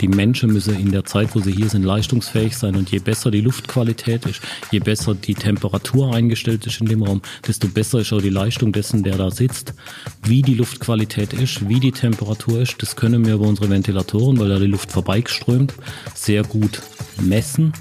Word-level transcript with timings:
Die 0.00 0.08
Menschen 0.08 0.52
müssen 0.52 0.78
in 0.78 0.92
der 0.92 1.04
Zeit, 1.04 1.34
wo 1.34 1.40
sie 1.40 1.52
hier 1.52 1.68
sind, 1.68 1.82
leistungsfähig 1.82 2.56
sein. 2.56 2.76
Und 2.76 2.90
je 2.90 2.98
besser 2.98 3.30
die 3.30 3.40
Luftqualität 3.40 4.26
ist, 4.26 4.40
je 4.70 4.78
besser 4.78 5.14
die 5.14 5.34
Temperatur 5.34 6.14
eingestellt 6.14 6.66
ist 6.66 6.80
in 6.80 6.86
dem 6.86 7.02
Raum, 7.02 7.22
desto 7.46 7.68
besser 7.68 8.00
ist 8.00 8.12
auch 8.12 8.22
die 8.22 8.30
Leistung 8.30 8.72
dessen, 8.72 9.02
der 9.02 9.16
da 9.16 9.30
sitzt. 9.30 9.74
Wie 10.22 10.42
die 10.42 10.54
Luftqualität 10.54 11.32
ist, 11.32 11.68
wie 11.68 11.80
die 11.80 11.92
Temperatur 11.92 12.60
ist, 12.60 12.76
das 12.80 12.96
können 12.96 13.26
wir 13.26 13.34
über 13.34 13.46
unsere 13.46 13.70
Ventilatoren, 13.70 14.38
weil 14.38 14.48
da 14.48 14.58
die 14.58 14.66
Luft 14.66 14.92
vorbeiströmt, 14.92 15.74
sehr 16.14 16.44
gut 16.44 16.82
messen. 17.20 17.72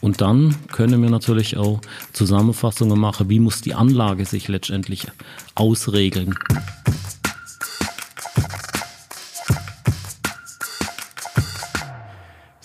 Und 0.00 0.20
dann 0.20 0.56
können 0.72 1.02
wir 1.02 1.10
natürlich 1.10 1.56
auch 1.56 1.80
Zusammenfassungen 2.12 2.98
machen, 2.98 3.30
wie 3.30 3.40
muss 3.40 3.60
die 3.60 3.74
Anlage 3.74 4.24
sich 4.24 4.48
letztendlich 4.48 5.06
ausregeln. 5.54 6.34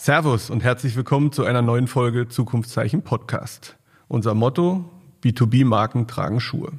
Servus 0.08 0.50
und 0.50 0.64
herzlich 0.64 0.96
willkommen 0.96 1.34
zu 1.34 1.44
einer 1.44 1.62
neuen 1.62 1.86
Folge 1.86 2.30
Zukunftszeichen 2.30 3.02
Podcast. 3.02 3.76
Unser 4.08 4.36
Motto, 4.36 4.90
B2B-Marken 5.22 6.08
tragen 6.08 6.40
Schuhe. 6.40 6.72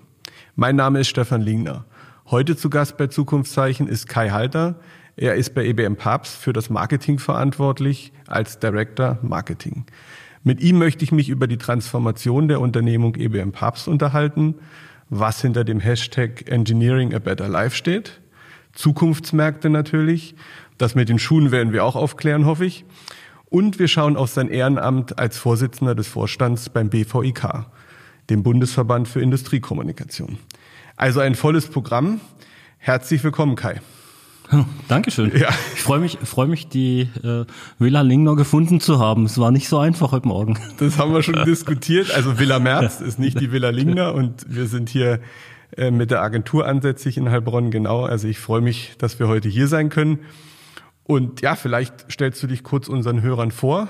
Mein 0.56 0.76
Name 0.76 1.00
ist 1.00 1.08
Stefan 1.08 1.42
Lingner. 1.42 1.84
Heute 2.30 2.56
zu 2.56 2.70
Gast 2.70 2.96
bei 2.96 3.08
Zukunftszeichen 3.08 3.86
ist 3.86 4.08
Kai 4.08 4.30
Halter. 4.30 4.76
Er 5.16 5.34
ist 5.34 5.54
bei 5.54 5.66
EBM 5.66 5.96
Papst 5.96 6.36
für 6.36 6.54
das 6.54 6.70
Marketing 6.70 7.18
verantwortlich 7.18 8.14
als 8.26 8.60
Director 8.60 9.18
Marketing. 9.20 9.84
Mit 10.42 10.62
ihm 10.62 10.78
möchte 10.78 11.04
ich 11.04 11.12
mich 11.12 11.28
über 11.28 11.46
die 11.46 11.58
Transformation 11.58 12.48
der 12.48 12.62
Unternehmung 12.62 13.14
EBM 13.14 13.52
Papst 13.52 13.88
unterhalten, 13.88 14.54
was 15.10 15.42
hinter 15.42 15.64
dem 15.64 15.80
Hashtag 15.80 16.50
Engineering 16.50 17.14
a 17.14 17.18
Better 17.18 17.48
Life 17.50 17.76
steht, 17.76 18.22
Zukunftsmärkte 18.72 19.70
natürlich, 19.70 20.34
das 20.78 20.94
mit 20.94 21.08
den 21.08 21.18
Schuhen 21.18 21.50
werden 21.50 21.72
wir 21.72 21.84
auch 21.84 21.96
aufklären, 21.96 22.46
hoffe 22.46 22.64
ich, 22.64 22.84
und 23.50 23.78
wir 23.78 23.88
schauen 23.88 24.16
auf 24.16 24.30
sein 24.30 24.48
Ehrenamt 24.48 25.18
als 25.18 25.38
Vorsitzender 25.38 25.94
des 25.94 26.08
Vorstands 26.08 26.68
beim 26.68 26.90
BVIK, 26.90 27.66
dem 28.30 28.42
Bundesverband 28.42 29.08
für 29.08 29.20
Industriekommunikation. 29.20 30.38
Also 30.96 31.20
ein 31.20 31.34
volles 31.34 31.68
Programm. 31.68 32.20
Herzlich 32.78 33.22
willkommen, 33.24 33.56
Kai. 33.56 33.80
Dankeschön. 34.88 35.30
Ja. 35.36 35.50
Ich 35.74 35.82
freue 35.82 35.98
mich, 35.98 36.18
freue 36.22 36.48
mich, 36.48 36.68
die 36.68 37.08
äh, 37.22 37.44
Villa 37.78 38.00
Lingner 38.00 38.34
gefunden 38.34 38.80
zu 38.80 38.98
haben. 38.98 39.26
Es 39.26 39.38
war 39.38 39.50
nicht 39.50 39.68
so 39.68 39.78
einfach 39.78 40.12
heute 40.12 40.26
Morgen. 40.26 40.58
Das 40.78 40.98
haben 40.98 41.12
wir 41.12 41.22
schon 41.22 41.44
diskutiert. 41.46 42.14
Also 42.14 42.38
Villa 42.38 42.58
Merz 42.58 43.00
ist 43.00 43.18
nicht 43.18 43.40
die 43.40 43.52
Villa 43.52 43.70
Lingner 43.70 44.14
und 44.14 44.46
wir 44.48 44.66
sind 44.66 44.88
hier 44.88 45.20
äh, 45.76 45.90
mit 45.90 46.10
der 46.10 46.22
Agentur 46.22 46.66
ansässig 46.66 47.18
in 47.18 47.30
Heilbronn, 47.30 47.70
genau. 47.70 48.04
Also 48.04 48.26
ich 48.26 48.38
freue 48.38 48.62
mich, 48.62 48.94
dass 48.98 49.18
wir 49.18 49.28
heute 49.28 49.48
hier 49.48 49.68
sein 49.68 49.90
können. 49.90 50.20
Und 51.08 51.40
ja, 51.40 51.56
vielleicht 51.56 52.12
stellst 52.12 52.42
du 52.42 52.46
dich 52.46 52.62
kurz 52.62 52.86
unseren 52.86 53.22
Hörern 53.22 53.50
vor, 53.50 53.88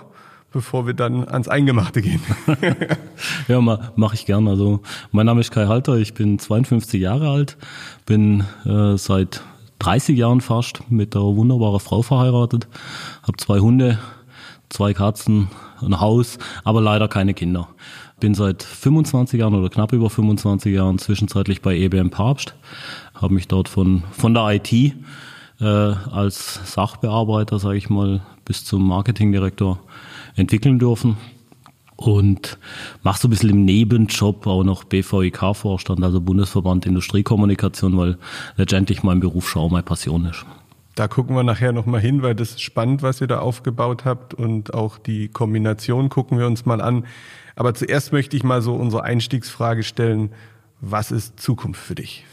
bevor 0.52 0.86
wir 0.86 0.94
dann 0.94 1.28
ans 1.28 1.48
Eingemachte 1.48 2.00
gehen. 2.00 2.20
ja, 3.48 3.60
mache 3.60 4.14
ich 4.14 4.24
gern. 4.24 4.46
Also 4.46 4.82
mein 5.10 5.26
Name 5.26 5.40
ist 5.40 5.50
Kai 5.50 5.66
Halter, 5.66 5.96
ich 5.96 6.14
bin 6.14 6.38
52 6.38 7.00
Jahre 7.00 7.28
alt, 7.30 7.56
bin 8.06 8.44
äh, 8.64 8.96
seit 8.96 9.42
30 9.80 10.16
Jahren 10.16 10.40
fast 10.40 10.88
mit 10.92 11.16
einer 11.16 11.24
wunderbaren 11.24 11.80
Frau 11.80 12.02
verheiratet, 12.02 12.68
habe 13.24 13.36
zwei 13.38 13.58
Hunde, 13.58 13.98
zwei 14.68 14.94
Katzen, 14.94 15.48
ein 15.80 15.98
Haus, 15.98 16.38
aber 16.62 16.80
leider 16.80 17.08
keine 17.08 17.34
Kinder. 17.34 17.66
Bin 18.20 18.34
seit 18.34 18.62
25 18.62 19.40
Jahren 19.40 19.56
oder 19.56 19.70
knapp 19.70 19.92
über 19.92 20.08
25 20.08 20.72
Jahren 20.72 20.98
zwischenzeitlich 20.98 21.62
bei 21.62 21.76
EBM 21.76 22.10
Papst, 22.10 22.54
habe 23.12 23.34
mich 23.34 23.48
dort 23.48 23.68
von, 23.68 24.04
von 24.12 24.34
der 24.34 24.48
IT 24.50 24.94
äh, 25.60 25.64
als 25.64 26.72
Sachbearbeiter, 26.72 27.58
sage 27.58 27.78
ich 27.78 27.90
mal, 27.90 28.22
bis 28.44 28.64
zum 28.64 28.86
Marketingdirektor 28.86 29.78
entwickeln 30.36 30.78
dürfen. 30.78 31.16
Und 31.96 32.58
mache 33.02 33.18
so 33.18 33.26
ein 33.26 33.30
bisschen 33.30 33.50
im 33.50 33.64
Nebenjob 33.64 34.46
auch 34.46 34.62
noch 34.62 34.84
BVIK-Vorstand, 34.84 36.04
also 36.04 36.20
Bundesverband 36.20 36.86
Industriekommunikation, 36.86 37.96
weil 37.98 38.18
letztendlich 38.56 39.02
mein 39.02 39.18
Beruf 39.18 39.48
schon 39.48 39.62
auch 39.62 39.70
meine 39.70 39.82
Passion 39.82 40.26
ist. 40.26 40.46
Da 40.94 41.08
gucken 41.08 41.34
wir 41.34 41.42
nachher 41.42 41.72
nochmal 41.72 42.00
hin, 42.00 42.22
weil 42.22 42.36
das 42.36 42.50
ist 42.50 42.60
spannend, 42.60 43.02
was 43.02 43.20
ihr 43.20 43.26
da 43.26 43.40
aufgebaut 43.40 44.04
habt 44.04 44.32
und 44.34 44.74
auch 44.74 44.98
die 44.98 45.28
Kombination 45.28 46.08
gucken 46.08 46.38
wir 46.38 46.46
uns 46.46 46.66
mal 46.66 46.80
an. 46.80 47.04
Aber 47.56 47.74
zuerst 47.74 48.12
möchte 48.12 48.36
ich 48.36 48.44
mal 48.44 48.62
so 48.62 48.74
unsere 48.74 49.02
Einstiegsfrage 49.02 49.82
stellen. 49.82 50.30
Was 50.80 51.10
ist 51.10 51.40
Zukunft 51.40 51.80
für 51.80 51.96
dich? 51.96 52.24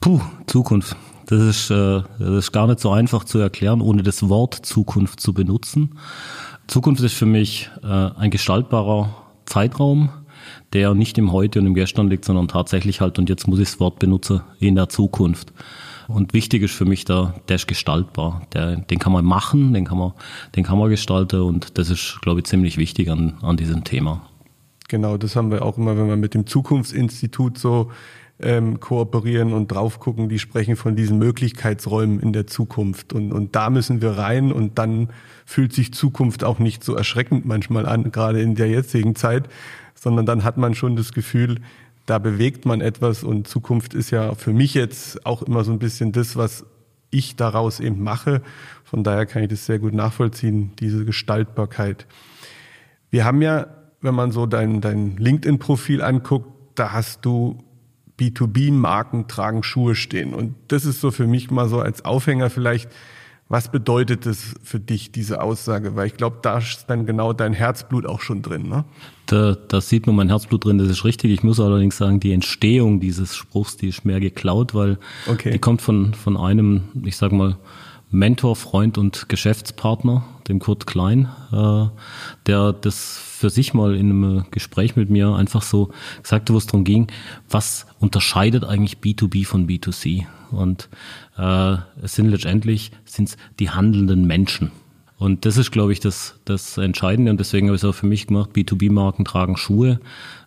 Puh, 0.00 0.20
Zukunft. 0.46 0.96
Das 1.26 1.40
ist, 1.40 1.70
äh, 1.70 2.02
das 2.18 2.28
ist 2.28 2.52
gar 2.52 2.66
nicht 2.66 2.80
so 2.80 2.90
einfach 2.90 3.24
zu 3.24 3.38
erklären, 3.38 3.80
ohne 3.80 4.02
das 4.02 4.28
Wort 4.28 4.54
Zukunft 4.54 5.20
zu 5.20 5.32
benutzen. 5.32 5.98
Zukunft 6.66 7.02
ist 7.02 7.14
für 7.14 7.26
mich 7.26 7.70
äh, 7.82 7.86
ein 7.86 8.30
gestaltbarer 8.30 9.14
Zeitraum, 9.46 10.10
der 10.72 10.94
nicht 10.94 11.18
im 11.18 11.32
Heute 11.32 11.60
und 11.60 11.66
im 11.66 11.74
Gestern 11.74 12.08
liegt, 12.08 12.24
sondern 12.24 12.48
tatsächlich 12.48 13.00
halt, 13.00 13.18
und 13.18 13.28
jetzt 13.28 13.46
muss 13.46 13.58
ich 13.58 13.70
das 13.70 13.80
Wort 13.80 13.98
benutzen, 13.98 14.42
in 14.58 14.74
der 14.74 14.88
Zukunft. 14.88 15.52
Und 16.08 16.34
wichtig 16.34 16.62
ist 16.62 16.74
für 16.74 16.84
mich 16.84 17.04
da, 17.04 17.34
der 17.48 17.56
ist 17.56 17.66
gestaltbar. 17.66 18.42
Der, 18.52 18.76
den 18.76 18.98
kann 18.98 19.12
man 19.12 19.24
machen, 19.24 19.72
den 19.72 19.86
kann 19.86 19.98
man, 19.98 20.12
den 20.54 20.64
kann 20.64 20.78
man 20.78 20.90
gestalten 20.90 21.40
und 21.40 21.78
das 21.78 21.88
ist, 21.88 22.18
glaube 22.20 22.40
ich, 22.40 22.46
ziemlich 22.46 22.76
wichtig 22.76 23.10
an, 23.10 23.34
an 23.40 23.56
diesem 23.56 23.84
Thema. 23.84 24.22
Genau, 24.88 25.16
das 25.16 25.34
haben 25.34 25.50
wir 25.50 25.64
auch 25.64 25.78
immer, 25.78 25.96
wenn 25.96 26.08
wir 26.08 26.16
mit 26.16 26.34
dem 26.34 26.46
Zukunftsinstitut 26.46 27.56
so 27.56 27.90
ähm, 28.40 28.80
kooperieren 28.80 29.52
und 29.52 29.68
drauf 29.68 30.00
gucken, 30.00 30.28
die 30.28 30.38
sprechen 30.38 30.76
von 30.76 30.96
diesen 30.96 31.18
Möglichkeitsräumen 31.18 32.20
in 32.20 32.32
der 32.32 32.46
Zukunft. 32.46 33.12
Und, 33.12 33.32
und 33.32 33.54
da 33.54 33.70
müssen 33.70 34.02
wir 34.02 34.12
rein 34.12 34.52
und 34.52 34.78
dann 34.78 35.08
fühlt 35.44 35.72
sich 35.72 35.94
Zukunft 35.94 36.44
auch 36.44 36.58
nicht 36.58 36.82
so 36.82 36.94
erschreckend 36.94 37.44
manchmal 37.44 37.86
an, 37.86 38.10
gerade 38.10 38.40
in 38.42 38.54
der 38.54 38.68
jetzigen 38.68 39.14
Zeit, 39.14 39.48
sondern 39.94 40.26
dann 40.26 40.44
hat 40.44 40.56
man 40.56 40.74
schon 40.74 40.96
das 40.96 41.12
Gefühl, 41.12 41.60
da 42.06 42.18
bewegt 42.18 42.66
man 42.66 42.80
etwas 42.80 43.22
und 43.24 43.48
Zukunft 43.48 43.94
ist 43.94 44.10
ja 44.10 44.34
für 44.34 44.52
mich 44.52 44.74
jetzt 44.74 45.24
auch 45.24 45.42
immer 45.42 45.64
so 45.64 45.72
ein 45.72 45.78
bisschen 45.78 46.12
das, 46.12 46.36
was 46.36 46.66
ich 47.10 47.36
daraus 47.36 47.80
eben 47.80 48.02
mache. 48.02 48.42
Von 48.84 49.04
daher 49.04 49.26
kann 49.26 49.42
ich 49.42 49.48
das 49.48 49.64
sehr 49.64 49.78
gut 49.78 49.94
nachvollziehen, 49.94 50.72
diese 50.80 51.04
Gestaltbarkeit. 51.04 52.06
Wir 53.10 53.24
haben 53.24 53.40
ja, 53.40 53.68
wenn 54.00 54.14
man 54.14 54.32
so 54.32 54.44
dein, 54.44 54.80
dein 54.80 55.16
LinkedIn-Profil 55.16 56.02
anguckt, 56.02 56.48
da 56.74 56.92
hast 56.92 57.24
du 57.24 57.63
B2B-Marken 58.18 59.28
tragen 59.28 59.62
Schuhe 59.62 59.94
stehen. 59.94 60.34
Und 60.34 60.54
das 60.68 60.84
ist 60.84 61.00
so 61.00 61.10
für 61.10 61.26
mich 61.26 61.50
mal 61.50 61.68
so 61.68 61.80
als 61.80 62.04
Aufhänger 62.04 62.50
vielleicht, 62.50 62.88
was 63.48 63.70
bedeutet 63.70 64.24
das 64.24 64.54
für 64.62 64.80
dich, 64.80 65.12
diese 65.12 65.42
Aussage? 65.42 65.96
Weil 65.96 66.06
ich 66.06 66.14
glaube, 66.14 66.38
da 66.42 66.58
ist 66.58 66.86
dann 66.88 67.06
genau 67.06 67.32
dein 67.32 67.52
Herzblut 67.52 68.06
auch 68.06 68.20
schon 68.20 68.40
drin. 68.40 68.68
Ne? 68.68 68.84
Da, 69.26 69.54
da 69.54 69.80
sieht 69.80 70.06
man 70.06 70.16
mein 70.16 70.28
Herzblut 70.28 70.64
drin, 70.64 70.78
das 70.78 70.88
ist 70.88 71.04
richtig. 71.04 71.30
Ich 71.30 71.42
muss 71.42 71.60
allerdings 71.60 71.96
sagen, 71.96 72.20
die 72.20 72.32
Entstehung 72.32 73.00
dieses 73.00 73.36
Spruchs, 73.36 73.76
die 73.76 73.88
ist 73.88 74.04
mehr 74.04 74.20
geklaut, 74.20 74.74
weil 74.74 74.98
okay. 75.26 75.50
die 75.50 75.58
kommt 75.58 75.82
von, 75.82 76.14
von 76.14 76.36
einem, 76.36 76.84
ich 77.04 77.16
sag 77.16 77.32
mal, 77.32 77.58
Mentor, 78.10 78.56
Freund 78.56 78.96
und 78.96 79.28
Geschäftspartner, 79.28 80.24
dem 80.48 80.58
Kurt 80.58 80.86
Klein, 80.86 81.28
äh, 81.52 81.86
der 82.46 82.72
das 82.72 83.18
für 83.18 83.50
sich 83.50 83.74
mal 83.74 83.94
in 83.94 84.10
einem 84.10 84.44
Gespräch 84.50 84.96
mit 84.96 85.10
mir 85.10 85.34
einfach 85.34 85.62
so 85.62 85.90
sagte, 86.22 86.54
wo 86.54 86.58
es 86.58 86.66
darum 86.66 86.84
ging, 86.84 87.08
was 87.50 87.86
unterscheidet 87.98 88.64
eigentlich 88.64 88.98
B2B 88.98 89.46
von 89.46 89.66
B2C? 89.66 90.26
Und 90.50 90.88
äh, 91.36 91.76
es 92.02 92.14
sind 92.14 92.28
letztendlich 92.28 92.92
sind's 93.04 93.36
die 93.58 93.70
handelnden 93.70 94.26
Menschen. 94.26 94.70
Und 95.16 95.46
das 95.46 95.56
ist, 95.56 95.70
glaube 95.70 95.92
ich, 95.92 96.00
das, 96.00 96.40
das 96.44 96.76
Entscheidende. 96.76 97.30
Und 97.30 97.38
deswegen 97.38 97.68
habe 97.68 97.76
ich 97.76 97.82
es 97.82 97.88
auch 97.88 97.94
für 97.94 98.06
mich 98.06 98.26
gemacht, 98.26 98.50
B2B-Marken 98.54 99.24
tragen 99.24 99.56
Schuhe. 99.56 100.00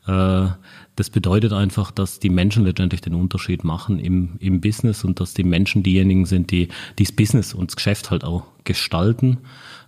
Äh, 0.07 0.47
das 0.95 1.09
bedeutet 1.11 1.53
einfach, 1.53 1.91
dass 1.91 2.19
die 2.19 2.29
Menschen 2.29 2.65
letztendlich 2.65 3.01
den 3.01 3.13
Unterschied 3.13 3.63
machen 3.63 3.99
im, 3.99 4.37
im 4.39 4.61
Business 4.61 5.03
und 5.03 5.19
dass 5.19 5.33
die 5.33 5.43
Menschen 5.43 5.83
diejenigen 5.83 6.25
sind, 6.25 6.51
die, 6.51 6.69
die 6.97 7.03
das 7.03 7.11
Business 7.11 7.53
und 7.53 7.69
das 7.71 7.75
Geschäft 7.75 8.11
halt 8.11 8.23
auch 8.23 8.43
gestalten. 8.63 9.37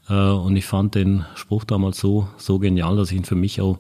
Äh, 0.10 0.14
und 0.14 0.56
ich 0.56 0.66
fand 0.66 0.96
den 0.96 1.26
Spruch 1.36 1.64
damals 1.64 2.00
so, 2.00 2.28
so 2.38 2.60
genial, 2.60 2.96
dass 2.96 3.12
ich 3.12 3.18
ihn 3.18 3.26
für 3.26 3.36
mich 3.36 3.62
auch 3.62 3.80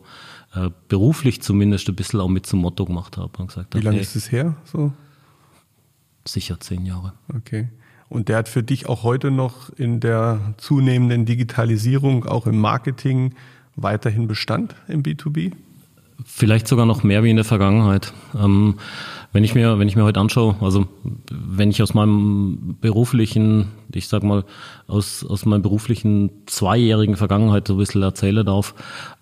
äh, 0.56 0.70
beruflich 0.88 1.42
zumindest 1.42 1.90
ein 1.90 1.96
bisschen 1.96 2.20
auch 2.20 2.28
mit 2.28 2.46
zum 2.46 2.60
Motto 2.60 2.86
gemacht 2.86 3.18
habe. 3.18 3.31
Und 3.38 3.48
gesagt 3.48 3.76
Wie 3.76 3.81
lange 3.81 4.00
ist 4.00 4.16
es 4.16 4.31
her? 4.31 4.56
So? 4.66 4.94
Sicher 6.26 6.60
zehn 6.60 6.86
Jahre. 6.86 7.14
Okay. 7.36 7.70
Und 8.08 8.28
der 8.28 8.38
hat 8.38 8.50
für 8.50 8.64
dich 8.64 8.90
auch 8.90 9.04
heute 9.04 9.30
noch 9.30 9.70
in 9.70 10.00
der 10.00 10.40
zunehmenden 10.58 11.26
Digitalisierung, 11.26 12.26
auch 12.26 12.48
im 12.48 12.60
Marketing, 12.60 13.36
weiterhin 13.76 14.28
Bestand 14.28 14.76
im 14.88 15.04
B2B? 15.04 15.54
Vielleicht 16.26 16.68
sogar 16.68 16.86
noch 16.86 17.04
mehr 17.04 17.24
wie 17.24 17.30
in 17.30 17.38
der 17.38 17.46
Vergangenheit. 17.46 18.14
Ähm, 18.36 18.76
wenn 19.31 19.44
ich 19.44 19.56
mir, 19.56 19.80
wenn 19.80 19.88
ich 19.88 19.96
mir 19.96 20.04
heute 20.04 20.20
anschaue, 20.20 20.56
also 20.62 20.88
wenn 21.31 21.70
ich 21.70 21.81
aus 21.84 21.94
meinem 21.94 22.78
beruflichen, 22.81 23.68
ich 23.94 24.08
sag 24.08 24.24
mal, 24.24 24.44
aus, 24.88 25.26
aus 25.26 25.46
meiner 25.46 25.62
beruflichen 25.62 26.31
zweijährigen 26.48 27.16
Vergangenheit 27.16 27.68
so 27.68 27.76
ein 27.76 27.80
bisschen 27.80 28.02
erzählen 28.02 28.46
darf, 28.46 28.74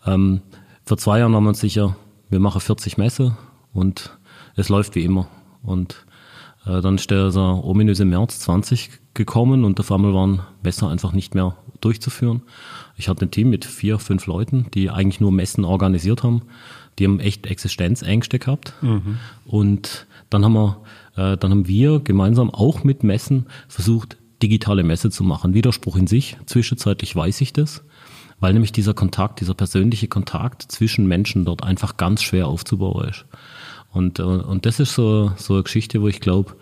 ähm, 0.05 0.41
vor 0.85 0.97
zwei 0.97 1.19
Jahren 1.19 1.31
wir 1.31 1.39
uns 1.39 1.59
sicher, 1.59 1.95
wir 2.29 2.39
machen 2.39 2.61
40 2.61 2.97
Messe 2.97 3.37
und 3.73 4.17
es 4.55 4.69
läuft 4.69 4.95
wie 4.95 5.03
immer. 5.03 5.27
Und 5.61 6.07
Äh, 6.67 6.81
dann 6.81 6.95
ist 6.95 7.09
der 7.09 7.31
so 7.31 7.41
ominöse 7.41 8.05
März 8.05 8.39
20 8.41 8.89
gekommen 9.13 9.63
und 9.63 9.79
auf 9.79 9.91
einmal 9.91 10.13
waren 10.13 10.41
Messer 10.63 10.89
einfach 10.89 11.13
nicht 11.13 11.33
mehr 11.33 11.55
durchzuführen. 11.81 12.41
Ich 12.95 13.09
hatte 13.09 13.25
ein 13.25 13.31
Team 13.31 13.49
mit 13.49 13.65
vier, 13.65 13.99
fünf 13.99 14.25
Leuten, 14.25 14.67
die 14.73 14.89
eigentlich 14.89 15.21
nur 15.21 15.31
Messen 15.31 15.65
organisiert 15.65 16.23
haben. 16.23 16.43
Die 16.99 17.05
haben 17.05 17.19
echt 17.19 17.45
Existenzängste 17.45 18.39
gehabt. 18.39 18.73
Mhm. 18.81 19.17
Und 19.45 20.07
dann 20.29 20.43
haben 20.43 20.53
wir, 20.53 20.81
äh, 21.15 21.37
dann 21.37 21.51
haben 21.51 21.67
wir 21.67 21.99
gemeinsam 21.99 22.49
auch 22.49 22.83
mit 22.83 23.03
Messen 23.03 23.47
versucht, 23.67 24.17
digitale 24.41 24.83
Messe 24.83 25.09
zu 25.09 25.23
machen. 25.23 25.53
Widerspruch 25.53 25.95
in 25.95 26.07
sich. 26.07 26.37
Zwischenzeitlich 26.45 27.15
weiß 27.15 27.41
ich 27.41 27.53
das, 27.53 27.83
weil 28.39 28.53
nämlich 28.53 28.71
dieser 28.71 28.93
Kontakt, 28.93 29.39
dieser 29.41 29.53
persönliche 29.53 30.07
Kontakt 30.07 30.63
zwischen 30.63 31.07
Menschen 31.07 31.45
dort 31.45 31.63
einfach 31.63 31.97
ganz 31.97 32.23
schwer 32.23 32.47
aufzubauen 32.47 33.09
ist. 33.09 33.25
Und, 33.91 34.19
äh, 34.19 34.23
und 34.23 34.65
das 34.65 34.79
ist 34.79 34.93
so, 34.93 35.31
so 35.37 35.55
eine 35.55 35.63
Geschichte, 35.63 36.01
wo 36.01 36.07
ich 36.07 36.19
glaube, 36.19 36.55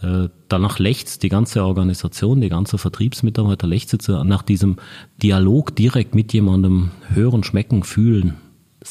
äh, 0.00 0.28
danach 0.48 0.78
lechzt 0.78 1.22
die 1.22 1.28
ganze 1.28 1.64
Organisation, 1.64 2.40
die 2.40 2.48
ganze 2.48 2.78
Vertriebsmitarbeiter 2.78 3.66
lechzt 3.66 4.08
nach 4.08 4.42
diesem 4.42 4.76
Dialog 5.22 5.74
direkt 5.74 6.14
mit 6.14 6.32
jemandem 6.32 6.90
hören, 7.08 7.42
schmecken, 7.42 7.82
fühlen, 7.82 8.36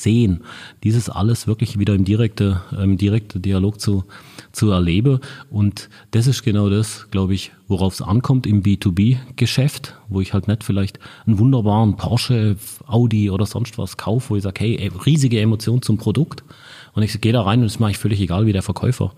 sehen. 0.02 0.44
Dieses 0.84 1.10
alles 1.10 1.48
wirklich 1.48 1.80
wieder 1.80 1.94
im 1.94 2.06
direkten 2.06 2.60
im 2.82 2.98
direkte 2.98 3.40
Dialog 3.40 3.80
zu, 3.80 4.06
zu 4.52 4.72
erleben. 4.72 5.20
Und 5.50 5.90
das 6.12 6.28
ist 6.28 6.44
genau 6.44 6.70
das, 6.70 7.08
glaube 7.12 7.34
ich, 7.34 7.52
worauf 7.68 7.94
es 7.94 8.02
ankommt 8.02 8.48
im 8.48 8.64
B2B-Geschäft, 8.64 9.96
wo 10.10 10.22
ich 10.22 10.34
halt 10.34 10.48
nicht 10.48 10.64
vielleicht 10.64 11.00
einen 11.26 11.40
wunderbaren 11.40 11.98
Porsche, 11.98 12.58
Audi 12.86 13.30
oder 13.30 13.46
sonst 13.46 13.78
was 13.78 13.98
kaufe, 13.98 14.30
wo 14.30 14.36
ich 14.36 14.44
sage, 14.44 14.62
hey, 14.62 14.92
riesige 15.06 15.40
Emotion 15.40 15.82
zum 15.82 15.98
Produkt, 15.98 16.44
und 16.98 17.04
ich 17.04 17.22
gehe 17.22 17.32
da 17.32 17.44
rein 17.44 17.60
und 17.60 17.68
es 17.68 17.78
mache 17.78 17.92
ich 17.92 18.00
völlig 18.00 18.20
egal, 18.20 18.48
wie 18.48 18.54
der 18.54 18.64
Verkäufer 18.64 19.14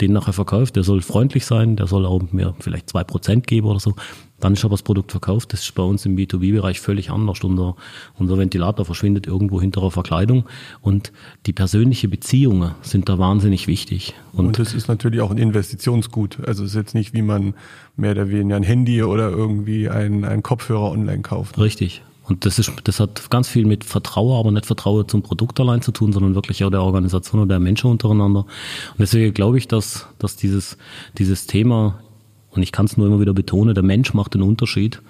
den 0.00 0.12
nachher 0.12 0.32
verkauft. 0.32 0.76
Der 0.76 0.84
soll 0.84 1.02
freundlich 1.02 1.44
sein, 1.44 1.74
der 1.74 1.88
soll 1.88 2.06
auch 2.06 2.22
mir 2.30 2.54
vielleicht 2.60 2.88
zwei 2.90 3.02
Prozent 3.02 3.48
geben 3.48 3.66
oder 3.66 3.80
so. 3.80 3.96
Dann 4.44 4.52
ist 4.52 4.64
aber 4.66 4.74
das 4.74 4.82
Produkt 4.82 5.10
verkauft. 5.10 5.54
Das 5.54 5.62
ist 5.62 5.74
bei 5.74 5.82
uns 5.82 6.04
im 6.04 6.16
B2B-Bereich 6.16 6.78
völlig 6.78 7.10
anders. 7.10 7.42
Unser, 7.42 7.76
unser 8.18 8.36
Ventilator 8.36 8.84
verschwindet 8.84 9.26
irgendwo 9.26 9.58
hinter 9.58 9.80
der 9.80 9.90
Verkleidung. 9.90 10.44
Und 10.82 11.12
die 11.46 11.54
persönliche 11.54 12.08
Beziehungen 12.08 12.74
sind 12.82 13.08
da 13.08 13.18
wahnsinnig 13.18 13.68
wichtig. 13.68 14.12
Und, 14.34 14.48
und 14.48 14.58
das 14.58 14.74
ist 14.74 14.86
natürlich 14.86 15.22
auch 15.22 15.30
ein 15.30 15.38
Investitionsgut. 15.38 16.46
Also 16.46 16.62
es 16.62 16.72
ist 16.72 16.76
jetzt 16.76 16.94
nicht, 16.94 17.14
wie 17.14 17.22
man 17.22 17.54
mehr 17.96 18.10
oder 18.10 18.28
weniger 18.28 18.56
ein 18.56 18.64
Handy 18.64 19.02
oder 19.02 19.30
irgendwie 19.30 19.88
ein, 19.88 20.26
ein 20.26 20.42
Kopfhörer 20.42 20.90
online 20.90 21.22
kauft. 21.22 21.56
Richtig. 21.56 22.02
Und 22.24 22.44
das 22.44 22.58
ist, 22.58 22.70
das 22.84 23.00
hat 23.00 23.30
ganz 23.30 23.48
viel 23.48 23.64
mit 23.64 23.82
Vertrauen, 23.82 24.38
aber 24.38 24.50
nicht 24.50 24.66
Vertrauen 24.66 25.08
zum 25.08 25.22
Produkt 25.22 25.58
allein 25.58 25.80
zu 25.80 25.92
tun, 25.92 26.12
sondern 26.12 26.34
wirklich 26.34 26.64
auch 26.64 26.70
der 26.70 26.82
Organisation 26.82 27.40
und 27.40 27.48
der 27.48 27.60
Menschen 27.60 27.90
untereinander. 27.90 28.40
Und 28.40 28.98
deswegen 28.98 29.32
glaube 29.32 29.56
ich, 29.56 29.68
dass, 29.68 30.06
dass 30.18 30.36
dieses, 30.36 30.76
dieses 31.16 31.46
Thema, 31.46 32.00
und 32.54 32.62
ich 32.62 32.72
kann 32.72 32.86
es 32.86 32.96
nur 32.96 33.06
immer 33.06 33.20
wieder 33.20 33.34
betonen, 33.34 33.74
der 33.74 33.84
Mensch 33.84 34.14
macht 34.14 34.34
den 34.34 34.42
Unterschied, 34.42 35.00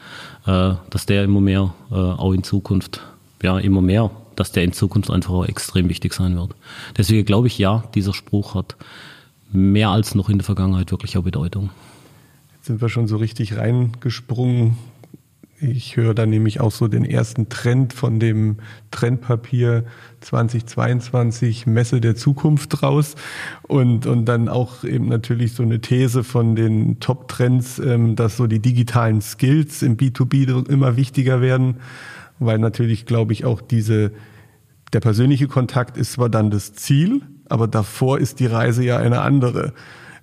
äh, 0.47 0.75
dass 0.91 1.07
der 1.07 1.25
immer 1.25 1.41
mehr, 1.41 1.75
äh, 1.91 1.95
auch 1.95 2.33
in 2.33 2.43
Zukunft, 2.43 3.01
ja, 3.43 3.59
immer 3.59 3.83
mehr, 3.83 4.11
dass 4.37 4.53
der 4.53 4.65
in 4.65 4.73
Zukunft 4.73 5.11
einfach 5.11 5.33
auch 5.33 5.47
extrem 5.47 5.89
wichtig 5.89 6.15
sein 6.15 6.37
wird. 6.37 6.55
Deswegen 6.97 7.25
glaube 7.25 7.47
ich, 7.47 7.59
ja, 7.59 7.85
dieser 7.95 8.15
Spruch 8.15 8.55
hat 8.55 8.77
mehr 9.53 9.91
als 9.91 10.15
noch 10.15 10.29
in 10.29 10.39
der 10.39 10.45
Vergangenheit 10.45 10.91
wirklich 10.91 11.17
auch 11.17 11.23
Bedeutung. 11.23 11.71
Jetzt 12.57 12.67
sind 12.67 12.81
wir 12.81 12.89
schon 12.89 13.07
so 13.07 13.17
richtig 13.17 13.57
reingesprungen 13.57 14.77
ich 15.71 15.97
höre 15.97 16.15
da 16.15 16.27
nämlich 16.27 16.61
auch 16.61 16.71
so 16.71 16.89
den 16.89 17.05
ersten 17.05 17.49
Trend 17.49 17.93
von 17.93 18.21
dem 18.21 18.57
Trendpapier 18.91 19.85
2022 20.21 21.67
Messe 21.67 22.01
der 22.01 22.17
Zukunft 22.17 22.83
raus. 22.83 23.15
Und, 23.63 24.07
und 24.07 24.27
dann 24.27 24.49
auch 24.49 24.85
eben 24.85 25.09
natürlich 25.09 25.55
so 25.55 25.63
eine 25.63 25.81
These 25.81 26.25
von 26.25 26.55
den 26.55 27.01
Top-Trends, 27.01 27.79
ähm, 27.79 28.17
dass 28.17 28.37
so 28.37 28.47
die 28.47 28.61
digitalen 28.61 29.21
Skills 29.21 29.83
im 29.83 29.97
B2B 29.97 30.69
immer 30.69 30.97
wichtiger 30.97 31.41
werden, 31.41 31.77
weil 32.39 32.59
natürlich, 32.59 33.07
glaube 33.07 33.33
ich, 33.33 33.45
auch 33.45 33.61
diese, 33.61 34.13
der 34.93 35.01
persönliche 35.01 35.49
Kontakt 35.49 35.97
ist 35.97 36.13
zwar 36.13 36.29
dann 36.29 36.51
das 36.51 36.75
Ziel, 36.75 37.23
aber 37.49 37.69
davor 37.69 38.19
ist 38.19 38.41
die 38.41 38.47
Reise 38.47 38.85
ja 38.85 38.99
eine 38.99 39.21
andere 39.21 39.73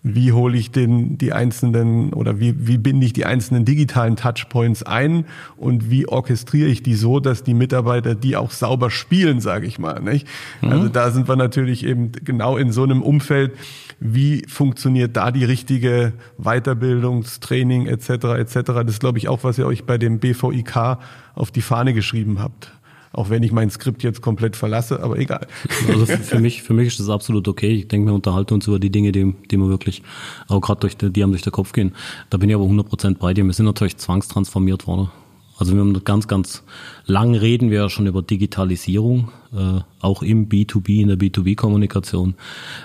wie 0.04 0.32
hole 0.32 0.58
ich 0.58 0.72
den, 0.72 1.18
die 1.18 1.32
einzelnen 1.32 2.14
oder 2.14 2.40
wie, 2.40 2.68
wie 2.68 2.78
binde 2.78 3.06
ich 3.06 3.14
die 3.14 3.26
einzelnen 3.26 3.66
digitalen 3.66 4.16
Touchpoints 4.16 4.82
ein 4.84 5.26
und 5.58 5.92
wie 5.92 6.08
orchestriere 6.08 6.70
ich 6.70 6.82
die 6.82 6.96
so, 6.96 7.20
dass 7.20 7.44
die 7.44 7.54
Mitarbeiter 7.54 8.16
die 8.16 8.36
auch 8.36 8.52
sauber 8.52 8.90
spielen, 8.90 9.42
sage 9.42 9.68
ich 9.68 9.78
mal. 9.78 10.02
Nicht? 10.02 10.28
Mhm. 10.62 10.70
Also 10.70 10.90
da 10.90 11.12
sind 11.12 11.28
wir 11.28 11.36
natürlich 11.36 11.86
eben 11.86 12.12
genau 12.12 12.58
in 12.58 12.72
so 12.72 12.84
einem 12.84 13.04
Umfeld, 13.04 13.54
wie 14.00 14.44
funktioniert 14.48 15.16
da 15.16 15.32
die 15.32 15.46
richtige 15.46 16.14
Weiterbildungstraining 16.40 17.86
etc. 17.86 18.10
etc. 18.10 18.54
Das 18.54 18.88
ist, 18.88 19.00
glaube 19.00 19.20
ich, 19.20 19.28
auch, 19.28 19.44
was 19.44 19.60
ihr 19.60 19.68
euch 19.68 19.86
bei 19.86 20.00
dem 20.00 20.18
BVIK 20.20 20.98
auf 21.36 21.52
die 21.52 21.62
Fahne 21.62 21.94
geschrieben 21.94 22.40
habt. 22.40 22.72
Auch 23.14 23.30
wenn 23.30 23.44
ich 23.44 23.52
mein 23.52 23.70
Skript 23.70 24.04
jetzt 24.04 24.22
komplett 24.22 24.56
verlasse, 24.56 25.04
aber 25.04 25.18
egal. 25.20 25.48
Also 25.88 26.06
für 26.06 26.40
mich, 26.40 26.64
für 26.64 26.74
mich 26.74 26.88
ist 26.88 27.00
das 27.00 27.10
absolut 27.10 27.48
okay. 27.48 27.72
Ich 27.72 27.88
denke, 27.88 28.08
wir 28.08 28.14
unterhalten 28.14 28.54
uns 28.54 28.68
über 28.68 28.80
die 28.80 28.90
Dinge, 28.90 29.12
die, 29.12 29.36
die 29.50 29.58
wir 29.58 29.68
wirklich 29.68 30.02
auch 30.48 30.62
gerade 30.62 30.80
durch 30.82 30.96
die, 30.96 31.24
haben 31.24 31.32
durch 31.32 31.42
den 31.42 31.52
Kopf 31.52 31.74
gehen. 31.74 31.94
Da 32.30 32.38
bin 32.38 32.50
ich 32.50 32.56
aber 32.56 32.66
100% 32.66 33.18
bei 33.18 33.34
dir. 33.34 33.44
Wir 33.44 33.54
sind 33.54 33.66
natürlich 33.66 33.98
zwangstransformiert 33.98 34.88
worden. 34.88 35.12
Also 35.58 35.74
wir 35.74 35.82
haben 35.82 36.04
ganz, 36.04 36.28
ganz 36.28 36.64
lang 37.06 37.36
reden 37.36 37.70
wir 37.70 37.82
ja 37.82 37.90
schon 37.90 38.08
über 38.08 38.24
Digitalisierung, 38.24 39.32
äh, 39.54 39.82
auch 40.00 40.24
im 40.24 40.50
B2B, 40.50 41.02
in 41.02 41.10
der 41.10 41.18
B2B-Kommunikation. 41.18 42.34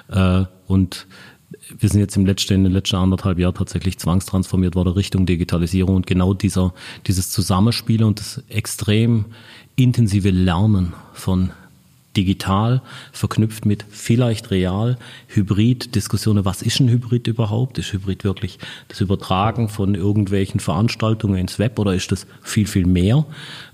Äh, 0.08 0.44
und 0.66 1.06
wir 1.78 1.88
sind 1.88 2.00
jetzt 2.00 2.16
im 2.16 2.26
letzten, 2.26 2.54
in 2.54 2.64
den 2.64 2.72
letzten 2.72 2.96
anderthalb 2.96 3.38
Jahren 3.38 3.54
tatsächlich 3.54 3.98
zwangstransformiert 3.98 4.74
worden 4.74 4.92
Richtung 4.92 5.26
Digitalisierung 5.26 5.96
und 5.96 6.06
genau 6.06 6.34
dieser, 6.34 6.74
dieses 7.06 7.30
Zusammenspiel 7.30 8.04
und 8.04 8.20
das 8.20 8.42
extrem 8.48 9.26
intensive 9.76 10.30
Lernen 10.30 10.94
von 11.12 11.50
digital 12.16 12.80
verknüpft 13.12 13.66
mit 13.66 13.84
vielleicht 13.90 14.50
real, 14.50 14.96
Hybrid, 15.28 15.94
Diskussionen, 15.94 16.44
was 16.44 16.62
ist 16.62 16.80
ein 16.80 16.88
Hybrid 16.88 17.26
überhaupt? 17.26 17.78
Ist 17.78 17.92
Hybrid 17.92 18.24
wirklich 18.24 18.58
das 18.88 19.00
Übertragen 19.00 19.68
von 19.68 19.94
irgendwelchen 19.94 20.60
Veranstaltungen 20.60 21.36
ins 21.36 21.58
Web 21.58 21.78
oder 21.78 21.94
ist 21.94 22.10
das 22.10 22.26
viel, 22.42 22.66
viel 22.66 22.86
mehr? 22.86 23.26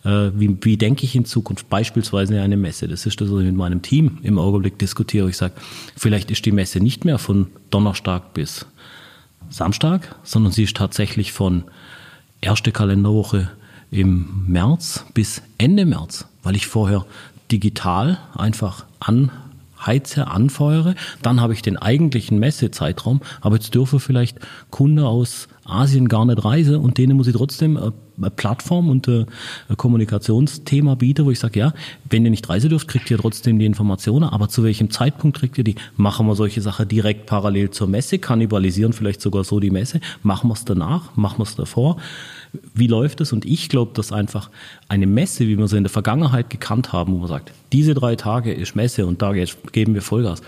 Äh, 0.05 0.31
wie, 0.35 0.57
wie 0.63 0.77
denke 0.77 1.05
ich 1.05 1.15
in 1.15 1.25
Zukunft 1.25 1.71
beispielsweise 1.71 2.41
eine 2.41 2.57
Messe? 2.57 2.89
Das 2.89 3.07
ist 3.07 3.21
das, 3.21 3.31
was 3.31 3.41
ich 3.41 3.47
mit 3.47 3.57
meinem 3.57 3.83
Team 3.83 4.19
im 4.23 4.39
Augenblick 4.39 4.79
diskutiere. 4.79 5.29
Ich 5.31 5.37
sage, 5.37 5.55
vielleicht 5.97 6.31
ist 6.31 6.45
die 6.45 6.53
Messe 6.53 6.81
nicht 6.81 7.05
mehr 7.05 7.19
von 7.19 7.47
Donnerstag 7.71 8.35
bis 8.35 8.67
Samstag, 9.51 10.17
sondern 10.25 10.53
sie 10.53 10.65
ist 10.65 10.77
tatsächlich 10.77 11.33
von 11.33 11.65
erste 12.41 12.73
Kalenderwoche 12.73 13.51
im 13.93 14.47
März 14.49 15.05
bis 15.15 15.43
Ende 15.59 15.87
März, 15.87 16.27
weil 16.43 16.57
ich 16.57 16.67
vorher 16.67 17.07
digital 17.53 18.19
einfach 18.35 18.87
anheize, 18.99 20.27
anfeuere. 20.27 20.95
Dann 21.21 21.41
habe 21.41 21.53
ich 21.53 21.61
den 21.61 21.77
eigentlichen 21.77 22.39
Messezeitraum, 22.39 23.21
aber 23.43 23.57
jetzt 23.57 23.75
dürfen 23.75 24.01
vielleicht 24.01 24.39
Kunde 24.71 25.07
aus 25.07 25.47
Asien 25.65 26.09
gar 26.09 26.25
nicht 26.25 26.43
reisen 26.43 26.77
und 26.77 26.97
denen 26.97 27.17
muss 27.19 27.29
ich 27.29 27.37
trotzdem 27.37 27.77
eine 27.77 28.31
Plattform 28.31 28.89
und 28.89 29.07
ein 29.09 29.27
Kommunikationsthema 29.77 30.95
bieten, 30.95 31.27
wo 31.27 31.31
ich 31.31 31.39
sage, 31.39 31.61
ja, 31.61 31.75
wenn 32.09 32.25
ihr 32.25 32.31
nicht 32.31 32.49
reisen 32.49 32.71
dürft, 32.71 32.89
kriegt 32.89 33.11
ihr 33.11 33.19
trotzdem 33.19 33.59
die 33.59 33.67
Informationen, 33.67 34.25
aber 34.25 34.49
zu 34.49 34.65
welchem 34.65 34.91
Zeitpunkt 34.91 35.39
kriegt 35.39 35.59
ihr 35.59 35.65
die? 35.65 35.77
Machen 35.97 36.27
wir 36.27 36.35
solche 36.35 36.63
Sachen 36.63 36.89
direkt 36.89 37.27
parallel 37.27 37.71
zur 37.71 37.89
Messe, 37.89 38.19
kannibalisieren 38.19 38.95
vielleicht 38.95 39.21
sogar 39.21 39.45
so 39.45 39.61
die 39.61 39.71
Messe, 39.71 40.01
machen 40.23 40.49
wir 40.49 40.55
es 40.55 40.65
danach, 40.65 41.15
machen 41.15 41.39
wir 41.39 41.45
es 41.45 41.57
davor 41.57 41.99
wie 42.75 42.87
läuft 42.87 43.21
es? 43.21 43.33
Und 43.33 43.45
ich 43.45 43.69
glaube, 43.69 43.93
dass 43.95 44.13
einfach 44.13 44.51
eine 44.89 45.07
Messe, 45.07 45.47
wie 45.47 45.59
wir 45.59 45.69
sie 45.69 45.79
in 45.79 45.85
der 45.85 45.91
Vergangenheit 45.91 46.51
gekannt 46.51 46.93
haben, 46.93 47.15
wo 47.15 47.19
man 47.19 47.29
sagt, 47.29 47.53
diese 47.73 47.95
drei 47.95 48.17
Tage 48.17 48.53
ist 48.53 48.77
Messe 48.77 49.07
und 49.07 49.23
da 49.23 49.33
geben 49.33 49.95
wir 49.95 50.03
Vollgas. 50.03 50.43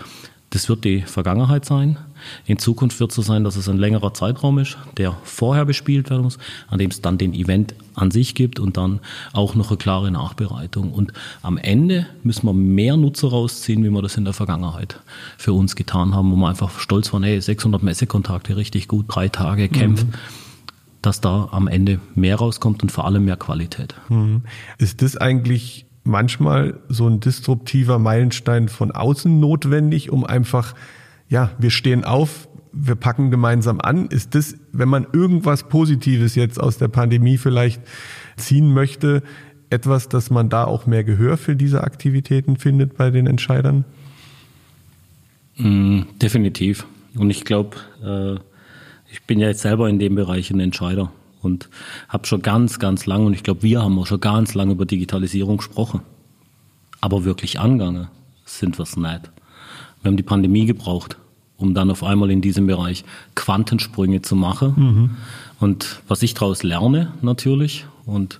Das 0.51 0.69
wird 0.69 0.85
die 0.85 1.01
Vergangenheit 1.01 1.65
sein. 1.65 1.97
In 2.45 2.59
Zukunft 2.59 2.99
wird 2.99 3.09
es 3.09 3.15
so 3.15 3.21
sein, 3.21 3.43
dass 3.43 3.57
es 3.57 3.67
ein 3.67 3.77
längerer 3.77 4.13
Zeitraum 4.13 4.57
ist, 4.59 4.77
der 4.95 5.17
vorher 5.23 5.65
bespielt 5.65 6.09
werden 6.09 6.21
muss, 6.21 6.37
an 6.69 6.79
dem 6.79 6.91
es 6.91 7.01
dann 7.01 7.17
den 7.17 7.33
Event 7.33 7.75
an 7.93 8.09
sich 8.09 8.35
gibt 8.35 8.59
und 8.59 8.77
dann 8.77 9.01
auch 9.33 9.55
noch 9.55 9.69
eine 9.69 9.77
klare 9.77 10.11
Nachbereitung. 10.11 10.93
Und 10.93 11.11
am 11.41 11.57
Ende 11.57 12.05
müssen 12.23 12.45
wir 12.45 12.53
mehr 12.53 12.95
Nutzer 12.95 13.29
rausziehen, 13.29 13.83
wie 13.83 13.89
wir 13.89 14.01
das 14.01 14.15
in 14.15 14.23
der 14.23 14.33
Vergangenheit 14.33 14.99
für 15.37 15.51
uns 15.51 15.75
getan 15.75 16.15
haben, 16.15 16.31
wo 16.31 16.37
wir 16.37 16.47
einfach 16.47 16.79
stolz 16.79 17.11
waren, 17.11 17.23
hey, 17.23 17.41
600 17.41 17.83
Messekontakte, 17.83 18.55
richtig 18.55 18.87
gut, 18.87 19.07
drei 19.09 19.27
Tage 19.27 19.67
Kämpfe. 19.67 20.05
Mhm 20.05 20.13
dass 21.05 21.21
da 21.21 21.49
am 21.51 21.67
Ende 21.67 21.99
mehr 22.15 22.37
rauskommt 22.37 22.81
und 22.83 22.91
vor 22.91 23.05
allem 23.05 23.25
mehr 23.25 23.37
Qualität. 23.37 23.95
Mhm. 24.09 24.41
Ist 24.77 25.01
das 25.01 25.17
eigentlich 25.17 25.85
manchmal 26.03 26.79
so 26.87 27.07
ein 27.07 27.19
disruptiver 27.19 27.99
Meilenstein 27.99 28.69
von 28.69 28.91
außen 28.91 29.39
notwendig, 29.39 30.11
um 30.11 30.23
einfach, 30.23 30.75
ja, 31.29 31.51
wir 31.57 31.71
stehen 31.71 32.03
auf, 32.03 32.47
wir 32.71 32.95
packen 32.95 33.31
gemeinsam 33.31 33.79
an. 33.81 34.07
Ist 34.07 34.35
das, 34.35 34.55
wenn 34.71 34.89
man 34.89 35.07
irgendwas 35.11 35.67
Positives 35.67 36.35
jetzt 36.35 36.59
aus 36.59 36.77
der 36.77 36.89
Pandemie 36.89 37.37
vielleicht 37.37 37.81
ziehen 38.37 38.73
möchte, 38.73 39.23
etwas, 39.69 40.09
dass 40.09 40.29
man 40.29 40.49
da 40.49 40.65
auch 40.65 40.85
mehr 40.85 41.03
Gehör 41.03 41.37
für 41.37 41.55
diese 41.55 41.83
Aktivitäten 41.83 42.57
findet 42.57 42.97
bei 42.97 43.09
den 43.09 43.27
Entscheidern? 43.27 43.85
Mm, 45.57 46.01
definitiv. 46.21 46.85
Und 47.15 47.29
ich 47.29 47.45
glaube, 47.45 47.77
äh, 48.03 48.39
ich 49.11 49.23
bin 49.23 49.39
ja 49.39 49.47
jetzt 49.47 49.61
selber 49.61 49.89
in 49.89 49.99
dem 49.99 50.15
Bereich 50.15 50.51
ein 50.51 50.59
Entscheider 50.59 51.11
und 51.41 51.69
habe 52.09 52.25
schon 52.27 52.41
ganz, 52.41 52.79
ganz 52.79 53.05
lange, 53.05 53.25
und 53.25 53.33
ich 53.33 53.43
glaube, 53.43 53.63
wir 53.63 53.81
haben 53.81 53.97
auch 53.99 54.07
schon 54.07 54.19
ganz 54.19 54.53
lange 54.53 54.73
über 54.73 54.85
Digitalisierung 54.85 55.57
gesprochen. 55.57 56.01
Aber 57.01 57.23
wirklich 57.23 57.59
angegangen 57.59 58.07
sind 58.45 58.77
wir 58.77 58.83
es 58.83 58.97
nicht. 58.97 59.31
Wir 60.01 60.09
haben 60.09 60.17
die 60.17 60.23
Pandemie 60.23 60.65
gebraucht, 60.65 61.17
um 61.57 61.73
dann 61.73 61.91
auf 61.91 62.03
einmal 62.03 62.31
in 62.31 62.41
diesem 62.41 62.67
Bereich 62.67 63.05
Quantensprünge 63.35 64.21
zu 64.21 64.35
machen. 64.35 64.73
Mhm. 64.75 65.09
Und 65.59 66.01
was 66.07 66.23
ich 66.23 66.33
daraus 66.33 66.63
lerne 66.63 67.13
natürlich 67.21 67.85
und 68.05 68.39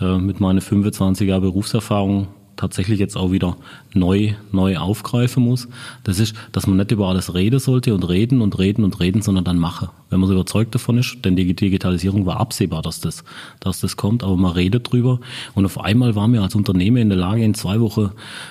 äh, 0.00 0.18
mit 0.18 0.40
meiner 0.40 0.60
25 0.60 1.28
Jahre 1.28 1.42
Berufserfahrung 1.42 2.28
tatsächlich 2.60 2.98
jetzt 3.00 3.16
auch 3.16 3.32
wieder 3.32 3.56
neu, 3.94 4.34
neu 4.52 4.76
aufgreifen 4.76 5.42
muss, 5.42 5.68
das 6.04 6.18
ist, 6.20 6.34
dass 6.52 6.66
man 6.66 6.76
nicht 6.76 6.90
über 6.90 7.08
alles 7.08 7.34
reden 7.34 7.58
sollte 7.58 7.94
und 7.94 8.08
reden 8.08 8.42
und 8.42 8.58
reden 8.58 8.84
und 8.84 9.00
reden, 9.00 9.22
sondern 9.22 9.44
dann 9.44 9.58
machen. 9.58 9.88
Wenn 10.10 10.20
man 10.20 10.28
so 10.28 10.34
überzeugt 10.34 10.74
davon 10.74 10.98
ist, 10.98 11.24
denn 11.24 11.36
die 11.36 11.54
Digitalisierung 11.54 12.26
war 12.26 12.38
absehbar, 12.38 12.82
dass 12.82 13.00
das, 13.00 13.24
dass 13.60 13.80
das 13.80 13.96
kommt, 13.96 14.22
aber 14.22 14.36
man 14.36 14.52
redet 14.52 14.92
drüber 14.92 15.20
und 15.54 15.64
auf 15.64 15.80
einmal 15.80 16.14
waren 16.14 16.32
wir 16.32 16.42
als 16.42 16.54
Unternehmen 16.54 16.98
in 16.98 17.08
der 17.08 17.18
Lage, 17.18 17.42
in 17.42 17.54
zwei 17.54 17.80
Wochen 17.80 18.10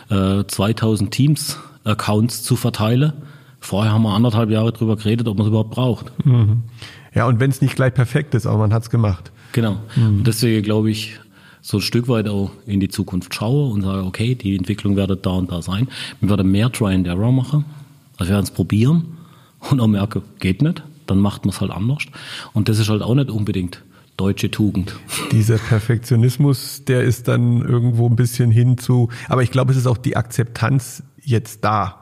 äh, 0.10 0.44
2000 0.46 1.12
Teams-Accounts 1.12 2.44
zu 2.44 2.56
verteilen. 2.56 3.14
Vorher 3.60 3.92
haben 3.92 4.04
wir 4.04 4.14
anderthalb 4.14 4.50
Jahre 4.50 4.72
drüber 4.72 4.96
geredet, 4.96 5.28
ob 5.28 5.38
man 5.38 5.46
es 5.46 5.50
überhaupt 5.50 5.72
braucht. 5.72 6.12
Mhm. 6.26 6.64
Ja, 7.14 7.28
und 7.28 7.40
wenn 7.40 7.50
es 7.52 7.62
nicht 7.62 7.76
gleich 7.76 7.94
perfekt 7.94 8.34
ist, 8.34 8.48
aber 8.48 8.58
man 8.60 8.74
hat 8.74 8.84
es 8.84 8.90
gemacht. 8.90 9.32
Genau. 9.52 9.78
Mhm. 9.96 10.24
Deswegen 10.24 10.64
glaube 10.64 10.90
ich, 10.90 11.20
so 11.62 11.78
ein 11.78 11.82
Stück 11.82 12.08
weit 12.08 12.28
auch 12.28 12.52
in 12.66 12.80
die 12.80 12.90
Zukunft 12.90 13.34
schaue 13.34 13.72
und 13.72 13.82
sage, 13.82 14.04
okay, 14.06 14.36
die 14.36 14.56
Entwicklung 14.56 14.96
wird 14.96 15.26
da 15.26 15.32
und 15.32 15.52
da 15.52 15.62
sein. 15.62 15.88
Wir 16.20 16.30
werden 16.30 16.52
mehr 16.52 16.72
Try 16.72 16.94
and 16.94 17.08
Error 17.08 17.32
machen. 17.32 17.66
Also 18.18 18.30
wir 18.30 18.36
werden 18.36 18.46
es 18.46 18.52
probieren 18.52 19.18
und 19.70 19.80
auch 19.80 19.88
merken, 19.88 20.22
geht 20.40 20.62
nicht, 20.62 20.84
dann 21.08 21.20
macht 21.20 21.46
man 21.46 21.54
es 21.54 21.62
halt 21.62 21.72
anders. 21.72 22.04
Und 22.54 22.70
das 22.70 22.80
ist 22.80 22.90
halt 22.90 23.02
auch 23.02 23.16
nicht 23.16 23.30
unbedingt 23.30 23.84
deutsche 24.18 24.52
Tugend. 24.52 24.96
Dieser 25.32 25.58
Perfektionismus, 25.58 26.84
der 26.86 27.04
ist 27.04 27.28
dann 27.28 27.62
irgendwo 27.62 28.08
ein 28.08 28.16
bisschen 28.16 28.52
hin 28.52 28.78
zu, 28.78 29.10
aber 29.30 29.44
ich 29.44 29.52
glaube, 29.52 29.72
es 29.72 29.78
ist 29.78 29.88
auch 29.88 29.98
die 29.98 30.18
Akzeptanz 30.18 31.04
jetzt 31.24 31.64
da 31.64 31.99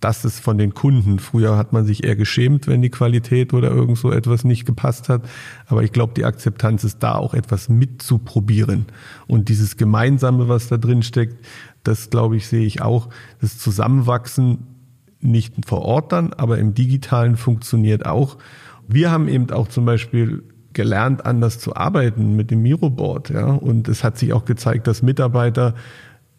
dass 0.00 0.24
es 0.24 0.38
von 0.38 0.58
den 0.58 0.74
Kunden, 0.74 1.18
früher 1.18 1.56
hat 1.56 1.72
man 1.72 1.86
sich 1.86 2.04
eher 2.04 2.16
geschämt, 2.16 2.66
wenn 2.66 2.82
die 2.82 2.90
Qualität 2.90 3.54
oder 3.54 3.70
irgend 3.70 3.96
so 3.96 4.12
etwas 4.12 4.44
nicht 4.44 4.66
gepasst 4.66 5.08
hat. 5.08 5.22
Aber 5.66 5.82
ich 5.82 5.92
glaube, 5.92 6.12
die 6.14 6.24
Akzeptanz 6.24 6.84
ist 6.84 7.02
da 7.02 7.14
auch 7.14 7.34
etwas 7.34 7.68
mitzuprobieren. 7.68 8.86
Und 9.26 9.48
dieses 9.48 9.76
Gemeinsame, 9.76 10.48
was 10.48 10.68
da 10.68 10.76
drin 10.76 11.02
steckt, 11.02 11.44
das 11.82 12.10
glaube 12.10 12.36
ich, 12.36 12.46
sehe 12.46 12.66
ich 12.66 12.82
auch. 12.82 13.08
Das 13.40 13.58
Zusammenwachsen 13.58 14.58
nicht 15.20 15.54
vor 15.66 15.82
Ort 15.82 16.12
dann, 16.12 16.32
aber 16.34 16.58
im 16.58 16.74
Digitalen 16.74 17.36
funktioniert 17.36 18.04
auch. 18.04 18.36
Wir 18.86 19.10
haben 19.10 19.28
eben 19.28 19.50
auch 19.50 19.68
zum 19.68 19.86
Beispiel 19.86 20.42
gelernt, 20.72 21.24
anders 21.24 21.58
zu 21.58 21.74
arbeiten 21.74 22.36
mit 22.36 22.50
dem 22.50 22.60
Miroboard. 22.62 23.30
Ja? 23.30 23.46
Und 23.46 23.88
es 23.88 24.04
hat 24.04 24.18
sich 24.18 24.34
auch 24.34 24.44
gezeigt, 24.44 24.86
dass 24.86 25.02
Mitarbeiter 25.02 25.74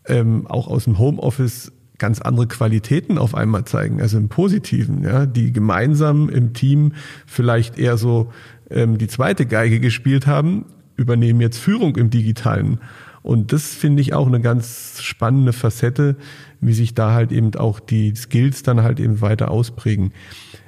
ähm, 0.05 0.45
auch 0.47 0.67
aus 0.67 0.83
dem 0.83 0.99
Homeoffice 0.99 1.71
ganz 1.97 2.21
andere 2.21 2.47
Qualitäten 2.47 3.17
auf 3.17 3.35
einmal 3.35 3.65
zeigen, 3.65 4.01
also 4.01 4.17
im 4.17 4.29
Positiven, 4.29 5.03
ja, 5.03 5.25
die 5.25 5.51
gemeinsam 5.51 6.29
im 6.29 6.53
Team 6.53 6.93
vielleicht 7.25 7.79
eher 7.79 7.97
so 7.97 8.31
ähm, 8.69 8.97
die 8.97 9.07
zweite 9.07 9.45
Geige 9.45 9.79
gespielt 9.79 10.27
haben, 10.27 10.65
übernehmen 10.95 11.41
jetzt 11.41 11.57
Führung 11.57 11.95
im 11.95 12.09
Digitalen. 12.09 12.79
Und 13.23 13.51
das 13.51 13.73
finde 13.73 14.01
ich 14.01 14.13
auch 14.13 14.27
eine 14.27 14.39
ganz 14.39 15.01
spannende 15.01 15.53
Facette, 15.53 16.15
wie 16.61 16.73
sich 16.73 16.93
da 16.93 17.13
halt 17.13 17.31
eben 17.31 17.55
auch 17.55 17.79
die 17.79 18.13
Skills 18.15 18.63
dann 18.63 18.83
halt 18.83 18.99
eben 18.99 19.21
weiter 19.21 19.51
ausprägen. 19.51 20.13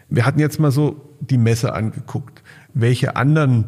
Wir 0.09 0.25
hatten 0.25 0.39
jetzt 0.39 0.59
mal 0.59 0.71
so 0.71 1.15
die 1.21 1.38
Messe 1.38 1.74
angeguckt. 1.74 2.43
Welche 2.74 3.15
anderen 3.15 3.65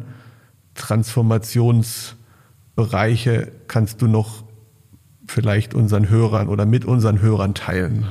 Transformationsbereiche 0.74 3.52
kannst 3.68 4.02
du 4.02 4.08
noch 4.08 4.44
vielleicht 5.26 5.74
unseren 5.74 6.08
Hörern 6.08 6.48
oder 6.48 6.66
mit 6.66 6.84
unseren 6.84 7.20
Hörern 7.20 7.54
teilen, 7.54 8.06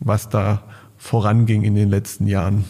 was 0.00 0.28
da 0.28 0.62
voranging 0.96 1.62
in 1.62 1.74
den 1.74 1.90
letzten 1.90 2.26
Jahren? 2.26 2.64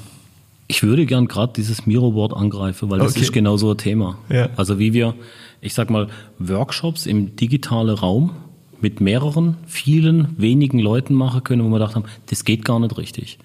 Ich 0.67 0.83
würde 0.83 1.07
gern 1.07 1.29
gerade 1.29 1.55
dieses 1.55 1.87
Miro-Board 1.87 2.35
angreifen, 2.35 2.91
weil 2.91 2.99
das 2.99 3.13
okay. 3.13 3.23
ist 3.23 3.33
genau 3.33 3.57
so 3.57 3.71
ein 3.71 3.79
Thema. 3.79 4.19
Ja. 4.29 4.51
Also 4.57 4.79
wie 4.79 4.93
wir, 4.93 5.15
ich 5.63 5.73
sag 5.73 5.89
mal, 5.89 6.09
Workshops 6.39 7.07
im 7.07 7.37
digitalen 7.37 7.97
Raum 7.97 8.33
mit 8.81 9.01
mehreren, 9.01 9.57
vielen, 9.67 10.35
wenigen 10.37 10.79
Leuten 10.79 11.15
machen 11.15 11.43
können, 11.43 11.65
wo 11.65 11.69
wir 11.69 11.79
gedacht 11.79 11.97
haben, 11.97 12.05
das 12.27 12.45
geht 12.45 12.65
gar 12.65 12.79
nicht 12.79 12.97
richtig. 12.97 13.39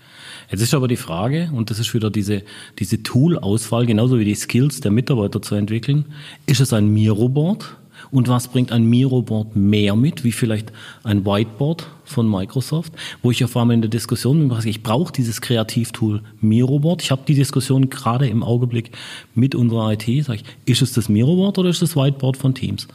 Jetzt 0.51 0.61
ist 0.61 0.73
aber 0.73 0.87
die 0.87 0.97
Frage, 0.97 1.49
und 1.53 1.69
das 1.69 1.79
ist 1.79 1.93
wieder 1.93 2.11
diese, 2.11 2.43
diese 2.77 3.01
Tool-Auswahl, 3.01 3.85
genauso 3.85 4.19
wie 4.19 4.25
die 4.25 4.35
Skills 4.35 4.81
der 4.81 4.91
Mitarbeiter 4.91 5.41
zu 5.41 5.55
entwickeln, 5.55 6.05
ist 6.45 6.59
es 6.59 6.73
ein 6.73 6.93
Miro-Board 6.93 7.77
und 8.13 8.27
was 8.27 8.47
bringt 8.47 8.71
ein 8.71 8.85
Miro-Board 8.85 9.55
mehr 9.55 9.95
mit, 9.95 10.23
wie 10.23 10.31
vielleicht 10.31 10.71
ein 11.03 11.25
Whiteboard 11.25 11.87
von 12.05 12.29
Microsoft, 12.29 12.93
wo 13.23 13.31
ich 13.31 13.43
auf 13.43 13.57
einmal 13.57 13.73
in 13.73 13.81
der 13.81 13.89
Diskussion 13.89 14.47
bin, 14.47 14.57
ich 14.65 14.83
brauche 14.83 15.11
dieses 15.11 15.41
Kreativtool 15.41 16.21
Miro-Board. 16.39 17.01
Ich 17.01 17.09
habe 17.09 17.23
die 17.27 17.33
Diskussion 17.33 17.89
gerade 17.89 18.27
im 18.27 18.43
Augenblick 18.43 18.91
mit 19.33 19.55
unserer 19.55 19.93
IT, 19.93 20.25
sage 20.25 20.41
ich, 20.41 20.71
ist 20.71 20.83
es 20.83 20.93
das 20.93 21.09
Miro-Board 21.09 21.57
oder 21.57 21.69
ist 21.69 21.81
es 21.81 21.91
das 21.91 21.95
Whiteboard 21.95 22.37
von 22.37 22.53
Teams? 22.53 22.87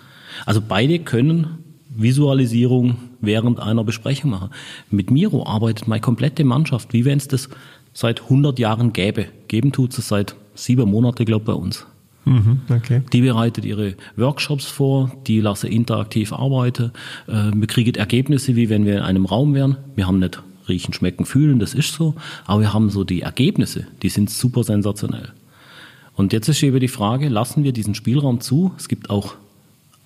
Also 0.47 0.63
beide 0.67 1.01
können 1.01 1.65
Visualisierung 1.97 2.97
während 3.21 3.59
einer 3.59 3.83
Besprechung 3.83 4.31
machen. 4.31 4.51
Mit 4.89 5.11
Miro 5.11 5.45
arbeitet 5.45 5.89
meine 5.89 6.01
komplette 6.01 6.45
Mannschaft, 6.45 6.93
wie 6.93 7.05
wenn 7.05 7.19
es 7.19 7.27
das 7.27 7.49
seit 7.93 8.23
100 8.23 8.57
Jahren 8.61 8.93
gäbe. 8.93 9.27
Geben 9.49 9.73
tut 9.73 9.99
es 9.99 10.07
seit 10.07 10.37
sieben 10.55 10.89
Monaten, 10.89 11.25
glaube 11.25 11.43
ich, 11.43 11.47
bei 11.47 11.55
uns. 11.55 11.87
Mhm, 12.29 12.61
okay. 12.69 13.03
Die 13.13 13.23
bereitet 13.23 13.65
ihre 13.65 13.95
Workshops 14.17 14.67
vor, 14.67 15.13
die 15.27 15.41
lassen 15.41 15.69
interaktiv 15.69 16.33
arbeiten. 16.33 16.93
Äh, 17.27 17.51
wir 17.55 17.67
kriegen 17.67 17.95
Ergebnisse, 17.95 18.57
wie 18.57 18.69
wenn 18.69 18.85
wir 18.85 18.97
in 18.97 19.03
einem 19.03 19.25
Raum 19.25 19.55
wären. 19.55 19.77
Wir 19.97 20.07
haben 20.07 20.19
nicht 20.19 20.43
riechen, 20.69 20.93
schmecken, 20.93 21.25
fühlen, 21.25 21.59
das 21.59 21.75
ist 21.75 21.95
so, 21.95 22.15
aber 22.45 22.61
wir 22.61 22.75
haben 22.75 22.91
so 22.91 23.03
die 23.03 23.23
Ergebnisse, 23.23 23.87
die 24.03 24.11
sind 24.11 24.29
super 24.29 24.65
sensationell. 24.65 25.33
Und 26.15 26.33
jetzt 26.33 26.49
ist 26.49 26.63
eben 26.63 26.81
die 26.81 26.89
Frage, 26.89 27.29
lassen 27.29 27.65
wir 27.65 27.73
diesen 27.73 27.95
Spielraum 27.95 28.41
zu? 28.41 28.73
Es 28.77 28.89
gibt 28.89 29.09
auch 29.09 29.35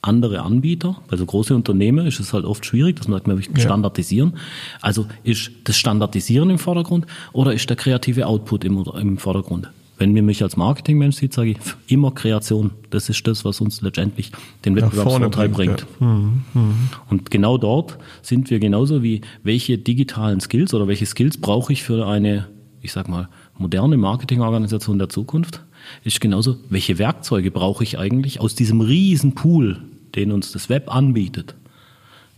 andere 0.02 0.42
Anbieter. 0.42 1.00
Bei 1.08 1.16
so 1.16 1.24
große 1.24 1.54
Unternehmen 1.54 2.06
ist 2.06 2.20
es 2.20 2.32
halt 2.32 2.44
oft 2.44 2.66
schwierig, 2.66 2.96
das 2.96 3.08
muss 3.08 3.24
man 3.24 3.42
standardisieren. 3.56 4.34
Also 4.80 5.06
ist 5.24 5.52
das 5.64 5.76
Standardisieren 5.76 6.50
im 6.50 6.58
Vordergrund 6.58 7.06
oder 7.32 7.54
ist 7.54 7.68
der 7.70 7.76
kreative 7.76 8.26
Output 8.26 8.64
im, 8.64 8.84
im 9.00 9.18
Vordergrund? 9.18 9.70
Wenn 10.02 10.14
mir 10.14 10.24
mich 10.24 10.42
als 10.42 10.56
Marketingmensch 10.56 11.14
sieht, 11.14 11.32
sage 11.32 11.52
ich 11.52 11.58
immer 11.86 12.10
Kreation. 12.10 12.72
Das 12.90 13.08
ist 13.08 13.24
das, 13.24 13.44
was 13.44 13.60
uns 13.60 13.82
letztendlich 13.82 14.32
den 14.64 14.74
Wettbewerbsvorteil 14.74 15.48
bringt. 15.48 15.86
Ja. 16.00 16.06
Mhm. 16.06 16.42
Mhm. 16.54 16.74
Und 17.08 17.30
genau 17.30 17.56
dort 17.56 17.98
sind 18.20 18.50
wir 18.50 18.58
genauso 18.58 19.04
wie 19.04 19.20
welche 19.44 19.78
digitalen 19.78 20.40
Skills 20.40 20.74
oder 20.74 20.88
welche 20.88 21.06
Skills 21.06 21.36
brauche 21.36 21.72
ich 21.72 21.84
für 21.84 22.04
eine, 22.04 22.48
ich 22.80 22.90
sag 22.90 23.08
mal, 23.08 23.28
moderne 23.56 23.96
Marketingorganisation 23.96 24.98
der 24.98 25.08
Zukunft. 25.08 25.60
Ist 26.02 26.20
genauso, 26.20 26.56
welche 26.68 26.98
Werkzeuge 26.98 27.52
brauche 27.52 27.84
ich 27.84 27.96
eigentlich 27.96 28.40
aus 28.40 28.56
diesem 28.56 28.80
riesen 28.80 29.36
Pool, 29.36 29.84
den 30.16 30.32
uns 30.32 30.50
das 30.50 30.68
Web 30.68 30.92
anbietet. 30.92 31.54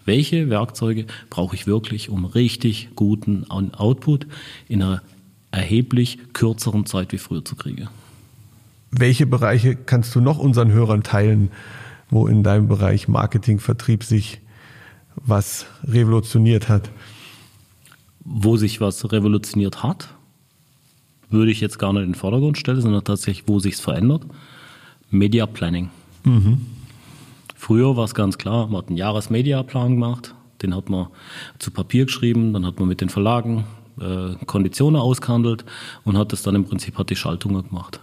Welche 0.04 0.50
Werkzeuge 0.50 1.06
brauche 1.30 1.56
ich 1.56 1.66
wirklich, 1.66 2.10
um 2.10 2.26
richtig 2.26 2.90
guten 2.94 3.46
Output 3.48 4.26
in 4.68 4.82
einer 4.82 5.00
erheblich 5.54 6.18
kürzeren 6.32 6.86
Zeit 6.86 7.12
wie 7.12 7.18
früher 7.18 7.44
zu 7.44 7.56
kriegen. 7.56 7.88
Welche 8.90 9.26
Bereiche 9.26 9.76
kannst 9.76 10.14
du 10.14 10.20
noch 10.20 10.38
unseren 10.38 10.70
Hörern 10.70 11.02
teilen, 11.02 11.50
wo 12.10 12.26
in 12.26 12.42
deinem 12.42 12.68
Bereich 12.68 13.08
Marketing, 13.08 13.58
Vertrieb 13.58 14.04
sich 14.04 14.40
was 15.16 15.66
revolutioniert 15.84 16.68
hat? 16.68 16.90
Wo 18.24 18.56
sich 18.56 18.80
was 18.80 19.12
revolutioniert 19.12 19.82
hat, 19.82 20.08
würde 21.30 21.50
ich 21.50 21.60
jetzt 21.60 21.78
gar 21.78 21.92
nicht 21.92 22.02
in 22.02 22.10
den 22.10 22.14
Vordergrund 22.14 22.58
stellen, 22.58 22.80
sondern 22.80 23.04
tatsächlich, 23.04 23.44
wo 23.46 23.58
sich 23.58 23.74
es 23.74 23.80
verändert. 23.80 24.22
Media 25.10 25.46
Planning. 25.46 25.90
Mhm. 26.24 26.66
Früher 27.54 27.96
war 27.96 28.04
es 28.04 28.14
ganz 28.14 28.38
klar, 28.38 28.66
man 28.66 28.78
hat 28.78 28.88
einen 28.88 28.96
Jahresmediaplan 28.96 29.92
gemacht, 29.92 30.34
den 30.62 30.74
hat 30.74 30.90
man 30.90 31.08
zu 31.58 31.70
Papier 31.70 32.06
geschrieben, 32.06 32.52
dann 32.52 32.66
hat 32.66 32.78
man 32.78 32.88
mit 32.88 33.00
den 33.00 33.08
Verlagen 33.08 33.64
äh, 34.00 34.34
Konditionen 34.46 35.00
ausgehandelt 35.00 35.64
und 36.04 36.18
hat 36.18 36.32
das 36.32 36.42
dann 36.42 36.54
im 36.54 36.64
Prinzip 36.64 36.98
hat 36.98 37.10
die 37.10 37.16
Schaltungen 37.16 37.68
gemacht. 37.68 38.00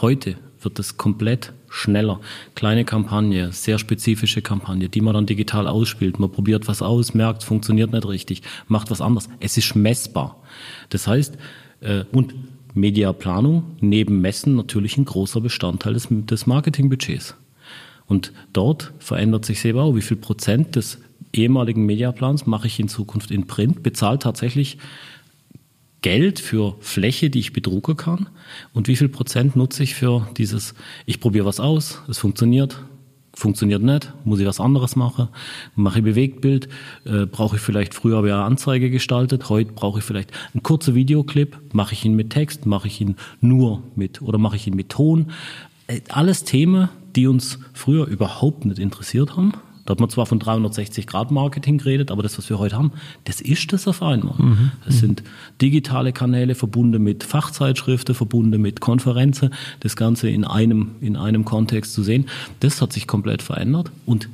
Heute 0.00 0.36
wird 0.60 0.78
es 0.78 0.96
komplett 0.96 1.52
schneller. 1.68 2.20
Kleine 2.54 2.84
Kampagne, 2.84 3.52
sehr 3.52 3.78
spezifische 3.78 4.42
Kampagne, 4.42 4.88
die 4.88 5.00
man 5.00 5.14
dann 5.14 5.26
digital 5.26 5.66
ausspielt. 5.66 6.18
Man 6.18 6.30
probiert 6.30 6.68
was 6.68 6.82
aus, 6.82 7.14
merkt, 7.14 7.42
funktioniert 7.42 7.92
nicht 7.92 8.06
richtig, 8.06 8.42
macht 8.68 8.90
was 8.90 9.00
anderes. 9.00 9.28
Es 9.40 9.56
ist 9.56 9.74
messbar. 9.74 10.36
Das 10.90 11.06
heißt, 11.06 11.36
äh, 11.80 12.04
und 12.12 12.34
Mediaplanung 12.74 13.76
neben 13.80 14.20
Messen 14.20 14.56
natürlich 14.56 14.96
ein 14.96 15.04
großer 15.04 15.40
Bestandteil 15.40 15.94
des, 15.94 16.08
des 16.10 16.46
Marketingbudgets. 16.46 17.34
Und 18.06 18.32
dort 18.52 18.92
verändert 18.98 19.44
sich 19.44 19.60
selber 19.60 19.82
auch, 19.82 19.94
wie 19.94 20.02
viel 20.02 20.16
Prozent 20.16 20.76
des 20.76 20.98
ehemaligen 21.32 21.86
Mediaplans 21.86 22.46
mache 22.46 22.66
ich 22.66 22.78
in 22.78 22.88
Zukunft 22.88 23.30
in 23.30 23.46
Print, 23.46 23.82
bezahlt 23.82 24.22
tatsächlich 24.22 24.78
Geld 26.02 26.40
für 26.40 26.76
Fläche, 26.80 27.30
die 27.30 27.38
ich 27.38 27.52
bedrucken 27.52 27.96
kann? 27.96 28.28
Und 28.74 28.88
wie 28.88 28.96
viel 28.96 29.08
Prozent 29.08 29.56
nutze 29.56 29.82
ich 29.82 29.94
für 29.94 30.28
dieses, 30.36 30.74
ich 31.06 31.20
probiere 31.20 31.46
was 31.46 31.60
aus, 31.60 32.02
es 32.08 32.18
funktioniert, 32.18 32.78
funktioniert 33.34 33.82
nicht, 33.82 34.12
muss 34.24 34.40
ich 34.40 34.46
was 34.46 34.60
anderes 34.60 34.96
machen, 34.96 35.28
mache 35.74 36.00
ich 36.00 36.04
Bewegtbild, 36.04 36.68
äh, 37.04 37.26
brauche 37.26 37.56
ich 37.56 37.62
vielleicht, 37.62 37.94
früher 37.94 38.18
habe 38.18 38.28
ich 38.28 38.32
eine 38.32 38.44
Anzeige 38.44 38.90
gestaltet, 38.90 39.48
heute 39.48 39.72
brauche 39.72 40.00
ich 40.00 40.04
vielleicht 40.04 40.32
einen 40.52 40.62
kurzen 40.62 40.94
Videoclip, 40.94 41.58
mache 41.72 41.94
ich 41.94 42.04
ihn 42.04 42.14
mit 42.14 42.30
Text, 42.30 42.66
mache 42.66 42.88
ich 42.88 43.00
ihn 43.00 43.16
nur 43.40 43.82
mit 43.96 44.20
oder 44.20 44.38
mache 44.38 44.56
ich 44.56 44.66
ihn 44.66 44.76
mit 44.76 44.90
Ton. 44.90 45.30
Äh, 45.86 46.00
alles 46.08 46.44
Themen, 46.44 46.88
die 47.16 47.26
uns 47.26 47.58
früher 47.72 48.06
überhaupt 48.06 48.64
nicht 48.64 48.78
interessiert 48.78 49.36
haben, 49.36 49.52
da 49.84 49.92
hat 49.92 50.00
man 50.00 50.10
zwar 50.10 50.26
von 50.26 50.38
360-Grad-Marketing 50.40 51.78
geredet, 51.78 52.10
aber 52.10 52.22
das, 52.22 52.38
was 52.38 52.48
wir 52.48 52.58
heute 52.58 52.76
haben, 52.76 52.92
das 53.24 53.40
ist 53.40 53.72
das 53.72 53.88
auf 53.88 54.02
einmal. 54.02 54.34
Mhm. 54.38 54.72
Das 54.84 54.98
sind 54.98 55.24
digitale 55.60 56.12
Kanäle 56.12 56.54
verbunden 56.54 57.02
mit 57.02 57.24
Fachzeitschriften, 57.24 58.14
verbunden 58.14 58.60
mit 58.60 58.80
Konferenzen, 58.80 59.50
das 59.80 59.96
Ganze 59.96 60.28
in 60.30 60.44
einem, 60.44 60.92
in 61.00 61.16
einem 61.16 61.44
Kontext 61.44 61.94
zu 61.94 62.02
sehen. 62.02 62.26
Das 62.60 62.80
hat 62.80 62.92
sich 62.92 63.06
komplett 63.08 63.42
verändert 63.42 63.90
und 64.06 64.28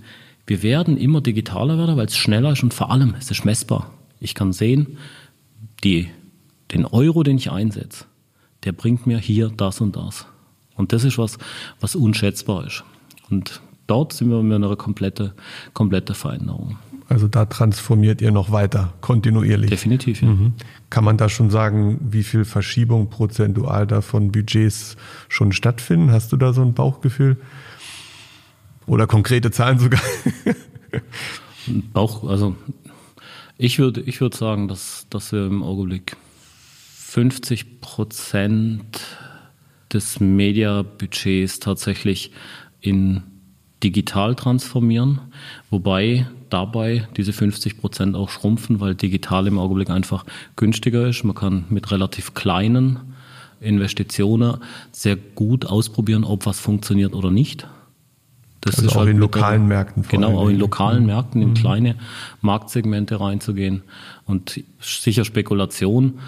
wir 0.46 0.62
werden 0.62 0.96
immer 0.96 1.20
digitaler 1.20 1.78
werden, 1.78 1.96
weil 1.96 2.06
es 2.06 2.16
schneller 2.16 2.52
ist 2.52 2.62
und 2.62 2.74
vor 2.74 2.90
allem 2.90 3.14
es 3.18 3.30
ist 3.30 3.44
messbar. 3.44 3.90
Ich 4.20 4.34
kann 4.34 4.52
sehen, 4.52 4.98
die, 5.84 6.08
den 6.72 6.84
Euro, 6.84 7.22
den 7.22 7.36
ich 7.36 7.50
einsetze, 7.50 8.04
der 8.64 8.72
bringt 8.72 9.06
mir 9.06 9.18
hier 9.18 9.50
das 9.54 9.80
und 9.80 9.96
das. 9.96 10.26
Und 10.74 10.92
das 10.92 11.04
ist 11.04 11.18
was, 11.18 11.38
was 11.80 11.96
unschätzbar 11.96 12.66
ist. 12.66 12.84
Und 13.30 13.60
dort 13.88 14.12
sind 14.12 14.30
wir 14.30 14.40
mit 14.42 14.54
einer 14.54 14.76
komplette, 14.76 15.34
komplette 15.74 16.14
Veränderung. 16.14 16.78
Also 17.08 17.26
da 17.26 17.46
transformiert 17.46 18.20
ihr 18.20 18.30
noch 18.30 18.52
weiter, 18.52 18.92
kontinuierlich. 19.00 19.70
Definitiv, 19.70 20.20
ja. 20.20 20.28
Mhm. 20.28 20.52
Kann 20.90 21.04
man 21.04 21.16
da 21.16 21.30
schon 21.30 21.48
sagen, 21.48 21.98
wie 22.02 22.22
viel 22.22 22.44
Verschiebung 22.44 23.08
prozentual 23.08 23.86
da 23.86 24.02
von 24.02 24.30
Budgets 24.30 24.96
schon 25.28 25.52
stattfinden? 25.52 26.12
Hast 26.12 26.32
du 26.32 26.36
da 26.36 26.52
so 26.52 26.60
ein 26.60 26.74
Bauchgefühl? 26.74 27.38
Oder 28.86 29.06
konkrete 29.06 29.50
Zahlen 29.50 29.78
sogar? 29.78 30.00
Bauch, 31.92 32.24
also 32.28 32.56
ich 33.56 33.78
würde 33.78 34.00
ich 34.02 34.20
würde 34.20 34.36
sagen, 34.36 34.68
dass, 34.68 35.06
dass 35.10 35.32
wir 35.32 35.46
im 35.46 35.62
Augenblick 35.62 36.16
50 36.94 37.80
Prozent 37.80 39.00
des 39.92 40.20
Mediabudgets 40.20 41.58
tatsächlich 41.58 42.32
in 42.80 43.22
digital 43.82 44.34
transformieren, 44.34 45.20
wobei 45.70 46.26
dabei 46.50 47.06
diese 47.16 47.32
50 47.32 47.78
Prozent 47.78 48.16
auch 48.16 48.30
schrumpfen, 48.30 48.80
weil 48.80 48.94
digital 48.94 49.46
im 49.46 49.58
Augenblick 49.58 49.90
einfach 49.90 50.24
günstiger 50.56 51.06
ist. 51.08 51.24
Man 51.24 51.34
kann 51.34 51.64
mit 51.68 51.90
relativ 51.90 52.34
kleinen 52.34 52.98
Investitionen 53.60 54.58
sehr 54.92 55.16
gut 55.16 55.66
ausprobieren, 55.66 56.24
ob 56.24 56.46
was 56.46 56.60
funktioniert 56.60 57.14
oder 57.14 57.30
nicht. 57.30 57.66
Das 58.60 58.76
also 58.76 58.86
ist 58.86 58.96
auch 58.96 59.00
halt 59.00 59.10
in 59.10 59.18
lokalen 59.18 59.68
der, 59.68 59.76
Märkten. 59.76 60.04
Genau, 60.08 60.38
auch 60.38 60.48
in 60.48 60.58
lokalen 60.58 61.00
mhm. 61.00 61.06
Märkten, 61.06 61.42
in 61.42 61.50
mhm. 61.50 61.54
kleine 61.54 61.94
Marktsegmente 62.40 63.20
reinzugehen 63.20 63.82
und 64.26 64.62
sicher 64.80 65.24
Spekulation. 65.24 66.18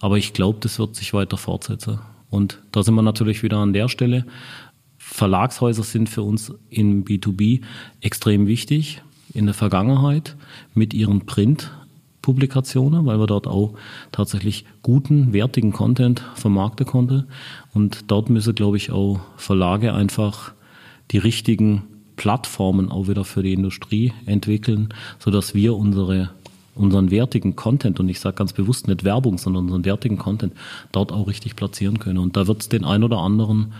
Aber 0.00 0.18
ich 0.18 0.32
glaube, 0.32 0.58
das 0.60 0.78
wird 0.78 0.96
sich 0.96 1.12
weiter 1.14 1.36
fortsetzen. 1.36 1.98
Und 2.30 2.58
da 2.72 2.82
sind 2.82 2.94
wir 2.94 3.02
natürlich 3.02 3.42
wieder 3.42 3.58
an 3.58 3.72
der 3.72 3.88
Stelle, 3.88 4.24
Verlagshäuser 5.12 5.82
sind 5.82 6.08
für 6.08 6.22
uns 6.22 6.52
im 6.70 7.04
B2B 7.04 7.62
extrem 8.00 8.46
wichtig 8.46 9.02
in 9.34 9.46
der 9.46 9.54
Vergangenheit 9.54 10.36
mit 10.72 10.94
ihren 10.94 11.26
Print-Publikationen, 11.26 13.04
weil 13.06 13.18
wir 13.18 13.26
dort 13.26 13.48
auch 13.48 13.74
tatsächlich 14.12 14.64
guten, 14.82 15.32
wertigen 15.32 15.72
Content 15.72 16.22
vermarkten 16.36 16.86
konnten. 16.86 17.26
Und 17.74 18.10
dort 18.10 18.30
müssen, 18.30 18.54
glaube 18.54 18.76
ich, 18.76 18.92
auch 18.92 19.20
Verlage 19.36 19.92
einfach 19.92 20.52
die 21.10 21.18
richtigen 21.18 21.82
Plattformen 22.14 22.88
auch 22.88 23.08
wieder 23.08 23.24
für 23.24 23.42
die 23.42 23.52
Industrie 23.52 24.12
entwickeln, 24.26 24.94
sodass 25.18 25.54
wir 25.54 25.74
unsere 25.74 26.30
unseren 26.76 27.10
wertigen 27.10 27.56
Content, 27.56 27.98
und 28.00 28.08
ich 28.08 28.20
sage 28.20 28.36
ganz 28.36 28.52
bewusst 28.52 28.86
nicht 28.88 29.04
Werbung, 29.04 29.36
sondern 29.38 29.64
unseren 29.64 29.84
wertigen 29.84 30.16
Content 30.16 30.54
dort 30.92 31.12
auch 31.12 31.26
richtig 31.26 31.56
platzieren 31.56 31.98
können. 31.98 32.18
Und 32.18 32.36
da 32.36 32.46
wird 32.46 32.62
es 32.62 32.68
den 32.68 32.84
ein 32.84 33.02
oder 33.02 33.18
anderen 33.18 33.72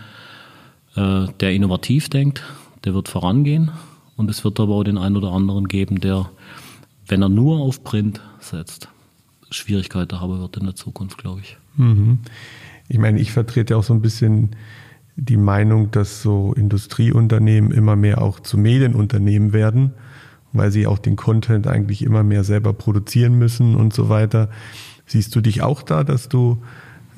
äh, 0.95 1.27
der 1.39 1.53
innovativ 1.53 2.09
denkt, 2.09 2.43
der 2.83 2.93
wird 2.93 3.07
vorangehen. 3.07 3.71
Und 4.17 4.29
es 4.29 4.43
wird 4.43 4.59
aber 4.59 4.75
auch 4.75 4.83
den 4.83 4.97
einen 4.97 5.17
oder 5.17 5.31
anderen 5.31 5.67
geben, 5.67 5.99
der, 5.99 6.29
wenn 7.07 7.21
er 7.21 7.29
nur 7.29 7.59
auf 7.59 7.83
Print 7.83 8.21
setzt, 8.39 8.89
Schwierigkeiten 9.49 10.21
haben 10.21 10.39
wird 10.39 10.57
in 10.57 10.65
der 10.65 10.75
Zukunft, 10.75 11.17
glaube 11.17 11.41
ich. 11.41 11.57
Mhm. 11.75 12.19
Ich 12.87 12.97
meine, 12.97 13.19
ich 13.19 13.31
vertrete 13.31 13.77
auch 13.77 13.83
so 13.83 13.93
ein 13.93 14.01
bisschen 14.01 14.51
die 15.15 15.37
Meinung, 15.37 15.91
dass 15.91 16.21
so 16.21 16.53
Industrieunternehmen 16.53 17.71
immer 17.71 17.95
mehr 17.95 18.21
auch 18.21 18.39
zu 18.39 18.57
Medienunternehmen 18.57 19.53
werden, 19.53 19.93
weil 20.53 20.71
sie 20.71 20.87
auch 20.87 20.99
den 20.99 21.15
Content 21.15 21.67
eigentlich 21.67 22.03
immer 22.03 22.23
mehr 22.23 22.43
selber 22.43 22.73
produzieren 22.73 23.37
müssen 23.37 23.75
und 23.75 23.93
so 23.93 24.09
weiter. 24.09 24.49
Siehst 25.05 25.35
du 25.35 25.41
dich 25.41 25.61
auch 25.61 25.81
da, 25.81 26.03
dass 26.03 26.29
du 26.29 26.61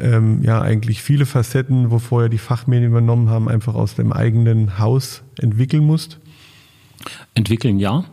ähm, 0.03 0.43
ja 0.43 0.61
eigentlich 0.61 1.01
viele 1.01 1.25
Facetten, 1.25 1.89
wo 1.89 1.99
vorher 1.99 2.29
die 2.29 2.37
Fachmedien 2.37 2.91
übernommen 2.91 3.29
haben, 3.29 3.47
einfach 3.47 3.73
aus 3.73 3.95
dem 3.95 4.11
eigenen 4.11 4.77
Haus 4.77 5.23
entwickeln 5.39 5.85
musst? 5.85 6.19
Entwickeln 7.33 7.79
ja. 7.79 8.03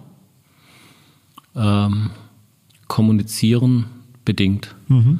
Ähm, 1.57 2.11
kommunizieren 2.88 3.87
bedingt. 4.24 4.74
Mhm. 4.88 5.18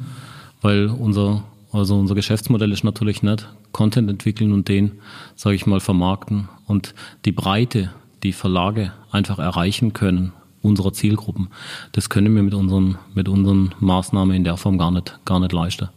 Weil 0.61 0.87
unser, 0.87 1.43
also 1.71 1.99
unser 1.99 2.15
Geschäftsmodell 2.15 2.71
ist 2.71 2.83
natürlich 2.83 3.21
nicht 3.21 3.47
Content 3.71 4.09
entwickeln 4.09 4.51
und 4.51 4.67
den, 4.67 4.93
sage 5.35 5.55
ich 5.55 5.65
mal, 5.65 5.79
vermarkten. 5.79 6.49
Und 6.67 6.93
die 7.25 7.31
Breite, 7.31 7.91
die 8.23 8.33
Verlage 8.33 8.93
einfach 9.11 9.39
erreichen 9.39 9.93
können 9.93 10.33
unserer 10.61 10.93
Zielgruppen. 10.93 11.49
Das 11.91 12.09
können 12.09 12.35
wir 12.35 12.43
mit 12.43 12.53
unseren, 12.53 12.97
mit 13.13 13.27
unseren 13.27 13.73
Maßnahmen 13.79 14.35
in 14.35 14.43
der 14.43 14.57
Form 14.57 14.77
gar 14.77 14.91
nicht, 14.91 15.19
gar 15.25 15.39
nicht 15.39 15.51
leisten. 15.51 15.89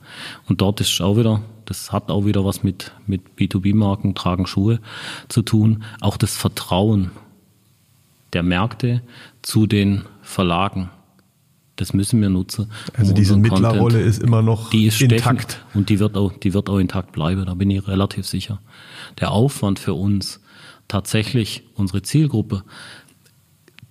Und 0.48 0.60
dort 0.60 0.80
ist 0.80 1.00
auch 1.00 1.16
wieder, 1.16 1.42
das 1.66 1.92
hat 1.92 2.10
auch 2.10 2.24
wieder 2.24 2.44
was 2.44 2.62
mit, 2.62 2.92
mit 3.06 3.22
B2B-Marken, 3.38 4.14
tragen 4.14 4.46
Schuhe 4.46 4.80
zu 5.28 5.42
tun. 5.42 5.84
Auch 6.00 6.16
das 6.16 6.36
Vertrauen 6.36 7.10
der 8.32 8.42
Märkte 8.42 9.02
zu 9.42 9.66
den 9.66 10.02
Verlagen. 10.22 10.90
Das 11.76 11.92
müssen 11.92 12.20
wir 12.20 12.30
nutzen. 12.30 12.70
Also 12.96 13.10
um 13.10 13.16
diese 13.16 13.36
Mittlerrolle 13.36 14.00
ist 14.00 14.22
immer 14.22 14.42
noch 14.42 14.70
die 14.70 14.86
ist 14.86 15.02
intakt. 15.02 15.64
Und 15.74 15.88
die 15.88 15.98
wird 15.98 16.16
auch, 16.16 16.32
die 16.32 16.54
wird 16.54 16.70
auch 16.70 16.78
intakt 16.78 17.12
bleiben, 17.12 17.46
da 17.46 17.54
bin 17.54 17.70
ich 17.70 17.86
relativ 17.88 18.26
sicher. 18.26 18.60
Der 19.18 19.32
Aufwand 19.32 19.80
für 19.80 19.94
uns, 19.94 20.40
tatsächlich 20.88 21.64
unsere 21.74 22.02
Zielgruppe 22.02 22.62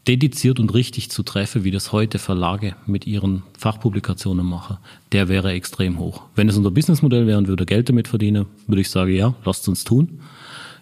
dediziert 0.08 0.60
und 0.60 0.74
richtig 0.74 1.10
zu 1.10 1.24
treffen, 1.24 1.64
wie 1.64 1.72
das 1.72 1.92
heute 1.92 2.20
Verlage 2.20 2.76
mit 2.86 3.08
ihren 3.08 3.44
Fachpublikationen 3.58 4.46
machen, 4.46 4.78
der 5.12 5.30
wäre 5.30 5.52
extrem 5.52 5.98
hoch. 5.98 6.24
Wenn 6.36 6.50
es 6.50 6.58
unser 6.58 6.72
Businessmodell 6.72 7.26
wäre 7.26 7.38
und 7.38 7.48
würde 7.48 7.66
Geld 7.66 7.90
damit 7.90 8.08
verdienen, 8.08 8.46
würde 8.68 8.82
ich 8.82 8.90
sagen, 8.90 9.14
ja, 9.14 9.34
lasst 9.46 9.68
uns 9.68 9.84
tun. 9.84 10.20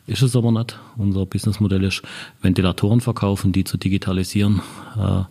Ist 0.07 0.23
es 0.23 0.35
aber 0.35 0.51
nicht. 0.51 0.77
Unser 0.97 1.25
Businessmodell 1.27 1.83
ist 1.83 2.01
Ventilatoren 2.41 3.01
verkaufen, 3.01 3.51
die 3.51 3.63
zu 3.63 3.77
digitalisieren 3.77 4.61
äh, 4.97 5.23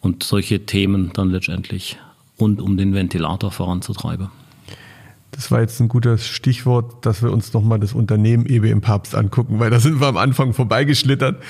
und 0.00 0.22
solche 0.22 0.66
Themen 0.66 1.10
dann 1.14 1.30
letztendlich 1.30 1.96
rund 2.38 2.60
um 2.60 2.76
den 2.76 2.94
Ventilator 2.94 3.50
voranzutreiben. 3.50 4.28
Das 5.38 5.52
war 5.52 5.60
jetzt 5.60 5.78
ein 5.78 5.86
gutes 5.86 6.26
Stichwort, 6.26 7.06
dass 7.06 7.22
wir 7.22 7.30
uns 7.30 7.52
nochmal 7.52 7.78
das 7.78 7.92
Unternehmen 7.92 8.44
EBM 8.44 8.80
Papst 8.80 9.14
angucken, 9.14 9.60
weil 9.60 9.70
da 9.70 9.78
sind 9.78 10.00
wir 10.00 10.08
am 10.08 10.16
Anfang 10.16 10.52
vorbeigeschlittert 10.52 11.40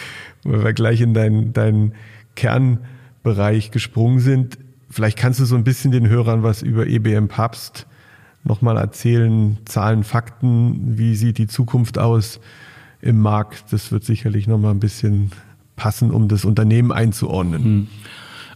weil 0.45 0.65
wir 0.65 0.73
gleich 0.73 1.01
in 1.01 1.15
deinen, 1.15 1.53
deinen 1.53 1.93
Kernbereich 2.37 3.71
gesprungen 3.71 4.21
sind. 4.21 4.59
Vielleicht 4.91 5.19
kannst 5.19 5.41
du 5.41 5.45
so 5.45 5.57
ein 5.57 5.65
bisschen 5.65 5.91
den 5.91 6.09
Hörern 6.09 6.43
was 6.43 6.63
über 6.63 6.87
EBM 6.87 7.29
Papst 7.29 7.87
nochmal 8.45 8.77
erzählen, 8.77 9.59
Zahlen, 9.65 10.05
Fakten, 10.05 10.99
wie 10.99 11.15
sieht 11.15 11.39
die 11.39 11.47
Zukunft 11.47 11.99
aus 11.99 12.41
im 13.01 13.21
Markt? 13.21 13.73
Das 13.73 13.93
wird 13.93 14.05
sicherlich 14.05 14.47
nochmal 14.47 14.73
ein 14.73 14.81
bisschen 14.81 15.31
passen, 15.77 16.11
um 16.11 16.29
das 16.29 16.45
Unternehmen 16.45 16.93
einzuordnen. 16.93 17.65
Hm. 17.65 17.87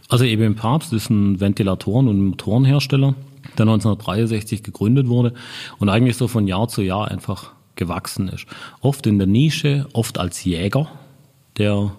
Also 0.09 0.25
EBM 0.25 0.55
Papst 0.55 0.93
ist 0.93 1.09
ein 1.09 1.39
Ventilatoren- 1.39 2.07
und 2.07 2.23
Motorenhersteller, 2.23 3.15
der 3.57 3.63
1963 3.63 4.63
gegründet 4.63 5.07
wurde 5.07 5.33
und 5.79 5.89
eigentlich 5.89 6.17
so 6.17 6.27
von 6.27 6.47
Jahr 6.47 6.67
zu 6.67 6.81
Jahr 6.81 7.09
einfach 7.09 7.51
gewachsen 7.75 8.29
ist. 8.29 8.45
Oft 8.81 9.07
in 9.07 9.17
der 9.17 9.27
Nische, 9.27 9.87
oft 9.93 10.17
als 10.17 10.43
Jäger, 10.43 10.87
der, 11.57 11.91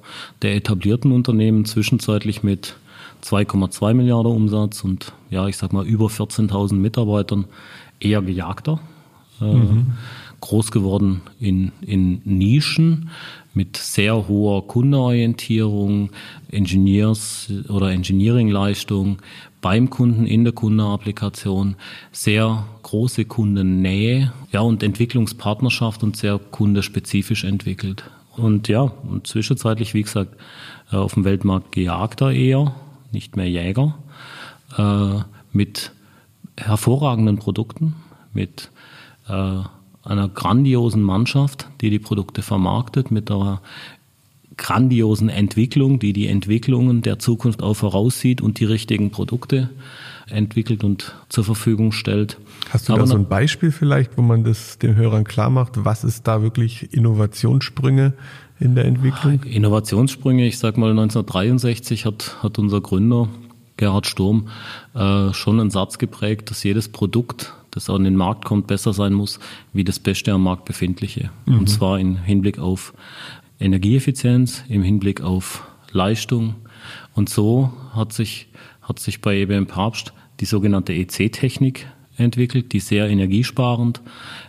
der 0.42 0.56
etablierten 0.56 1.12
Unternehmen 1.12 1.64
zwischenzeitlich 1.64 2.42
mit 2.42 2.76
2,2 3.22 3.94
Milliarden 3.94 4.32
Umsatz 4.32 4.84
und 4.84 5.12
ja, 5.30 5.48
ich 5.48 5.56
sag 5.56 5.72
mal 5.72 5.86
über 5.86 6.06
14.000 6.06 6.74
Mitarbeitern 6.74 7.46
eher 8.00 8.22
gejagter 8.22 8.80
äh, 9.40 9.44
mhm. 9.44 9.92
Groß 10.44 10.70
geworden 10.70 11.22
in, 11.40 11.72
in 11.80 12.20
Nischen 12.24 13.08
mit 13.54 13.78
sehr 13.78 14.28
hoher 14.28 14.66
Kundenorientierung, 14.66 16.10
Engineers 16.50 17.50
oder 17.70 17.92
Engineering-Leistung 17.92 19.22
beim 19.62 19.88
Kunden 19.88 20.26
in 20.26 20.44
der 20.44 20.52
Kundenapplikation, 20.52 21.76
sehr 22.12 22.66
große 22.82 23.24
Kundennähe, 23.24 24.34
ja, 24.52 24.60
und 24.60 24.82
Entwicklungspartnerschaft 24.82 26.02
und 26.02 26.14
sehr 26.16 26.38
kundespezifisch 26.38 27.44
entwickelt. 27.44 28.04
Und 28.36 28.68
ja, 28.68 28.82
und 28.82 29.26
zwischenzeitlich, 29.26 29.94
wie 29.94 30.02
gesagt, 30.02 30.36
äh, 30.92 30.96
auf 30.96 31.14
dem 31.14 31.24
Weltmarkt 31.24 31.72
Gejagter 31.72 32.32
eher, 32.32 32.74
nicht 33.12 33.36
mehr 33.36 33.48
Jäger, 33.48 33.94
äh, 34.76 35.22
mit 35.54 35.92
hervorragenden 36.58 37.38
Produkten, 37.38 37.94
mit 38.34 38.70
äh, 39.28 39.62
einer 40.04 40.28
grandiosen 40.28 41.02
Mannschaft, 41.02 41.68
die 41.80 41.90
die 41.90 41.98
Produkte 41.98 42.42
vermarktet, 42.42 43.10
mit 43.10 43.30
einer 43.30 43.60
grandiosen 44.56 45.28
Entwicklung, 45.28 45.98
die 45.98 46.12
die 46.12 46.28
Entwicklungen 46.28 47.02
der 47.02 47.18
Zukunft 47.18 47.62
auch 47.62 47.74
voraussieht 47.74 48.40
und 48.40 48.60
die 48.60 48.64
richtigen 48.64 49.10
Produkte 49.10 49.70
entwickelt 50.28 50.84
und 50.84 51.14
zur 51.28 51.44
Verfügung 51.44 51.92
stellt. 51.92 52.38
Hast 52.70 52.88
du 52.88 52.92
Aber 52.92 53.02
da 53.02 53.08
so 53.08 53.16
ein 53.16 53.28
Beispiel 53.28 53.72
vielleicht, 53.72 54.16
wo 54.16 54.22
man 54.22 54.44
das 54.44 54.78
den 54.78 54.96
Hörern 54.96 55.24
klar 55.24 55.50
macht? 55.50 55.84
Was 55.84 56.04
ist 56.04 56.26
da 56.26 56.42
wirklich 56.42 56.92
Innovationssprünge 56.92 58.14
in 58.60 58.74
der 58.74 58.84
Entwicklung? 58.84 59.42
Innovationssprünge, 59.42 60.46
ich 60.46 60.58
sag 60.58 60.76
mal 60.76 60.90
1963 60.90 62.06
hat, 62.06 62.42
hat 62.42 62.58
unser 62.58 62.80
Gründer 62.80 63.28
Gerhard 63.76 64.06
Sturm 64.06 64.48
äh, 64.94 65.32
schon 65.32 65.60
einen 65.60 65.70
Satz 65.70 65.98
geprägt, 65.98 66.50
dass 66.50 66.62
jedes 66.62 66.88
Produkt 66.88 67.54
das 67.74 67.90
an 67.90 68.04
den 68.04 68.16
Markt 68.16 68.44
kommt, 68.44 68.66
besser 68.66 68.92
sein 68.92 69.12
muss 69.12 69.40
wie 69.72 69.84
das 69.84 69.98
Beste 69.98 70.32
am 70.32 70.44
Markt 70.44 70.64
befindliche. 70.64 71.30
Mhm. 71.46 71.58
Und 71.60 71.66
zwar 71.68 71.98
im 71.98 72.16
Hinblick 72.16 72.58
auf 72.58 72.94
Energieeffizienz, 73.60 74.64
im 74.68 74.82
Hinblick 74.82 75.20
auf 75.20 75.66
Leistung. 75.90 76.54
Und 77.14 77.28
so 77.28 77.72
hat 77.92 78.12
sich, 78.12 78.48
hat 78.82 78.98
sich 78.98 79.20
bei 79.20 79.36
EBM 79.36 79.66
Papst 79.66 80.12
die 80.40 80.44
sogenannte 80.44 80.92
EC-Technik 80.92 81.86
entwickelt, 82.16 82.72
die 82.72 82.80
sehr 82.80 83.08
energiesparend, 83.08 84.00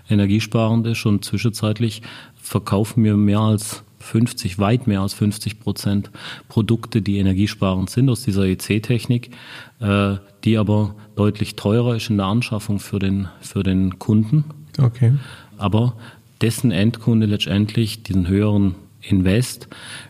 energiesparend 0.10 0.86
ist 0.88 1.06
und 1.06 1.26
zwischenzeitlich 1.26 2.02
verkaufen 2.36 3.04
wir 3.04 3.16
mehr 3.18 3.40
als 3.40 3.84
50, 4.00 4.60
weit 4.60 4.86
mehr 4.86 5.02
als 5.02 5.16
50 5.16 5.60
Prozent 5.60 6.12
Produkte, 6.48 7.02
die 7.02 7.18
energiesparend 7.18 7.90
sind 7.90 8.10
aus 8.10 8.24
dieser 8.24 8.44
EC-Technik, 8.46 9.32
äh, 9.80 10.16
die 10.46 10.58
aber 10.58 10.96
deutlich 11.16 11.56
teurer 11.56 11.96
ist 11.96 12.10
in 12.10 12.18
der 12.18 12.28
Anschaffung 12.28 12.80
für 12.80 13.00
den, 13.00 13.28
für 13.42 13.64
den 13.64 14.00
Kunden. 14.00 14.46
Okay. 14.78 15.14
Aber 15.58 15.96
dessen 16.42 16.72
Endkunde 16.72 17.26
letztendlich 17.26 18.04
diesen 18.04 18.28
höheren 18.28 18.76
Invest 19.02 19.68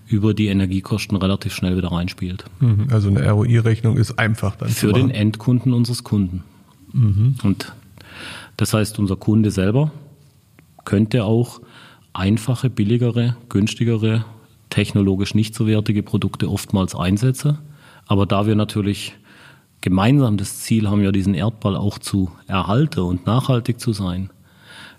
über 0.08 0.34
die 0.34 0.48
Energiekosten 0.48 1.17
relativ 1.17 1.54
schnell 1.54 1.78
wieder 1.78 1.91
reinspielt. 1.91 2.45
Mhm. 2.60 2.88
Also 2.91 3.10
eine 3.10 3.30
ROI-Rechnung 3.30 3.98
ist 3.98 4.17
einfach 4.19 4.56
dann. 4.56 4.69
Für 4.69 4.93
den 4.93 5.10
Endkunden 5.10 5.74
unseres 5.74 6.04
Kunden. 6.04 6.43
Mhm. 6.93 7.36
Und 7.43 7.74
das 8.58 8.74
heißt, 8.74 9.00
unser 9.00 9.17
Kunde 9.17 9.52
selber 9.52 9.91
könnte 10.86 11.26
auch 11.26 11.62
einfache, 12.13 12.69
billigere, 12.69 13.36
günstigere, 13.50 14.26
technologisch 14.69 15.36
nicht 15.36 15.56
so 15.56 15.67
wertige 15.67 16.04
Produkte 16.04 16.50
oftmals 16.50 16.95
einsetze. 16.95 17.60
Aber 18.08 18.26
da 18.26 18.48
wir 18.48 18.56
natürlich 18.56 19.15
gemeinsam 19.86 20.36
das 20.36 20.62
Ziel 20.62 20.89
haben, 20.89 21.04
ja 21.04 21.12
diesen 21.12 21.36
Erdball 21.36 21.76
auch 21.76 22.00
zu 22.00 22.32
erhalten 22.48 23.02
und 23.02 23.28
nachhaltig 23.28 23.80
zu 23.80 23.93
sein, 23.93 24.32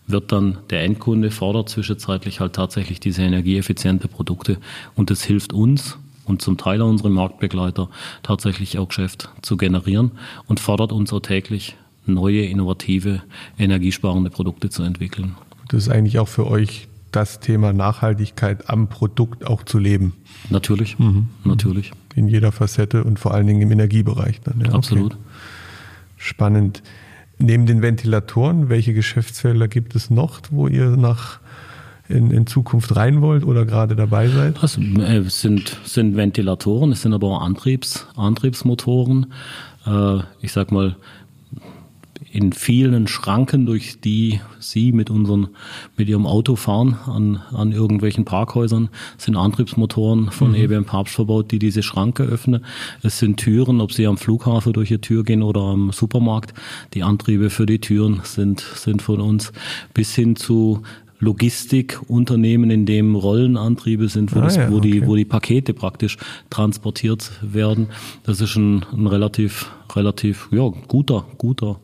wird 0.06 0.30
dann 0.30 0.58
der 0.70 0.84
Endkunde 0.84 1.32
fordert 1.32 1.68
zwischenzeitlich 1.68 2.38
halt 2.38 2.52
tatsächlich 2.52 3.00
diese 3.00 3.22
energieeffiziente 3.22 4.06
Produkte 4.06 4.58
und 4.94 5.10
es 5.10 5.24
hilft 5.24 5.52
uns 5.52 5.98
und 6.24 6.40
zum 6.40 6.56
Teil 6.56 6.80
auch 6.82 6.88
unsere 6.88 7.10
Marktbegleiter 7.10 7.88
tatsächlich 8.22 8.78
auch 8.78 8.86
Geschäft 8.86 9.28
zu 9.42 9.56
generieren 9.56 10.12
und 10.46 10.60
fordert 10.60 10.92
uns 10.92 11.12
auch 11.12 11.18
täglich 11.18 11.76
neue, 12.04 12.44
innovative, 12.44 13.22
energiesparende 13.58 14.30
Produkte 14.30 14.70
zu 14.70 14.84
entwickeln. 14.84 15.34
Das 15.66 15.82
ist 15.82 15.88
eigentlich 15.88 16.20
auch 16.20 16.28
für 16.28 16.46
euch 16.46 16.86
das 17.10 17.40
Thema 17.40 17.72
Nachhaltigkeit 17.72 18.70
am 18.70 18.88
Produkt 18.88 19.44
auch 19.48 19.64
zu 19.64 19.80
leben. 19.80 20.12
Natürlich, 20.48 20.96
mhm. 21.00 21.30
natürlich. 21.42 21.90
In 22.16 22.26
jeder 22.26 22.50
Facette 22.50 23.04
und 23.04 23.20
vor 23.20 23.32
allen 23.32 23.46
Dingen 23.46 23.62
im 23.62 23.70
Energiebereich 23.70 24.40
dann. 24.40 24.60
Ja, 24.60 24.72
Absolut. 24.72 25.12
Okay. 25.12 25.22
Spannend. 26.16 26.82
Neben 27.38 27.66
den 27.66 27.82
Ventilatoren, 27.82 28.68
welche 28.68 28.94
Geschäftsfelder 28.94 29.68
gibt 29.68 29.94
es 29.94 30.10
noch, 30.10 30.40
wo 30.50 30.66
ihr 30.66 30.96
nach 30.96 31.40
in, 32.08 32.30
in 32.30 32.46
Zukunft 32.46 32.96
rein 32.96 33.20
wollt 33.20 33.44
oder 33.44 33.64
gerade 33.64 33.96
dabei 33.96 34.28
seid? 34.28 34.62
Also, 34.62 34.80
äh, 34.80 35.18
es 35.18 35.40
sind, 35.40 35.76
sind 35.84 36.16
Ventilatoren, 36.16 36.92
es 36.92 37.02
sind 37.02 37.12
aber 37.12 37.28
auch 37.28 37.42
Antriebs, 37.42 38.06
Antriebsmotoren. 38.16 39.32
Äh, 39.86 40.18
ich 40.40 40.52
sag 40.52 40.72
mal, 40.72 40.96
in 42.36 42.52
vielen 42.52 43.06
Schranken, 43.06 43.64
durch 43.64 43.98
die 43.98 44.40
Sie 44.58 44.92
mit 44.92 45.08
unseren, 45.08 45.48
mit 45.96 46.06
Ihrem 46.06 46.26
Auto 46.26 46.54
fahren 46.54 46.98
an, 47.06 47.40
an 47.50 47.72
irgendwelchen 47.72 48.26
Parkhäusern, 48.26 48.90
sind 49.16 49.36
Antriebsmotoren 49.36 50.30
von 50.30 50.50
mhm. 50.50 50.56
EBM 50.56 50.84
Papst 50.84 51.14
verbaut, 51.14 51.50
die 51.50 51.58
diese 51.58 51.82
Schranke 51.82 52.24
öffnen. 52.24 52.62
Es 53.02 53.18
sind 53.18 53.38
Türen, 53.38 53.80
ob 53.80 53.90
Sie 53.90 54.06
am 54.06 54.18
Flughafen 54.18 54.74
durch 54.74 54.90
die 54.90 54.98
Tür 54.98 55.24
gehen 55.24 55.42
oder 55.42 55.62
am 55.62 55.92
Supermarkt. 55.92 56.52
Die 56.92 57.02
Antriebe 57.02 57.48
für 57.48 57.64
die 57.64 57.80
Türen 57.80 58.20
sind, 58.22 58.60
sind 58.60 59.00
von 59.00 59.22
uns 59.22 59.50
bis 59.94 60.14
hin 60.14 60.36
zu 60.36 60.82
Logistikunternehmen, 61.18 62.70
in 62.70 62.84
dem 62.84 63.14
Rollenantriebe 63.14 64.08
sind, 64.08 64.34
wo, 64.34 64.40
ah, 64.40 64.42
das, 64.42 64.58
wo, 64.70 64.76
okay. 64.76 64.90
die, 64.90 65.06
wo 65.06 65.16
die 65.16 65.24
Pakete 65.24 65.72
praktisch 65.72 66.18
transportiert 66.50 67.32
werden. 67.40 67.88
Das 68.24 68.42
ist 68.42 68.56
ein, 68.56 68.84
ein 68.92 69.06
relativ, 69.06 69.70
relativ 69.94 70.48
ja, 70.50 70.70
guter, 70.86 71.24
guter 71.38 71.80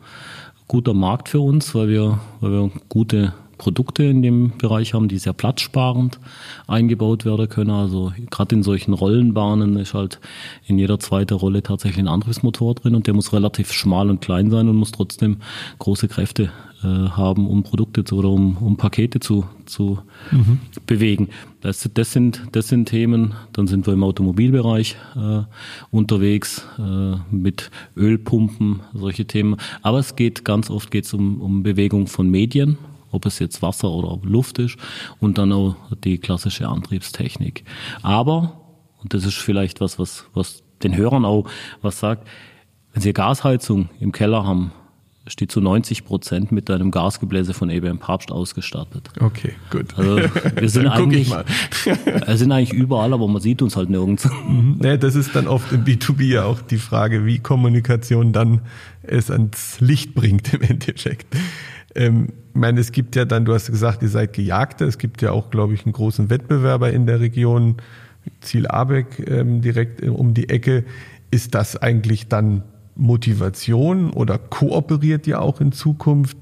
guter 0.72 0.94
Markt 0.94 1.28
für 1.28 1.40
uns, 1.40 1.74
weil 1.74 1.88
wir, 1.88 2.18
weil 2.40 2.50
wir 2.50 2.70
gute 2.88 3.34
Produkte 3.58 4.04
in 4.04 4.22
dem 4.22 4.56
Bereich 4.56 4.94
haben, 4.94 5.06
die 5.06 5.18
sehr 5.18 5.34
platzsparend 5.34 6.18
eingebaut 6.66 7.26
werden 7.26 7.46
können. 7.50 7.68
Also 7.68 8.10
gerade 8.30 8.54
in 8.54 8.62
solchen 8.62 8.94
Rollenbahnen 8.94 9.76
ist 9.76 9.92
halt 9.92 10.18
in 10.66 10.78
jeder 10.78 10.98
zweiten 10.98 11.34
Rolle 11.34 11.62
tatsächlich 11.62 11.98
ein 11.98 12.08
Antriebsmotor 12.08 12.74
drin 12.74 12.94
und 12.94 13.06
der 13.06 13.12
muss 13.12 13.34
relativ 13.34 13.70
schmal 13.70 14.08
und 14.08 14.22
klein 14.22 14.50
sein 14.50 14.66
und 14.66 14.76
muss 14.76 14.92
trotzdem 14.92 15.42
große 15.78 16.08
Kräfte 16.08 16.50
äh, 16.82 16.86
haben, 16.86 17.46
um 17.46 17.62
Produkte 17.62 18.04
zu, 18.04 18.16
oder 18.16 18.28
um, 18.28 18.56
um 18.56 18.76
Pakete 18.76 19.20
zu, 19.20 19.44
zu 19.66 20.00
mhm. 20.30 20.58
bewegen. 20.86 21.28
Das, 21.60 21.88
das, 21.94 22.12
sind, 22.12 22.42
das 22.52 22.68
sind 22.68 22.88
Themen. 22.88 23.34
Dann 23.52 23.66
sind 23.66 23.86
wir 23.86 23.94
im 23.94 24.02
Automobilbereich 24.02 24.96
äh, 25.16 25.42
unterwegs 25.90 26.66
äh, 26.78 27.16
mit 27.30 27.70
Ölpumpen, 27.96 28.80
solche 28.94 29.26
Themen. 29.26 29.56
Aber 29.82 29.98
es 29.98 30.16
geht 30.16 30.44
ganz 30.44 30.70
oft 30.70 30.90
geht's 30.90 31.14
um, 31.14 31.40
um 31.40 31.62
Bewegung 31.62 32.06
von 32.06 32.28
Medien 32.28 32.78
ob 33.12 33.26
es 33.26 33.38
jetzt 33.38 33.60
Wasser 33.60 33.90
oder 33.90 34.18
Luft 34.26 34.58
ist 34.58 34.78
und 35.20 35.36
dann 35.36 35.52
auch 35.52 35.76
die 36.02 36.16
klassische 36.16 36.66
Antriebstechnik. 36.66 37.62
Aber, 38.00 38.58
und 39.02 39.12
das 39.12 39.26
ist 39.26 39.36
vielleicht 39.36 39.82
was, 39.82 39.98
was, 39.98 40.24
was 40.32 40.62
den 40.82 40.96
Hörern 40.96 41.26
auch 41.26 41.46
was 41.82 42.00
sagt, 42.00 42.26
wenn 42.92 43.02
Sie 43.02 43.12
Gasheizung 43.12 43.88
im 44.00 44.12
Keller 44.12 44.44
haben, 44.44 44.72
steht 45.26 45.52
zu 45.52 45.60
90 45.60 46.04
Prozent 46.04 46.50
mit 46.50 46.68
einem 46.70 46.90
Gasgebläse 46.90 47.54
von 47.54 47.70
EBM 47.70 47.98
Papst 47.98 48.32
ausgestattet. 48.32 49.10
Okay, 49.20 49.52
gut. 49.70 49.96
Also 49.96 50.16
wir 50.56 50.68
sind 50.68 50.88
eigentlich, 50.88 51.30
wir 52.26 52.36
sind 52.36 52.50
eigentlich 52.50 52.72
überall, 52.72 53.12
aber 53.12 53.28
man 53.28 53.40
sieht 53.40 53.62
uns 53.62 53.76
halt 53.76 53.88
nirgends. 53.88 54.28
Mhm. 54.48 54.80
Ja, 54.82 54.96
das 54.96 55.14
ist 55.14 55.36
dann 55.36 55.46
oft 55.46 55.72
im 55.72 55.84
B2B 55.84 56.24
ja 56.24 56.44
auch 56.44 56.60
die 56.60 56.78
Frage, 56.78 57.24
wie 57.24 57.38
Kommunikation 57.38 58.32
dann 58.32 58.62
es 59.02 59.30
ans 59.30 59.80
Licht 59.80 60.14
bringt 60.14 60.52
im 60.54 60.62
Endeffekt. 60.62 61.26
Ähm, 61.94 62.28
ich 62.54 62.60
meine, 62.60 62.80
es 62.80 62.92
gibt 62.92 63.16
ja 63.16 63.24
dann, 63.24 63.44
du 63.44 63.54
hast 63.54 63.70
gesagt, 63.70 64.02
ihr 64.02 64.08
seid 64.08 64.32
Gejagte. 64.32 64.84
Es 64.84 64.98
gibt 64.98 65.22
ja 65.22 65.30
auch, 65.30 65.50
glaube 65.50 65.74
ich, 65.74 65.86
einen 65.86 65.92
großen 65.92 66.30
Wettbewerber 66.30 66.92
in 66.92 67.06
der 67.06 67.20
Region, 67.20 67.76
Ziel 68.40 68.66
Abeck 68.66 69.24
ähm, 69.26 69.62
direkt 69.62 70.02
äh, 70.02 70.08
um 70.08 70.34
die 70.34 70.48
Ecke. 70.48 70.84
Ist 71.30 71.54
das 71.54 71.76
eigentlich 71.76 72.28
dann 72.28 72.62
Motivation 72.96 74.10
oder 74.10 74.38
kooperiert 74.38 75.26
ihr 75.26 75.40
auch 75.40 75.60
in 75.60 75.72
Zukunft? 75.72 76.36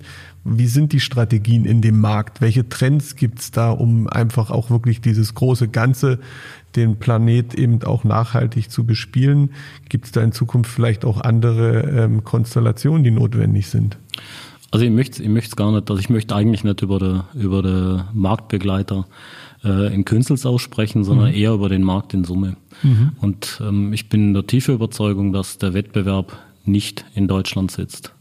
Wie 0.45 0.67
sind 0.67 0.93
die 0.93 1.01
Strategien 1.01 1.65
in 1.65 1.83
dem 1.83 2.01
Markt? 2.01 2.41
Welche 2.41 2.69
Trends 2.69 3.15
gibt's 3.17 3.51
da, 3.51 3.71
um 3.71 4.09
einfach 4.09 4.51
auch 4.51 4.71
wirklich 4.71 5.01
dieses 5.01 5.35
große 5.35 5.69
Ganze, 5.69 6.19
den 6.77 6.97
Planet 6.97 7.55
eben 7.55 7.83
auch 7.83 8.05
nachhaltig 8.05 8.71
zu 8.71 8.85
bespielen? 8.85 9.51
Gibt's 9.89 10.13
da 10.13 10.23
in 10.23 10.33
Zukunft 10.33 10.71
vielleicht 10.71 11.05
auch 11.05 11.21
andere 11.21 11.83
ähm, 11.83 12.25
Konstellationen, 12.25 13.05
die 13.05 13.11
notwendig 13.11 13.67
sind? 13.69 13.99
Also 14.71 14.87
ich 14.87 14.93
möchte 14.93 15.23
ich 15.23 15.29
möchte 15.29 15.57
gar 15.57 15.73
nicht, 15.73 15.91
also 15.91 16.01
ich 16.01 16.11
möchte 16.11 16.35
eigentlich 16.35 16.65
nicht 16.65 16.81
über 16.83 16.99
der 16.99 17.25
über 17.35 17.61
der 17.63 18.09
Marktbegleiter 18.15 19.07
äh, 19.65 19.93
in 19.93 20.05
Künstels 20.05 20.47
aussprechen, 20.47 21.05
sondern 21.05 21.31
mhm. 21.31 21.35
eher 21.35 21.53
über 21.53 21.69
den 21.69 21.83
Markt 21.83 22.15
in 22.15 22.25
Summe. 22.25 22.57
Mhm. 22.83 23.13
Und 23.21 23.61
ähm, 23.65 23.93
ich 23.93 24.09
bin 24.09 24.35
der 24.35 24.47
tiefe 24.47 24.73
Überzeugung, 24.73 25.33
dass 25.33 25.59
der 25.59 25.75
Wettbewerb 25.75 26.37
nicht 26.65 27.05
in 27.15 27.29
Deutschland 27.29 27.71
sitzt, 27.71 28.15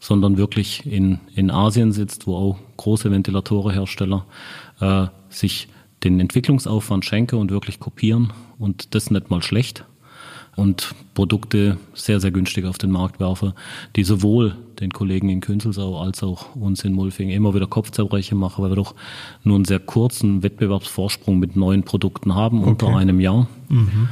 sondern 0.00 0.36
wirklich 0.36 0.86
in, 0.86 1.20
in 1.34 1.50
Asien 1.50 1.92
sitzt, 1.92 2.26
wo 2.26 2.36
auch 2.36 2.58
große 2.76 3.10
Ventilatorenhersteller 3.10 4.26
äh, 4.80 5.06
sich 5.28 5.68
den 6.04 6.18
Entwicklungsaufwand 6.18 7.04
schenken 7.04 7.36
und 7.36 7.50
wirklich 7.50 7.78
kopieren 7.78 8.32
und 8.58 8.94
das 8.94 9.10
nicht 9.10 9.30
mal 9.30 9.42
schlecht 9.42 9.84
und 10.54 10.94
Produkte 11.14 11.78
sehr, 11.94 12.20
sehr 12.20 12.30
günstig 12.30 12.66
auf 12.66 12.78
den 12.78 12.90
Markt 12.90 13.20
werfen, 13.20 13.54
die 13.96 14.04
sowohl 14.04 14.56
den 14.80 14.90
Kollegen 14.90 15.28
in 15.28 15.40
Künzelsau 15.40 15.98
als 15.98 16.22
auch 16.22 16.54
uns 16.54 16.84
in 16.84 16.92
Mulfing 16.92 17.30
immer 17.30 17.54
wieder 17.54 17.66
Kopfzerbrechen 17.66 18.36
machen, 18.36 18.62
weil 18.62 18.70
wir 18.70 18.76
doch 18.76 18.94
nur 19.44 19.56
einen 19.56 19.64
sehr 19.64 19.78
kurzen 19.78 20.42
Wettbewerbsvorsprung 20.42 21.38
mit 21.38 21.56
neuen 21.56 21.84
Produkten 21.84 22.34
haben 22.34 22.60
okay. 22.60 22.70
unter 22.70 22.96
einem 22.96 23.20
Jahr. 23.20 23.48
Mhm. 23.68 24.08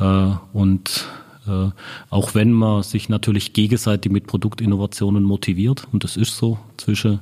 Äh, 0.00 0.30
und 0.52 1.06
äh, 1.46 1.70
auch 2.10 2.34
wenn 2.34 2.52
man 2.52 2.82
sich 2.82 3.08
natürlich 3.08 3.52
gegenseitig 3.52 4.10
mit 4.10 4.26
Produktinnovationen 4.26 5.22
motiviert, 5.22 5.86
und 5.92 6.02
das 6.02 6.16
ist 6.16 6.36
so 6.36 6.58
zwischen, 6.76 7.20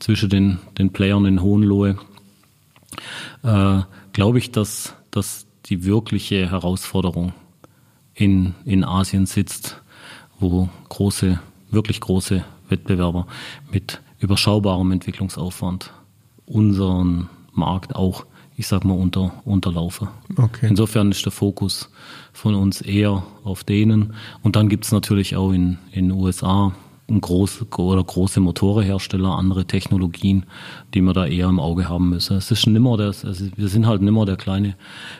zwischen 0.00 0.28
den, 0.28 0.58
den 0.78 0.90
Playern 0.90 1.24
in 1.26 1.42
Hohenlohe, 1.42 1.98
äh, 3.42 3.80
glaube 4.12 4.38
ich, 4.38 4.50
dass, 4.50 4.94
dass 5.10 5.46
die 5.66 5.84
wirkliche 5.84 6.50
Herausforderung 6.50 7.32
in, 8.18 8.54
in 8.64 8.84
Asien 8.84 9.26
sitzt, 9.26 9.80
wo 10.40 10.68
große, 10.88 11.38
wirklich 11.70 12.00
große 12.00 12.44
Wettbewerber 12.68 13.26
mit 13.70 14.00
überschaubarem 14.18 14.90
Entwicklungsaufwand 14.90 15.92
unseren 16.46 17.28
Markt 17.52 17.94
auch, 17.94 18.24
ich 18.56 18.66
sag 18.66 18.84
mal, 18.84 18.94
unter, 18.94 19.32
unterlaufe. 19.44 20.08
Okay. 20.36 20.66
Insofern 20.68 21.10
ist 21.10 21.24
der 21.24 21.32
Fokus 21.32 21.90
von 22.32 22.54
uns 22.54 22.80
eher 22.80 23.22
auf 23.44 23.62
denen. 23.62 24.14
Und 24.42 24.56
dann 24.56 24.68
gibt 24.68 24.84
es 24.84 24.92
natürlich 24.92 25.36
auch 25.36 25.52
in 25.52 25.78
den 25.94 26.10
USA 26.10 26.72
große 27.08 27.66
oder 27.78 28.04
große 28.04 28.40
Motorenhersteller, 28.40 29.30
andere 29.30 29.64
Technologien, 29.64 30.44
die 30.92 31.00
wir 31.00 31.14
da 31.14 31.26
eher 31.26 31.48
im 31.48 31.58
Auge 31.58 31.88
haben 31.88 32.10
müssen. 32.10 32.36
Es 32.36 32.50
ist 32.50 32.66
nimmer 32.66 32.96
der, 32.96 33.06
also 33.06 33.46
wir 33.56 33.68
sind 33.68 33.86
halt 33.86 34.02
nimmer 34.02 34.26
der 34.26 34.36
kleine 34.36 34.74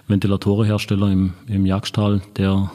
Ventilatorenhersteller 0.06 1.10
im, 1.10 1.32
im 1.46 1.64
Jagdstall, 1.64 2.20
der 2.36 2.70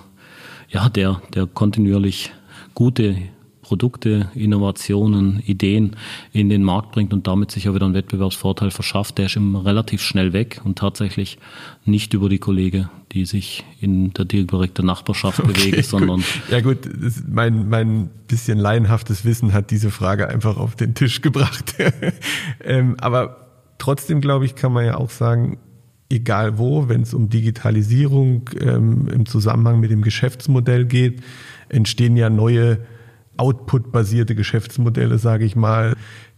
ja, 0.73 0.89
der, 0.89 1.21
der 1.33 1.47
kontinuierlich 1.47 2.33
gute 2.73 3.15
Produkte, 3.61 4.29
Innovationen, 4.35 5.41
Ideen 5.45 5.95
in 6.33 6.49
den 6.49 6.63
Markt 6.63 6.91
bringt 6.91 7.13
und 7.13 7.27
damit 7.27 7.49
sich 7.49 7.63
ja 7.63 7.73
wieder 7.73 7.85
einen 7.85 7.93
Wettbewerbsvorteil 7.93 8.71
verschafft, 8.71 9.17
der 9.17 9.27
ist 9.27 9.37
immer 9.37 9.65
relativ 9.65 10.01
schnell 10.01 10.33
weg 10.33 10.61
und 10.65 10.77
tatsächlich 10.77 11.39
nicht 11.85 12.13
über 12.13 12.27
die 12.27 12.39
Kollegen, 12.39 12.89
die 13.13 13.25
sich 13.25 13.63
in 13.79 14.11
der 14.13 14.25
direkten 14.25 14.85
Nachbarschaft 14.85 15.39
okay, 15.43 15.53
bewegen, 15.53 15.83
sondern. 15.83 16.23
Ja 16.51 16.59
gut, 16.59 16.79
mein, 17.27 17.69
mein 17.69 18.09
bisschen 18.27 18.57
laienhaftes 18.57 19.23
Wissen 19.23 19.53
hat 19.53 19.71
diese 19.71 19.91
Frage 19.91 20.27
einfach 20.27 20.57
auf 20.57 20.75
den 20.75 20.93
Tisch 20.93 21.21
gebracht. 21.21 21.75
ähm, 22.63 22.97
aber 22.99 23.47
trotzdem, 23.77 24.19
glaube 24.19 24.45
ich, 24.45 24.55
kann 24.55 24.73
man 24.73 24.85
ja 24.85 24.97
auch 24.97 25.09
sagen, 25.09 25.57
egal 26.09 26.57
wo, 26.57 26.89
wenn 26.89 27.01
es 27.01 27.13
um 27.13 27.29
Digitalisierung 27.29 28.49
ähm, 28.59 29.07
im 29.07 29.25
Zusammenhang 29.25 29.79
mit 29.79 29.91
dem 29.91 30.01
Geschäftsmodell 30.01 30.85
geht, 30.85 31.21
entstehen 31.69 32.15
ja 32.15 32.29
neue 32.29 32.79
Output-basierte 33.37 34.35
Geschäftsmodelle, 34.35 35.17
sage 35.17 35.45
ich 35.45 35.55
mal, 35.55 35.95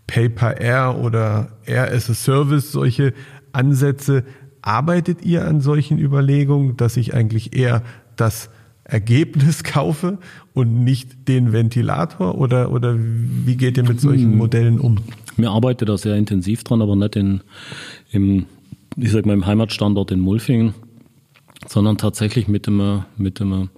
Pay-per-Air 0.08 0.97
oder 1.01 1.58
Air 1.65 1.91
as 1.91 2.10
a 2.10 2.13
Service, 2.13 2.71
solche 2.71 3.13
Ansätze. 3.51 4.23
Arbeitet 4.62 5.25
ihr 5.25 5.45
an 5.45 5.62
solchen 5.62 5.99
Überlegungen, 5.99 6.78
dass 6.78 6.97
ich 6.97 7.13
eigentlich 7.13 7.56
eher 7.56 7.84
das 8.15 8.49
Ergebnis 8.84 9.63
kaufe 9.63 10.19
und 10.54 10.84
nicht 10.84 11.28
den 11.28 11.51
Ventilator 11.51 12.38
oder, 12.38 12.71
oder 12.71 12.95
wie 12.97 13.58
geht 13.58 13.78
ihr 13.78 13.84
mit 13.84 13.99
solchen 13.99 14.32
hm. 14.32 14.38
Modellen 14.38 14.80
um? 14.80 14.99
Wir 15.38 15.51
arbeiten 15.51 15.86
da 15.86 15.97
sehr 15.97 16.15
intensiv 16.15 16.63
dran, 16.63 16.82
aber 16.82 16.95
nicht 16.95 17.17
in, 17.17 17.41
im 18.12 18.45
ich 18.97 19.12
sag 19.12 19.25
mal, 19.25 19.34
im 19.34 19.45
Heimatstandort 19.45 20.12
in 20.12 20.19
Mulfingen, 20.19 20.73
sondern 21.67 21.97
tatsächlich 21.97 22.47
mit 22.47 22.67
einem, 22.67 23.05
mit 23.17 23.41
einem 23.41 23.69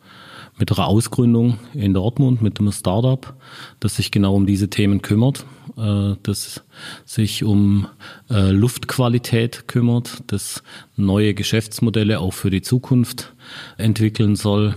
mit 0.59 0.71
einer 0.71 0.87
Ausgründung 0.87 1.59
in 1.73 1.93
Dortmund, 1.93 2.41
mit 2.41 2.59
einem 2.59 2.71
Startup, 2.71 3.35
das 3.79 3.95
sich 3.95 4.11
genau 4.11 4.35
um 4.35 4.45
diese 4.45 4.69
Themen 4.69 5.01
kümmert, 5.01 5.45
äh, 5.77 6.15
das 6.23 6.63
sich 7.05 7.43
um 7.43 7.87
äh, 8.29 8.49
Luftqualität 8.51 9.67
kümmert, 9.67 10.23
das 10.27 10.63
neue 10.95 11.33
Geschäftsmodelle 11.33 12.19
auch 12.19 12.33
für 12.33 12.49
die 12.49 12.61
Zukunft 12.61 13.35
entwickeln 13.77 14.35
soll 14.35 14.75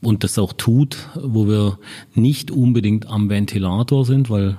und 0.00 0.22
das 0.22 0.38
auch 0.38 0.52
tut, 0.52 0.96
wo 1.14 1.48
wir 1.48 1.78
nicht 2.14 2.50
unbedingt 2.50 3.08
am 3.08 3.28
Ventilator 3.28 4.04
sind, 4.04 4.30
weil 4.30 4.58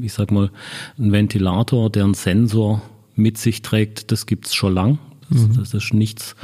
ich 0.00 0.12
sag 0.12 0.30
mal, 0.30 0.50
ein 0.98 1.10
Ventilator, 1.10 1.90
der 1.90 2.04
einen 2.04 2.14
Sensor 2.14 2.82
mit 3.16 3.38
sich 3.38 3.62
trägt, 3.62 4.12
das 4.12 4.26
gibt's 4.26 4.54
schon 4.54 4.74
lang. 4.74 4.98
Das, 5.28 5.40
mhm. 5.40 5.56
das, 5.56 5.74
ist 5.74 5.92
nichts, 5.92 6.36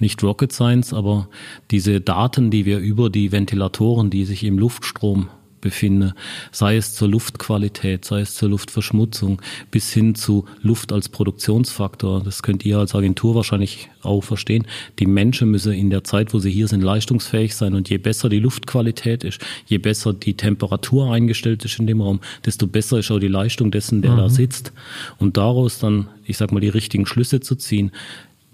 nicht 0.00 0.22
Rocket 0.22 0.52
Science, 0.52 0.92
aber 0.92 1.28
diese 1.70 2.00
Daten, 2.00 2.50
die 2.50 2.64
wir 2.64 2.78
über 2.78 3.08
die 3.08 3.30
Ventilatoren, 3.30 4.10
die 4.10 4.24
sich 4.24 4.42
im 4.42 4.58
Luftstrom 4.58 5.28
befinde, 5.64 6.14
sei 6.52 6.76
es 6.76 6.94
zur 6.94 7.08
Luftqualität, 7.08 8.04
sei 8.04 8.20
es 8.20 8.34
zur 8.34 8.50
Luftverschmutzung, 8.50 9.42
bis 9.72 9.92
hin 9.92 10.14
zu 10.14 10.44
Luft 10.62 10.92
als 10.92 11.08
Produktionsfaktor. 11.08 12.22
Das 12.22 12.42
könnt 12.42 12.64
ihr 12.64 12.78
als 12.78 12.94
Agentur 12.94 13.34
wahrscheinlich 13.34 13.88
auch 14.02 14.22
verstehen. 14.22 14.66
Die 14.98 15.06
Menschen 15.06 15.50
müssen 15.50 15.72
in 15.72 15.90
der 15.90 16.04
Zeit, 16.04 16.34
wo 16.34 16.38
sie 16.38 16.50
hier 16.50 16.68
sind, 16.68 16.82
leistungsfähig 16.82 17.56
sein. 17.56 17.74
Und 17.74 17.88
je 17.88 17.98
besser 17.98 18.28
die 18.28 18.38
Luftqualität 18.38 19.24
ist, 19.24 19.40
je 19.66 19.78
besser 19.78 20.12
die 20.12 20.34
Temperatur 20.34 21.10
eingestellt 21.12 21.64
ist 21.64 21.78
in 21.78 21.86
dem 21.86 22.02
Raum, 22.02 22.20
desto 22.44 22.66
besser 22.66 22.98
ist 22.98 23.10
auch 23.10 23.18
die 23.18 23.28
Leistung 23.28 23.70
dessen, 23.70 24.02
der 24.02 24.12
mhm. 24.12 24.16
da 24.18 24.28
sitzt. 24.28 24.72
Und 25.18 25.38
daraus 25.38 25.78
dann, 25.78 26.08
ich 26.26 26.36
sag 26.36 26.52
mal, 26.52 26.60
die 26.60 26.68
richtigen 26.68 27.06
Schlüsse 27.06 27.40
zu 27.40 27.56
ziehen 27.56 27.90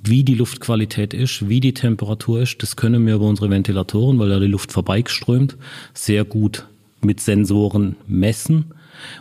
wie 0.03 0.25
die 0.25 0.35
Luftqualität 0.35 1.13
ist, 1.13 1.49
wie 1.49 1.61
die 1.61 1.75
Temperatur 1.75 2.41
ist, 2.41 2.63
das 2.63 2.77
können 2.77 3.07
wir 3.07 3.17
über 3.17 3.27
unsere 3.27 3.51
Ventilatoren, 3.51 4.19
weil 4.19 4.31
da 4.31 4.41
die 4.41 4.47
Luft 4.47 4.73
vorbeigeströmt, 4.73 5.57
sehr 5.95 6.25
gut 6.25 6.67
mit 7.01 7.21
Sensoren 7.21 7.97
messen. 8.07 8.75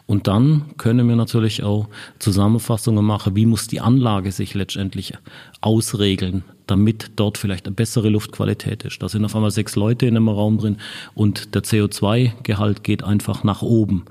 Und 0.05 0.27
dann 0.27 0.65
können 0.77 1.07
wir 1.07 1.15
natürlich 1.15 1.63
auch 1.63 1.87
Zusammenfassungen 2.19 3.05
machen, 3.05 3.35
wie 3.35 3.45
muss 3.45 3.67
die 3.67 3.79
Anlage 3.79 4.31
sich 4.31 4.53
letztendlich 4.53 5.13
ausregeln, 5.61 6.43
damit 6.67 7.11
dort 7.15 7.37
vielleicht 7.37 7.65
eine 7.65 7.75
bessere 7.75 8.09
Luftqualität 8.09 8.83
ist. 8.83 9.01
Da 9.01 9.07
sind 9.07 9.23
auf 9.23 9.35
einmal 9.35 9.51
sechs 9.51 9.75
Leute 9.75 10.05
in 10.05 10.17
einem 10.17 10.27
Raum 10.27 10.57
drin 10.57 10.77
und 11.15 11.55
der 11.55 11.63
CO2-Gehalt 11.63 12.83
geht 12.83 13.03
einfach 13.03 13.43
nach 13.43 13.61
oben. 13.61 14.03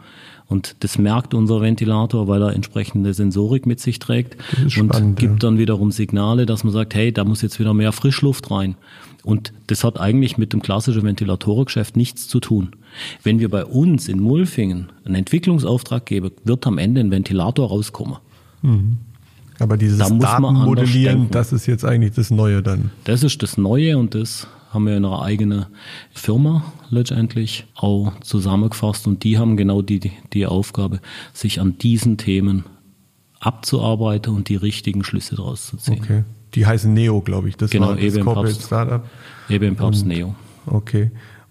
Und 0.47 0.77
das 0.81 0.97
merkt 0.97 1.35
unser 1.35 1.61
Ventilator, 1.61 2.27
weil 2.27 2.43
er 2.43 2.55
entsprechende 2.55 3.13
Sensorik 3.13 3.67
mit 3.67 3.81
sich 3.81 3.99
trägt 3.99 4.39
und 4.63 4.71
spannend, 4.71 5.19
gibt 5.19 5.43
dann 5.43 5.59
wiederum 5.59 5.91
Signale, 5.91 6.47
dass 6.47 6.65
man 6.65 6.73
sagt, 6.73 6.95
hey, 6.95 7.13
da 7.13 7.25
muss 7.25 7.43
jetzt 7.43 7.61
wieder 7.61 7.75
mehr 7.75 7.93
Frischluft 7.93 8.51
rein. 8.51 8.75
Und 9.25 9.53
das 9.67 9.85
hat 9.85 10.01
eigentlich 10.01 10.39
mit 10.39 10.55
dem 10.55 10.63
klassischen 10.63 11.03
Ventilatorengeschäft 11.03 11.99
nichts 11.99 12.29
zu 12.29 12.41
tun. 12.41 12.71
Wenn 13.23 13.39
wir 13.41 13.49
bei 13.49 13.65
uns 13.65 14.09
in 14.09 14.21
Mulfingen 14.21 14.91
einen 15.05 15.15
Entwicklungsauftrag 15.17 16.07
geben, 16.07 16.31
wird 16.45 16.67
am 16.67 16.79
Ende 16.79 17.01
ein 17.01 17.11
Ventilator 17.11 17.69
rauskommen. 17.69 18.17
Mhm. 18.63 18.99
Aber 19.59 19.77
dieses 19.77 19.99
da 19.99 20.09
Datenmodellieren, 20.09 21.31
das 21.31 21.53
ist 21.53 21.67
jetzt 21.67 21.85
eigentlich 21.85 22.13
das 22.13 22.31
Neue 22.31 22.63
dann. 22.63 22.91
Das 23.05 23.23
ist 23.23 23.43
das 23.43 23.59
Neue 23.59 23.99
und 23.99 24.15
das 24.15 24.47
haben 24.71 24.87
wir 24.87 24.97
in 24.97 25.05
einer 25.05 25.23
eigenen 25.23 25.67
Firma 26.13 26.73
letztendlich 26.91 27.67
auch 27.75 28.13
zusammengefasst 28.21 29.07
und 29.07 29.25
die 29.25 29.39
haben 29.39 29.57
genau 29.57 29.83
die, 29.83 30.13
die 30.33 30.47
Aufgabe, 30.47 31.01
sich 31.33 31.61
an 31.61 31.79
diesen 31.79 32.19
Themen 32.19 32.65
abzuarbeiten 33.41 34.35
und 34.35 34.49
die 34.49 34.57
richtigen 34.57 35.05
Schlüsse 35.05 35.37
daraus 35.37 35.69
zu 35.69 35.77
ziehen. 35.77 36.01
Okay. 36.03 36.25
Die 36.55 36.67
heißen 36.67 36.93
Neo, 36.93 37.21
glaube 37.21 37.49
ich. 37.49 37.57
Das 37.57 37.71
genau, 37.71 37.89
war 37.89 37.97
das 37.97 38.15
Corporate 38.15 38.53
Papst, 38.53 38.67
Startup. 38.67 39.05
EBM 39.49 39.77
Papst 39.77 40.07
Neo. 40.07 40.35
Okay. 40.67 41.11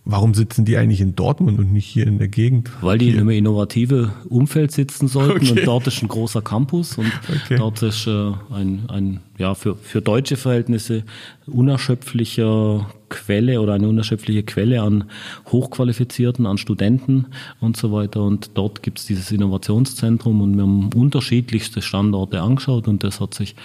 Warum 0.10 0.34
sitzen 0.34 0.63
die 0.63 0.78
eigentlich 0.78 1.02
in 1.02 1.17
Dortmund 1.17 1.60
und 1.60 1.74
nicht 1.74 1.86
hier 1.86 2.08
in 2.08 2.17
der 2.17 2.30
Gegend? 2.30 2.72
Weil 2.80 2.98
die 2.98 3.08
hier? 3.08 3.15
in 3.15 3.20
einem 3.20 3.30
innovative 3.32 4.13
Umfeld 4.30 4.72
sitzen 4.72 5.10
sollten 5.10 5.46
okay. 5.46 5.60
und 5.60 5.67
dort 5.67 5.86
ist 5.86 6.02
ein 6.02 6.08
großer 6.08 6.41
Campus 6.41 6.98
und 6.98 7.12
okay. 7.28 7.58
dort 7.58 7.82
ist 7.82 8.08
äh, 8.08 8.32
ein, 8.50 8.86
ein 8.88 9.20
ja, 9.38 9.54
für, 9.54 9.76
für 9.76 10.02
deutsche 10.02 10.38
Verhältnisse 10.38 11.04
unerschöpflicher 11.46 12.89
Quelle 13.10 13.60
oder 13.60 13.74
eine 13.74 13.89
unerschöpfliche 13.89 14.43
Quelle 14.43 14.82
an 14.82 15.04
Hochqualifizierten, 15.52 16.46
an 16.46 16.58
Studenten 16.58 17.26
und 17.60 17.76
so 17.76 17.91
weiter. 17.91 18.24
Und 18.24 18.52
dort 18.54 18.84
gibt 18.84 19.00
es 19.00 19.08
dieses 19.08 19.30
Innovationszentrum 19.32 20.39
und 20.39 20.56
wir 20.56 20.63
haben 20.63 20.89
unterschiedlichste 20.96 21.82
Standorte 21.82 22.41
angeschaut 22.41 22.88
und 22.88 23.04
das 23.04 23.20
hat 23.20 23.34
sich 23.34 23.56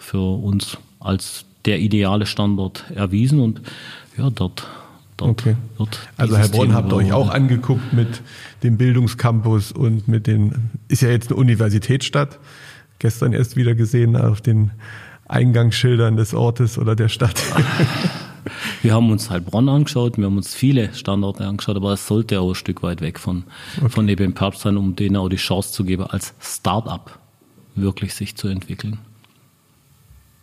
für 0.00 0.18
uns 0.18 0.78
als 0.98 1.44
der 1.64 1.78
ideale 1.78 2.26
Standort 2.26 2.86
erwiesen 2.92 3.38
und 3.38 3.60
ja, 4.18 4.28
dort 4.30 4.66
okay. 5.22 5.56
also 6.16 6.36
Herr 6.36 6.48
Bonn 6.48 6.74
habt 6.74 6.92
ihr 6.92 6.96
euch 6.96 7.12
auch 7.12 7.30
angeguckt 7.30 7.92
mit 7.92 8.22
dem 8.62 8.76
Bildungscampus 8.76 9.72
und 9.72 10.08
mit 10.08 10.26
den, 10.26 10.70
ist 10.88 11.02
ja 11.02 11.08
jetzt 11.08 11.30
eine 11.30 11.36
Universitätsstadt, 11.36 12.38
gestern 12.98 13.32
erst 13.32 13.56
wieder 13.56 13.74
gesehen 13.74 14.16
auf 14.16 14.40
den 14.40 14.70
Eingangsschildern 15.28 16.16
des 16.16 16.34
Ortes 16.34 16.78
oder 16.78 16.94
der 16.94 17.08
Stadt. 17.08 17.42
Wir 18.82 18.94
haben 18.94 19.10
uns 19.10 19.30
Heilbronn 19.30 19.68
angeschaut, 19.68 20.18
wir 20.18 20.26
haben 20.26 20.36
uns 20.36 20.52
viele 20.52 20.92
Standorte 20.94 21.46
angeschaut, 21.46 21.76
aber 21.76 21.92
es 21.92 22.06
sollte 22.06 22.40
auch 22.40 22.50
ein 22.50 22.54
Stück 22.56 22.82
weit 22.82 23.00
weg 23.00 23.20
von, 23.20 23.44
okay. 23.78 23.88
von 23.88 24.08
EBM 24.08 24.32
Perp 24.32 24.56
sein, 24.56 24.76
um 24.76 24.96
denen 24.96 25.16
auch 25.16 25.28
die 25.28 25.36
Chance 25.36 25.72
zu 25.72 25.84
geben, 25.84 26.04
als 26.04 26.34
Start-up 26.40 27.20
wirklich 27.76 28.14
sich 28.14 28.36
zu 28.36 28.48
entwickeln. 28.48 28.98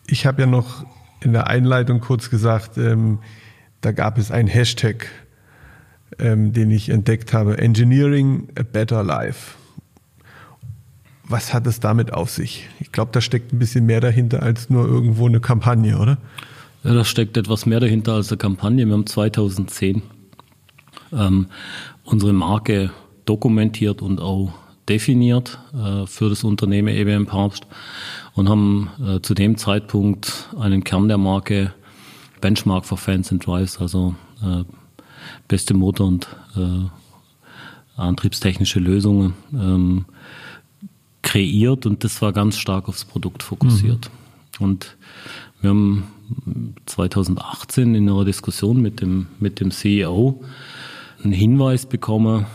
Ich 0.07 0.25
habe 0.25 0.41
ja 0.41 0.47
noch 0.47 0.85
in 1.21 1.33
der 1.33 1.47
Einleitung 1.47 1.99
kurz 1.99 2.29
gesagt, 2.29 2.77
ähm, 2.77 3.19
da 3.81 3.91
gab 3.91 4.17
es 4.17 4.31
einen 4.31 4.47
Hashtag, 4.47 5.07
ähm, 6.17 6.53
den 6.53 6.71
ich 6.71 6.89
entdeckt 6.89 7.33
habe, 7.33 7.57
Engineering 7.57 8.49
a 8.57 8.63
Better 8.63 9.03
Life. 9.03 9.55
Was 11.23 11.53
hat 11.53 11.67
es 11.67 11.79
damit 11.79 12.11
auf 12.13 12.31
sich? 12.31 12.67
Ich 12.79 12.91
glaube, 12.91 13.11
da 13.13 13.21
steckt 13.21 13.53
ein 13.53 13.59
bisschen 13.59 13.85
mehr 13.85 14.01
dahinter 14.01 14.41
als 14.41 14.69
nur 14.69 14.87
irgendwo 14.87 15.27
eine 15.27 15.39
Kampagne, 15.39 15.97
oder? 15.99 16.17
Ja, 16.83 16.93
da 16.93 17.05
steckt 17.05 17.37
etwas 17.37 17.65
mehr 17.65 17.79
dahinter 17.79 18.13
als 18.13 18.29
eine 18.29 18.37
Kampagne. 18.37 18.85
Wir 18.85 18.93
haben 18.93 19.05
2010 19.05 20.01
ähm, 21.11 21.47
unsere 22.03 22.33
Marke 22.33 22.91
dokumentiert 23.25 24.01
und 24.01 24.19
auch 24.19 24.53
definiert 24.87 25.59
äh, 25.73 26.07
für 26.07 26.29
das 26.29 26.43
Unternehmen 26.43 26.87
EBM 26.87 27.27
Papst 27.27 27.67
und 28.33 28.49
haben 28.49 28.89
äh, 29.05 29.21
zu 29.21 29.35
dem 29.35 29.57
Zeitpunkt 29.57 30.49
einen 30.59 30.83
Kern 30.83 31.07
der 31.07 31.19
Marke 31.19 31.73
Benchmark 32.41 32.85
for 32.85 32.97
Fans 32.97 33.31
and 33.31 33.45
Drives, 33.45 33.79
also 33.79 34.15
äh, 34.41 34.63
beste 35.47 35.73
Motor- 35.73 36.07
und 36.07 36.27
äh, 36.55 37.99
antriebstechnische 37.99 38.79
Lösungen 38.79 39.33
ähm, 39.53 40.05
kreiert 41.21 41.85
und 41.85 42.03
das 42.03 42.21
war 42.21 42.31
ganz 42.33 42.57
stark 42.57 42.87
aufs 42.87 43.05
Produkt 43.05 43.43
fokussiert. 43.43 44.09
Mhm. 44.59 44.65
Und 44.65 44.97
wir 45.61 45.69
haben 45.71 46.03
2018 46.85 47.95
in 47.95 48.09
einer 48.09 48.25
Diskussion 48.25 48.81
mit 48.81 49.01
dem, 49.01 49.27
mit 49.39 49.59
dem 49.59 49.71
CEO 49.71 50.43
einen 51.23 51.33
Hinweis 51.33 51.85
bekommen, 51.85 52.45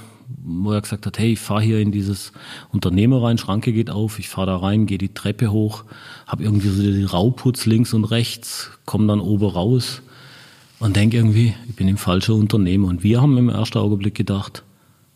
wo 0.45 0.73
er 0.73 0.83
gesagt 0.83 1.07
hat, 1.07 1.19
hey, 1.19 1.33
ich 1.33 1.41
fahre 1.41 1.63
hier 1.63 1.81
in 1.81 1.91
dieses 1.91 2.33
Unternehmen 2.71 3.19
rein, 3.19 3.39
Schranke 3.39 3.73
geht 3.73 3.91
auf, 3.91 4.19
ich 4.19 4.29
fahre 4.29 4.49
da 4.49 4.57
rein, 4.59 4.87
gehe 4.87 4.99
die 4.99 5.15
Treppe 5.15 5.51
hoch, 5.51 5.85
habe 6.27 6.45
irgendwie 6.45 6.69
so 6.69 6.83
den 6.83 7.07
Rauputz 7.07 7.65
links 7.65 7.95
und 7.95 8.05
rechts, 8.05 8.71
komme 8.85 9.07
dann 9.07 9.21
oben 9.21 9.47
raus 9.47 10.03
und 10.79 10.97
denke 10.97 11.17
irgendwie, 11.17 11.55
ich 11.67 11.75
bin 11.75 11.89
im 11.89 11.97
falschen 11.97 12.35
Unternehmen. 12.35 12.85
Und 12.85 13.03
wir 13.03 13.23
haben 13.23 13.39
im 13.39 13.49
ersten 13.49 13.79
Augenblick 13.79 14.15
gedacht, 14.15 14.65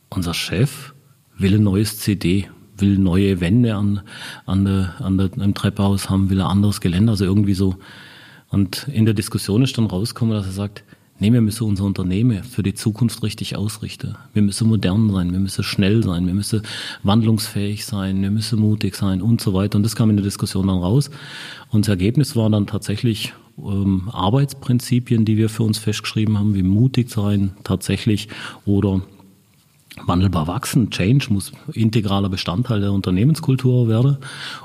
unser 0.09 0.33
Chef 0.33 0.95
will 1.37 1.57
ein 1.57 1.63
neues 1.63 1.99
CD, 1.99 2.49
will 2.79 2.99
neue 2.99 3.41
Wände 3.43 3.75
an, 3.75 4.01
an, 4.47 4.65
der, 4.65 4.95
an 5.01 5.19
der, 5.19 5.31
im 5.35 5.53
Treppenhaus 5.53 6.09
haben, 6.09 6.31
will 6.31 6.41
ein 6.41 6.47
anderes 6.47 6.81
Gelände, 6.81 7.13
also 7.13 7.27
irgendwie 7.27 7.55
so. 7.55 7.77
Und 8.51 8.89
in 8.89 9.05
der 9.05 9.13
Diskussion 9.13 9.63
ist 9.63 9.77
dann 9.77 9.87
rausgekommen, 9.87 10.35
dass 10.35 10.47
er 10.47 10.53
sagt, 10.53 10.85
nee, 11.19 11.33
wir 11.33 11.41
müssen 11.41 11.65
unser 11.65 11.85
Unternehmen 11.85 12.43
für 12.45 12.63
die 12.63 12.75
Zukunft 12.75 13.23
richtig 13.23 13.57
ausrichten. 13.57 14.17
Wir 14.33 14.43
müssen 14.43 14.69
modern 14.69 15.11
sein, 15.11 15.33
wir 15.33 15.41
müssen 15.41 15.65
schnell 15.65 16.03
sein, 16.03 16.27
wir 16.27 16.35
müssen 16.35 16.63
wandlungsfähig 17.03 17.85
sein, 17.85 18.23
wir 18.23 18.31
müssen 18.31 18.59
mutig 18.59 18.95
sein 18.95 19.23
und 19.23 19.41
so 19.41 19.55
weiter. 19.55 19.77
Und 19.77 19.83
das 19.83 19.97
kam 19.97 20.11
in 20.11 20.17
der 20.17 20.25
Diskussion 20.25 20.67
dann 20.69 20.79
raus. 20.79 21.11
Und 21.71 21.87
das 21.87 21.91
Ergebnis 21.91 22.37
war 22.37 22.51
dann 22.51 22.67
tatsächlich 22.67 23.33
ähm, 23.59 24.09
Arbeitsprinzipien, 24.13 25.25
die 25.25 25.37
wir 25.37 25.49
für 25.49 25.65
uns 25.65 25.79
festgeschrieben 25.79 26.39
haben, 26.39 26.55
wie 26.55 26.63
mutig 26.63 27.11
sein 27.11 27.53
tatsächlich 27.65 28.29
oder 28.65 29.03
wandelbar 30.07 30.47
wachsen. 30.47 30.91
Change 30.91 31.27
muss 31.31 31.53
integraler 31.73 32.29
Bestandteil 32.29 32.81
der 32.81 32.93
Unternehmenskultur 32.93 33.89
werden. 33.89 34.19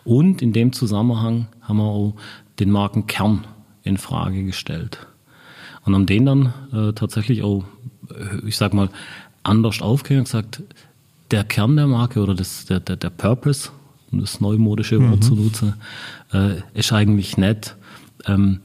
Und 0.03 0.41
in 0.41 0.53
dem 0.53 0.73
Zusammenhang 0.73 1.47
haben 1.61 1.77
wir 1.77 1.83
auch 1.83 2.13
den 2.59 2.69
Markenkern 2.69 3.45
in 3.83 3.97
Frage 3.97 4.43
gestellt. 4.43 5.07
Und 5.85 5.95
haben 5.95 6.05
den 6.05 6.25
dann 6.25 6.53
äh, 6.71 6.93
tatsächlich 6.93 7.43
auch, 7.43 7.63
äh, 8.09 8.47
ich 8.47 8.57
sag 8.57 8.73
mal, 8.73 8.89
anders 9.43 9.81
aufgehört 9.81 10.19
und 10.19 10.25
gesagt, 10.25 10.63
der 11.31 11.43
Kern 11.43 11.75
der 11.75 11.87
Marke 11.87 12.21
oder 12.21 12.35
das, 12.35 12.65
der, 12.65 12.79
der, 12.79 12.95
der 12.95 13.09
Purpose, 13.09 13.69
um 14.11 14.21
das 14.21 14.39
neumodische 14.39 14.99
Wort 15.01 15.17
mhm. 15.17 15.21
zu 15.21 15.35
nutzen, 15.35 15.73
äh, 16.31 16.61
ist 16.73 16.93
eigentlich 16.93 17.37
nicht 17.37 17.75
ähm, 18.25 18.59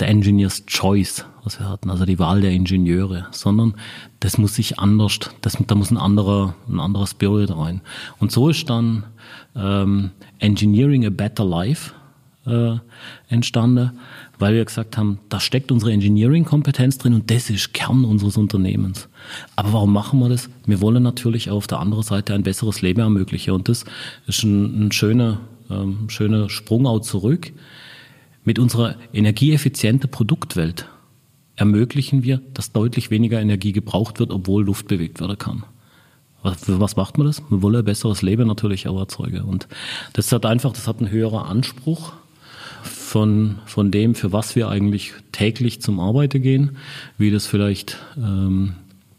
der 0.00 0.08
Engineer's 0.08 0.66
Choice, 0.66 1.24
was 1.44 1.60
wir 1.60 1.68
hatten, 1.68 1.90
also 1.90 2.04
die 2.04 2.18
Wahl 2.18 2.40
der 2.40 2.50
Ingenieure, 2.50 3.26
sondern 3.30 3.74
das 4.20 4.38
muss 4.38 4.54
sich 4.54 4.78
anders, 4.78 5.18
das, 5.40 5.56
da 5.66 5.74
muss 5.74 5.90
ein 5.90 5.98
anderer, 5.98 6.54
ein 6.68 6.80
anderer 6.80 7.06
Spirit 7.06 7.56
rein. 7.56 7.80
Und 8.18 8.32
so 8.32 8.48
ist 8.48 8.68
dann 8.68 9.04
ähm, 9.54 10.10
Engineering 10.40 11.06
a 11.06 11.10
Better 11.10 11.44
Life 11.44 11.92
äh, 12.46 12.76
entstanden, 13.28 13.92
weil 14.44 14.56
wir 14.56 14.64
gesagt 14.66 14.98
haben, 14.98 15.20
da 15.30 15.40
steckt 15.40 15.72
unsere 15.72 15.90
Engineering-Kompetenz 15.92 16.98
drin 16.98 17.14
und 17.14 17.30
das 17.30 17.48
ist 17.48 17.72
Kern 17.72 18.04
unseres 18.04 18.36
Unternehmens. 18.36 19.08
Aber 19.56 19.72
warum 19.72 19.90
machen 19.90 20.20
wir 20.20 20.28
das? 20.28 20.50
Wir 20.66 20.82
wollen 20.82 21.02
natürlich 21.02 21.48
auf 21.48 21.66
der 21.66 21.80
anderen 21.80 22.02
Seite 22.02 22.34
ein 22.34 22.42
besseres 22.42 22.82
Leben 22.82 23.00
ermöglichen 23.00 23.54
und 23.54 23.70
das 23.70 23.86
ist 24.26 24.42
ein, 24.42 24.88
ein 24.88 24.92
schöner, 24.92 25.40
ähm, 25.70 26.10
schöner 26.10 26.50
Sprung 26.50 26.86
auch 26.86 27.00
zurück. 27.00 27.54
Mit 28.44 28.58
unserer 28.58 28.96
energieeffizienten 29.14 30.10
Produktwelt 30.10 30.90
ermöglichen 31.56 32.22
wir, 32.22 32.42
dass 32.52 32.70
deutlich 32.70 33.10
weniger 33.10 33.40
Energie 33.40 33.72
gebraucht 33.72 34.20
wird, 34.20 34.30
obwohl 34.30 34.66
Luft 34.66 34.88
bewegt 34.88 35.22
werden 35.22 35.38
kann. 35.38 35.64
Was 36.42 36.96
macht 36.96 37.16
man 37.16 37.28
das? 37.28 37.42
Man 37.48 37.62
will 37.62 37.76
ein 37.76 37.84
besseres 37.86 38.20
Leben 38.20 38.46
natürlich 38.46 38.88
auch 38.88 38.98
erzeugen. 38.98 39.40
Und 39.40 39.68
das 40.12 40.30
hat 40.32 40.44
einfach, 40.44 40.74
das 40.74 40.86
hat 40.86 40.98
einen 40.98 41.10
höheren 41.10 41.46
Anspruch 41.46 42.12
von, 42.82 43.56
von 43.66 43.90
dem, 43.90 44.14
für 44.14 44.32
was 44.32 44.56
wir 44.56 44.68
eigentlich 44.68 45.12
täglich 45.32 45.80
zum 45.80 46.00
Arbeiten 46.00 46.42
gehen, 46.42 46.76
wie 47.18 47.30
das 47.30 47.46
vielleicht, 47.46 47.98
ähm, 48.16 48.74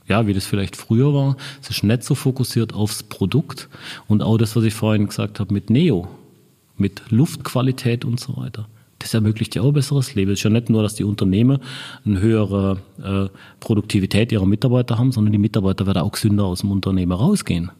ja, 0.08 0.28
wie 0.28 0.34
das 0.34 0.46
vielleicht 0.46 0.76
früher 0.76 1.14
war. 1.14 1.38
Es 1.62 1.70
ist 1.70 1.84
nicht 1.84 2.04
so 2.04 2.16
fokussiert 2.16 2.74
aufs 2.74 3.04
Produkt 3.04 3.70
und 4.08 4.22
auch 4.22 4.38
das, 4.38 4.56
was 4.56 4.64
ich 4.64 4.74
vorhin 4.74 5.08
gesagt 5.08 5.40
habe 5.40 5.54
mit 5.54 5.70
Neo, 5.70 6.08
mit 6.78 7.04
Luftqualität 7.10 8.06
und 8.06 8.20
so 8.20 8.38
weiter. 8.38 8.68
Das 9.00 9.14
ermöglicht 9.14 9.56
ja 9.56 9.62
auch 9.62 9.68
ein 9.68 9.74
besseres 9.74 10.16
Leben. 10.16 10.32
Es 10.32 10.40
ist 10.40 10.44
ja 10.44 10.50
nicht 10.50 10.70
nur, 10.70 10.82
dass 10.82 10.96
die 10.96 11.04
Unternehmen 11.04 11.60
eine 12.06 12.20
höhere 12.20 12.80
äh, 13.04 13.28
Produktivität 13.60 14.32
ihrer 14.32 14.46
Mitarbeiter 14.46 14.98
haben, 14.98 15.12
sondern 15.12 15.32
die 15.32 15.38
Mitarbeiter 15.38 15.86
werden 15.86 16.00
auch 16.00 16.12
gesünder 16.12 16.46
aus 16.46 16.62
dem 16.62 16.72
Unternehmen 16.72 17.12
rausgehen. 17.12 17.72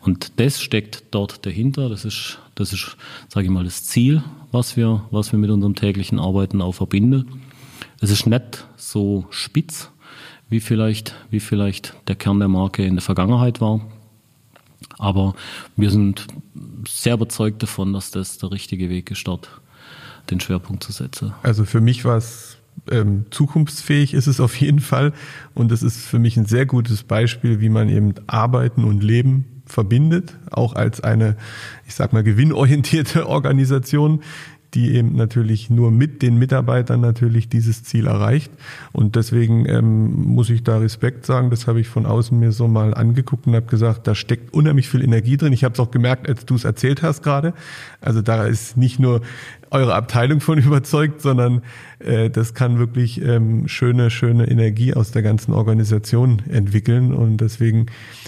Und 0.00 0.38
das 0.40 0.60
steckt 0.60 1.04
dort 1.10 1.44
dahinter. 1.46 1.88
Das 1.88 2.04
ist, 2.04 2.38
das 2.54 2.72
ist, 2.72 2.96
sage 3.28 3.46
ich 3.46 3.52
mal, 3.52 3.64
das 3.64 3.84
Ziel, 3.84 4.22
was 4.52 4.76
wir, 4.76 5.04
was 5.10 5.32
wir 5.32 5.38
mit 5.38 5.50
unserem 5.50 5.74
täglichen 5.74 6.18
Arbeiten 6.18 6.60
auch 6.60 6.72
verbinden. 6.72 7.42
Es 8.00 8.10
ist 8.10 8.26
nicht 8.26 8.66
so 8.76 9.26
spitz, 9.30 9.90
wie 10.48 10.60
vielleicht, 10.60 11.14
wie 11.30 11.40
vielleicht 11.40 11.94
der 12.08 12.16
Kern 12.16 12.38
der 12.38 12.48
Marke 12.48 12.84
in 12.84 12.94
der 12.94 13.02
Vergangenheit 13.02 13.60
war. 13.60 13.80
Aber 14.98 15.34
wir 15.76 15.90
sind 15.90 16.26
sehr 16.88 17.14
überzeugt 17.14 17.62
davon, 17.62 17.92
dass 17.92 18.10
das 18.10 18.38
der 18.38 18.52
richtige 18.52 18.88
Weg 18.90 19.10
ist, 19.10 19.26
dort 19.26 19.48
den 20.30 20.40
Schwerpunkt 20.40 20.82
zu 20.82 20.92
setzen. 20.92 21.34
Also 21.42 21.64
für 21.64 21.80
mich 21.80 22.04
war 22.04 22.16
es 22.16 22.58
ähm, 22.90 23.26
zukunftsfähig 23.30 24.14
ist 24.14 24.26
es 24.26 24.40
auf 24.40 24.60
jeden 24.60 24.80
Fall. 24.80 25.12
Und 25.54 25.72
es 25.72 25.82
ist 25.82 26.06
für 26.06 26.18
mich 26.18 26.36
ein 26.36 26.46
sehr 26.46 26.66
gutes 26.66 27.02
Beispiel, 27.02 27.60
wie 27.60 27.68
man 27.68 27.88
eben 27.88 28.14
Arbeiten 28.26 28.84
und 28.84 29.02
Leben 29.02 29.55
verbindet, 29.66 30.36
auch 30.50 30.74
als 30.74 31.00
eine, 31.02 31.36
ich 31.86 31.94
sag 31.94 32.12
mal, 32.12 32.22
gewinnorientierte 32.22 33.26
Organisation, 33.28 34.22
die 34.74 34.94
eben 34.94 35.16
natürlich 35.16 35.70
nur 35.70 35.90
mit 35.90 36.22
den 36.22 36.38
Mitarbeitern 36.38 37.00
natürlich 37.00 37.48
dieses 37.48 37.82
Ziel 37.82 38.06
erreicht. 38.06 38.52
Und 38.92 39.16
deswegen 39.16 39.66
ähm, 39.66 40.12
muss 40.12 40.50
ich 40.50 40.64
da 40.64 40.78
Respekt 40.78 41.24
sagen. 41.24 41.50
Das 41.50 41.66
habe 41.66 41.80
ich 41.80 41.88
von 41.88 42.04
außen 42.04 42.38
mir 42.38 42.52
so 42.52 42.68
mal 42.68 42.92
angeguckt 42.92 43.46
und 43.46 43.54
habe 43.54 43.66
gesagt, 43.66 44.06
da 44.06 44.14
steckt 44.14 44.52
unheimlich 44.52 44.88
viel 44.88 45.02
Energie 45.02 45.36
drin. 45.38 45.52
Ich 45.52 45.64
habe 45.64 45.72
es 45.72 45.80
auch 45.80 45.90
gemerkt, 45.90 46.28
als 46.28 46.44
du 46.44 46.56
es 46.56 46.64
erzählt 46.64 47.02
hast 47.02 47.22
gerade. 47.22 47.54
Also 48.00 48.20
da 48.20 48.44
ist 48.44 48.76
nicht 48.76 48.98
nur 48.98 49.22
eure 49.70 49.94
Abteilung 49.94 50.40
von 50.40 50.58
überzeugt, 50.64 51.20
sondern 51.20 51.62
äh, 51.98 52.30
das 52.30 52.54
kann 52.54 52.78
wirklich 52.78 53.20
ähm, 53.22 53.68
schöne, 53.68 54.10
schöne 54.10 54.48
Energie 54.48 54.94
aus 54.94 55.10
der 55.10 55.22
ganzen 55.22 55.52
Organisation 55.52 56.42
entwickeln. 56.48 57.12
Und 57.12 57.38
deswegen 57.38 57.86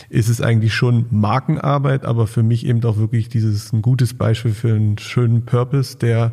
ist 0.09 0.29
es 0.29 0.41
eigentlich 0.41 0.75
schon 0.75 1.07
Markenarbeit, 1.11 2.05
aber 2.05 2.27
für 2.27 2.43
mich 2.43 2.67
eben 2.67 2.83
auch 2.85 2.97
wirklich 2.97 3.29
dieses 3.29 3.73
ein 3.73 3.83
gutes 3.83 4.15
Beispiel 4.15 4.53
für 4.53 4.75
einen 4.75 4.99
schönen 4.99 5.45
Purpose, 5.45 5.97
der 5.99 6.33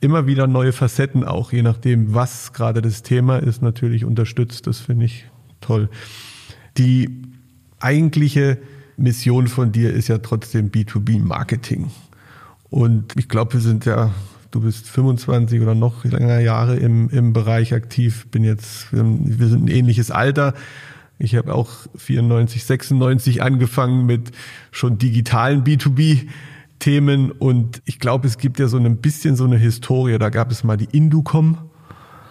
immer 0.00 0.26
wieder 0.26 0.46
neue 0.46 0.72
Facetten 0.72 1.24
auch, 1.24 1.52
je 1.52 1.62
nachdem, 1.62 2.14
was 2.14 2.52
gerade 2.52 2.82
das 2.82 3.02
Thema 3.02 3.38
ist, 3.38 3.62
natürlich 3.62 4.04
unterstützt. 4.04 4.66
Das 4.66 4.78
finde 4.78 5.06
ich 5.06 5.26
toll. 5.60 5.88
Die 6.76 7.22
eigentliche 7.80 8.58
Mission 8.96 9.48
von 9.48 9.72
dir 9.72 9.92
ist 9.92 10.08
ja 10.08 10.18
trotzdem 10.18 10.70
B2B-Marketing. 10.70 11.90
Und 12.70 13.14
ich 13.16 13.28
glaube, 13.28 13.54
wir 13.54 13.60
sind 13.60 13.84
ja, 13.86 14.12
du 14.50 14.60
bist 14.60 14.88
25 14.88 15.60
oder 15.60 15.74
noch 15.74 16.04
länger 16.04 16.40
Jahre 16.40 16.76
im, 16.76 17.08
im 17.10 17.32
Bereich 17.32 17.74
aktiv, 17.74 18.26
bin 18.30 18.44
jetzt, 18.44 18.92
wir 18.92 19.48
sind 19.48 19.64
ein 19.64 19.68
ähnliches 19.68 20.10
Alter. 20.10 20.54
Ich 21.18 21.34
habe 21.34 21.54
auch 21.54 21.70
94, 21.96 22.64
96 22.64 23.42
angefangen 23.42 24.06
mit 24.06 24.30
schon 24.70 24.98
digitalen 24.98 25.64
B2B. 25.64 26.28
Themen 26.80 27.32
und 27.32 27.82
ich 27.86 27.98
glaube, 27.98 28.28
es 28.28 28.38
gibt 28.38 28.60
ja 28.60 28.68
so 28.68 28.76
ein 28.76 28.98
bisschen 28.98 29.34
so 29.34 29.42
eine 29.42 29.58
Historie. 29.58 30.16
Da 30.16 30.28
gab 30.28 30.52
es 30.52 30.62
mal 30.62 30.76
die 30.76 30.86
Inducom 30.96 31.58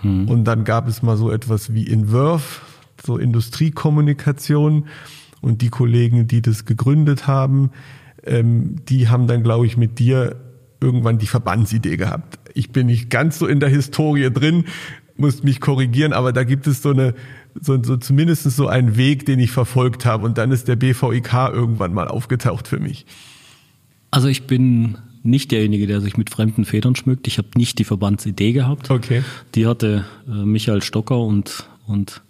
Mhm. 0.04 0.28
Und 0.28 0.44
dann 0.46 0.64
gab 0.64 0.88
es 0.88 1.02
mal 1.02 1.18
so 1.18 1.32
etwas 1.32 1.74
wie 1.74 1.84
Inverve, 1.84 2.62
so 3.04 3.18
Industriekommunikation. 3.18 4.88
Und 5.42 5.62
die 5.62 5.70
Kollegen, 5.70 6.28
die 6.28 6.42
das 6.42 6.66
gegründet 6.66 7.28
haben, 7.28 7.72
ähm, 8.24 8.78
die 8.86 9.08
haben 9.08 9.28
dann, 9.28 9.44
glaube 9.44 9.66
ich, 9.66 9.78
mit 9.78 10.00
dir 10.00 10.36
irgendwann 10.80 11.18
die 11.18 11.28
Verbandsidee 11.28 11.98
gehabt. 11.98 12.40
Ich 12.54 12.72
bin 12.72 12.88
nicht 12.88 13.10
ganz 13.10 13.40
so 13.40 13.48
in 13.48 13.60
der 13.60 13.70
Historie 13.70 14.32
drin, 14.32 14.66
muss 15.18 15.44
mich 15.44 15.60
korrigieren, 15.60 16.14
aber 16.14 16.32
da 16.32 16.44
gibt 16.44 16.68
es 16.68 16.82
so 16.82 16.92
eine, 16.92 17.14
so, 17.60 17.82
so 17.82 17.98
zumindest 17.98 18.44
so 18.44 18.68
einen 18.68 18.98
Weg, 18.98 19.26
den 19.26 19.40
ich 19.40 19.52
verfolgt 19.52 20.06
habe. 20.06 20.26
Und 20.26 20.38
dann 20.38 20.52
ist 20.52 20.68
der 20.68 20.76
BVIK 20.76 21.34
irgendwann 21.54 21.94
mal 21.94 22.08
aufgetaucht 22.08 22.68
für 22.68 22.80
mich. 22.80 23.06
Also 24.12 24.28
ich 24.28 24.48
bin 24.48 24.98
nicht 25.24 25.52
derjenige, 25.52 25.88
der 25.88 26.02
sich 26.02 26.18
mit 26.18 26.30
fremden 26.30 26.66
Federn 26.66 26.96
schmückt. 26.96 27.28
Ich 27.28 27.38
habe 27.38 27.50
nicht 27.56 27.80
die 27.80 27.84
Verbandsidee 27.84 28.54
gehabt. 28.54 28.90
Okay. 28.90 29.24
Die 29.56 29.68
hatte 29.68 30.06
äh, 30.28 30.32
Michael 30.32 30.82
Stocker 30.82 31.20
und, 31.20 31.68
und 31.86 32.22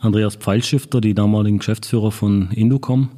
Andreas 0.00 0.36
Pfeilschifter, 0.36 1.00
die 1.00 1.14
damaligen 1.14 1.58
Geschäftsführer 1.58 2.12
von 2.12 2.50
Indocom. 2.52 3.08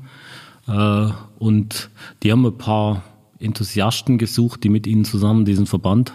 Äh, 0.68 1.08
und 1.38 1.90
die 2.22 2.32
haben 2.32 2.46
ein 2.46 2.56
paar 2.56 3.04
Enthusiasten 3.38 4.18
gesucht, 4.18 4.64
die 4.64 4.68
mit 4.68 4.86
ihnen 4.86 5.04
zusammen 5.04 5.44
diesen 5.44 5.66
Verband 5.66 6.12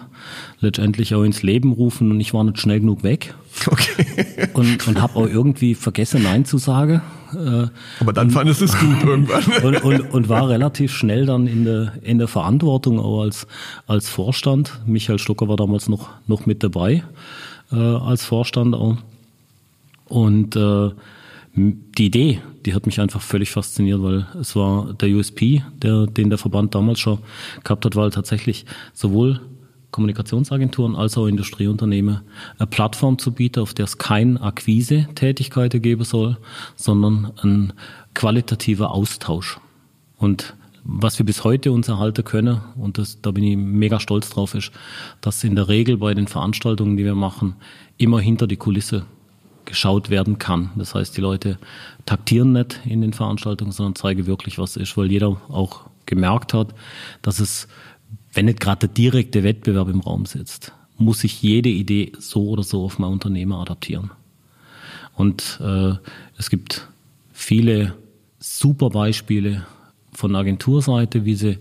letztendlich 0.60 1.14
auch 1.14 1.24
ins 1.24 1.44
Leben 1.44 1.72
rufen 1.72 2.12
und 2.12 2.20
ich 2.20 2.34
war 2.34 2.44
nicht 2.44 2.60
schnell 2.60 2.80
genug 2.80 3.04
weg. 3.04 3.36
Okay. 3.68 4.48
Und, 4.54 4.88
und 4.88 5.02
habe 5.02 5.16
auch 5.18 5.28
irgendwie 5.28 5.76
vergessen, 5.76 6.24
Nein 6.24 6.46
zu 6.46 6.58
sagen. 6.58 7.02
Äh, 7.34 7.68
Aber 8.00 8.14
dann 8.14 8.32
fandest 8.32 8.62
du 8.62 8.66
es 8.66 8.78
gut 8.78 9.04
irgendwann. 9.04 9.44
Und, 9.64 9.84
und, 9.84 10.14
und 10.14 10.30
war 10.30 10.50
relativ 10.50 10.92
schnell 10.92 11.26
dann 11.26 11.48
in 11.48 11.64
der, 11.64 11.94
in 12.02 12.18
der 12.18 12.28
Verantwortung 12.28 13.00
auch 13.00 13.22
als, 13.22 13.48
als 13.88 14.10
Vorstand. 14.10 14.82
Michael 14.86 15.20
Stocker 15.20 15.48
war 15.48 15.56
damals 15.56 15.88
noch, 15.88 16.10
noch 16.28 16.46
mit 16.46 16.64
dabei 16.64 17.04
äh, 17.72 17.76
als 17.76 18.26
Vorstand 18.26 18.76
auch. 18.76 18.98
Und 20.06 20.56
äh, 20.56 20.90
die 21.54 22.06
Idee, 22.06 22.42
die 22.66 22.74
hat 22.74 22.86
mich 22.86 23.00
einfach 23.02 23.22
völlig 23.22 23.52
fasziniert, 23.52 24.02
weil 24.02 24.26
es 24.40 24.56
war 24.56 24.94
der 24.94 25.10
USP, 25.10 25.64
der, 25.82 26.08
den 26.08 26.30
der 26.30 26.38
Verband 26.38 26.74
damals 26.76 27.00
schon 27.00 27.20
gehabt 27.64 27.86
hat, 27.86 27.96
weil 27.96 28.10
tatsächlich 28.10 28.66
sowohl 28.94 29.42
Kommunikationsagenturen 29.92 30.96
als 30.96 31.18
auch 31.18 31.28
Industrieunternehmen 31.28 32.22
eine 32.58 32.68
Plattform 32.68 33.20
zu 33.20 33.34
bieten, 33.34 33.60
auf 33.60 33.74
der 33.74 33.86
es 33.86 33.98
keine 33.98 34.42
Akquise-Tätigkeiten 34.42 35.82
geben 35.82 36.06
soll, 36.06 36.38
sondern 36.78 37.34
ein 37.42 37.74
qualitativer 38.14 38.92
Austausch. 38.92 39.60
Und 40.18 40.56
was 40.84 41.20
wir 41.20 41.26
bis 41.26 41.44
heute 41.44 41.74
uns 41.74 41.90
erhalten 41.90 42.24
können, 42.24 42.62
und 42.76 42.98
das, 42.98 43.22
da 43.22 43.32
bin 43.32 43.44
ich 43.44 43.58
mega 43.58 44.00
stolz 44.00 44.30
drauf, 44.30 44.56
ist, 44.56 44.72
dass 45.20 45.44
in 45.44 45.56
der 45.56 45.68
Regel 45.68 45.98
bei 45.98 46.14
den 46.14 46.28
Veranstaltungen, 46.28 46.96
die 46.96 47.04
wir 47.04 47.16
machen, 47.16 47.56
immer 47.98 48.22
hinter 48.22 48.48
die 48.48 48.58
Kulisse 48.58 49.06
geschaut 49.72 50.10
werden 50.10 50.38
kann. 50.38 50.70
Das 50.76 50.94
heißt, 50.94 51.18
die 51.18 51.22
Leute 51.22 51.58
taktieren 52.06 52.52
nicht 52.52 52.82
in 52.86 53.02
den 53.02 53.14
Veranstaltungen, 53.14 53.72
sondern 53.72 53.96
zeigen 53.96 54.28
wirklich, 54.28 54.58
was 54.58 54.76
ist, 54.76 54.96
weil 54.98 55.12
jeder 55.12 55.42
auch 55.50 55.82
gemerkt 56.06 56.54
hat, 56.54 56.76
dass 57.22 57.40
es, 57.40 57.68
wenn 58.34 58.46
nicht 58.46 58.60
gerade 58.60 58.88
der 58.88 58.90
direkte 58.90 59.44
Wettbewerb 59.44 59.88
im 59.90 60.02
Raum 60.02 60.26
sitzt, 60.26 60.74
muss 60.98 61.22
sich 61.22 61.42
jede 61.42 61.70
Idee 61.70 62.12
so 62.20 62.50
oder 62.50 62.64
so 62.64 62.84
auf 62.84 63.00
mein 63.00 63.12
Unternehmen 63.12 63.54
adaptieren. 63.54 64.12
Und 65.16 65.60
äh, 65.62 65.94
es 66.38 66.50
gibt 66.50 66.88
viele 67.34 67.96
super 68.40 68.90
Beispiele 68.90 69.66
von 70.14 70.36
Agenturseite, 70.36 71.26
wie 71.26 71.36
sie 71.36 71.58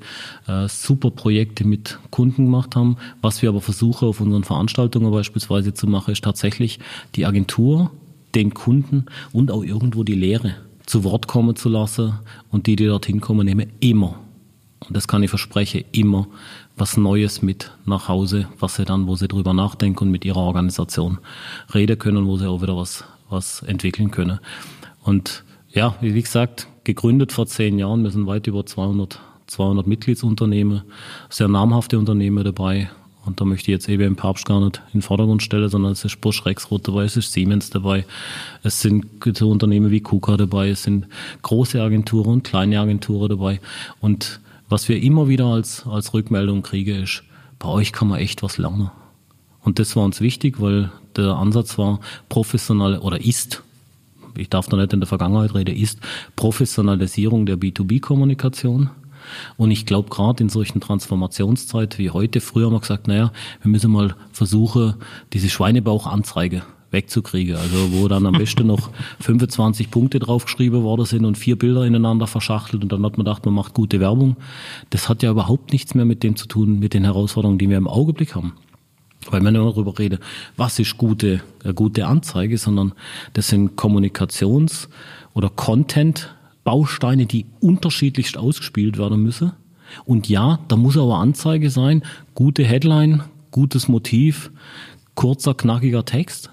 äh, 0.46 0.68
super 0.68 1.10
Projekte 1.10 1.64
mit 1.64 1.98
Kunden 2.10 2.46
gemacht 2.46 2.74
haben. 2.76 2.96
Was 3.22 3.42
wir 3.42 3.48
aber 3.48 3.60
versuchen 3.60 4.08
auf 4.08 4.20
unseren 4.20 4.44
Veranstaltungen 4.44 5.10
beispielsweise 5.10 5.72
zu 5.74 5.86
machen, 5.86 6.12
ist 6.12 6.24
tatsächlich 6.24 6.78
die 7.14 7.26
Agentur, 7.26 7.90
den 8.34 8.54
Kunden 8.54 9.06
und 9.32 9.50
auch 9.50 9.62
irgendwo 9.62 10.04
die 10.04 10.14
Lehre 10.14 10.56
zu 10.86 11.04
Wort 11.04 11.28
kommen 11.28 11.56
zu 11.56 11.68
lassen 11.68 12.14
und 12.50 12.66
die, 12.66 12.76
die 12.76 12.86
dorthin 12.86 13.20
kommen, 13.20 13.46
nehmen 13.46 13.70
immer, 13.80 14.18
und 14.86 14.96
das 14.96 15.06
kann 15.06 15.22
ich 15.22 15.30
versprechen, 15.30 15.84
immer 15.92 16.26
was 16.76 16.96
Neues 16.96 17.42
mit 17.42 17.70
nach 17.84 18.08
Hause, 18.08 18.48
was 18.58 18.76
sie 18.76 18.84
dann, 18.84 19.06
wo 19.06 19.14
sie 19.14 19.28
drüber 19.28 19.52
nachdenken 19.52 20.04
und 20.04 20.10
mit 20.10 20.24
ihrer 20.24 20.40
Organisation 20.40 21.18
reden 21.74 21.98
können, 21.98 22.26
wo 22.26 22.36
sie 22.36 22.48
auch 22.48 22.62
wieder 22.62 22.76
was, 22.76 23.04
was 23.28 23.62
entwickeln 23.62 24.10
können. 24.10 24.40
Und 25.02 25.44
ja, 25.68 25.94
wie 26.00 26.20
gesagt, 26.20 26.66
gegründet 26.84 27.32
vor 27.32 27.46
zehn 27.46 27.78
Jahren. 27.78 28.02
Wir 28.02 28.10
sind 28.10 28.26
weit 28.26 28.46
über 28.46 28.64
200, 28.64 29.20
200 29.46 29.86
Mitgliedsunternehmen, 29.86 30.82
sehr 31.28 31.48
namhafte 31.48 31.98
Unternehmen 31.98 32.42
dabei. 32.42 32.90
Und 33.24 33.40
da 33.40 33.44
möchte 33.44 33.70
ich 33.70 33.74
jetzt 33.74 33.88
eben 33.88 34.16
Papst 34.16 34.46
gar 34.46 34.60
nicht 34.60 34.78
in 34.92 35.00
den 35.00 35.02
Vordergrund 35.02 35.42
stellen, 35.42 35.68
sondern 35.68 35.92
es 35.92 36.04
ist 36.04 36.20
Bosch 36.20 36.44
Rexroth 36.46 36.88
dabei, 36.88 37.04
es 37.04 37.16
ist 37.16 37.32
Siemens 37.32 37.70
dabei, 37.70 38.04
es 38.62 38.80
sind 38.80 39.06
so 39.36 39.50
Unternehmen 39.50 39.90
wie 39.90 40.00
KUKA 40.00 40.38
dabei, 40.38 40.70
es 40.70 40.84
sind 40.84 41.06
große 41.42 41.82
Agenturen 41.82 42.32
und 42.32 42.44
kleine 42.44 42.80
Agenturen 42.80 43.28
dabei. 43.28 43.60
Und 44.00 44.40
was 44.68 44.88
wir 44.88 45.02
immer 45.02 45.28
wieder 45.28 45.46
als, 45.46 45.86
als 45.86 46.14
Rückmeldung 46.14 46.62
kriegen, 46.62 47.02
ist, 47.02 47.22
bei 47.58 47.68
euch 47.68 47.92
kann 47.92 48.08
man 48.08 48.20
echt 48.20 48.42
was 48.42 48.56
lernen. 48.56 48.90
Und 49.62 49.78
das 49.78 49.94
war 49.96 50.04
uns 50.04 50.22
wichtig, 50.22 50.60
weil 50.60 50.90
der 51.16 51.34
Ansatz 51.34 51.76
war 51.76 52.00
professionell 52.28 52.98
oder 52.98 53.20
ist 53.22 53.62
ich 54.36 54.48
darf 54.48 54.68
da 54.68 54.76
nicht 54.76 54.92
in 54.92 55.00
der 55.00 55.06
Vergangenheit 55.06 55.54
reden, 55.54 55.76
ist 55.76 55.98
Professionalisierung 56.36 57.46
der 57.46 57.56
B2B-Kommunikation. 57.56 58.90
Und 59.56 59.70
ich 59.70 59.86
glaube, 59.86 60.10
gerade 60.10 60.42
in 60.42 60.48
solchen 60.48 60.80
Transformationszeiten 60.80 61.98
wie 61.98 62.10
heute, 62.10 62.40
früher 62.40 62.66
haben 62.66 62.74
wir 62.74 62.80
gesagt, 62.80 63.08
naja, 63.08 63.32
wir 63.62 63.70
müssen 63.70 63.90
mal 63.90 64.14
versuchen, 64.32 64.94
diese 65.32 65.48
Schweinebauchanzeige 65.48 66.62
wegzukriegen. 66.90 67.56
Also 67.56 67.92
wo 67.92 68.08
dann 68.08 68.26
am 68.26 68.34
besten 68.34 68.66
noch 68.66 68.90
25 69.20 69.90
Punkte 69.90 70.18
draufgeschrieben 70.18 70.82
worden 70.82 71.04
sind 71.04 71.24
und 71.24 71.38
vier 71.38 71.56
Bilder 71.56 71.84
ineinander 71.84 72.26
verschachtelt 72.26 72.82
und 72.82 72.92
dann 72.92 73.04
hat 73.04 73.16
man 73.16 73.24
gedacht, 73.24 73.44
man 73.44 73.54
macht 73.54 73.74
gute 73.74 74.00
Werbung. 74.00 74.36
Das 74.90 75.08
hat 75.08 75.22
ja 75.22 75.30
überhaupt 75.30 75.72
nichts 75.72 75.94
mehr 75.94 76.04
mit 76.04 76.22
dem 76.22 76.36
zu 76.36 76.46
tun, 76.46 76.78
mit 76.78 76.94
den 76.94 77.04
Herausforderungen, 77.04 77.58
die 77.58 77.68
wir 77.68 77.76
im 77.76 77.88
Augenblick 77.88 78.34
haben. 78.34 78.54
Weil 79.30 79.42
man 79.42 79.54
immer 79.54 79.66
darüber 79.70 79.98
redet, 79.98 80.20
was 80.56 80.78
ist 80.78 80.96
gute, 80.96 81.42
äh, 81.62 81.74
gute 81.74 82.06
Anzeige, 82.06 82.56
sondern 82.56 82.92
das 83.34 83.48
sind 83.48 83.76
Kommunikations- 83.76 84.88
oder 85.34 85.50
Content-Bausteine, 86.64 87.26
die 87.26 87.46
unterschiedlichst 87.60 88.36
ausgespielt 88.36 88.98
werden 88.98 89.22
müssen. 89.22 89.52
Und 90.04 90.28
ja, 90.28 90.60
da 90.68 90.76
muss 90.76 90.96
aber 90.96 91.16
Anzeige 91.16 91.70
sein, 91.70 92.02
gute 92.34 92.64
Headline, 92.64 93.24
gutes 93.50 93.88
Motiv, 93.88 94.50
kurzer, 95.14 95.54
knackiger 95.54 96.04
Text. 96.04 96.50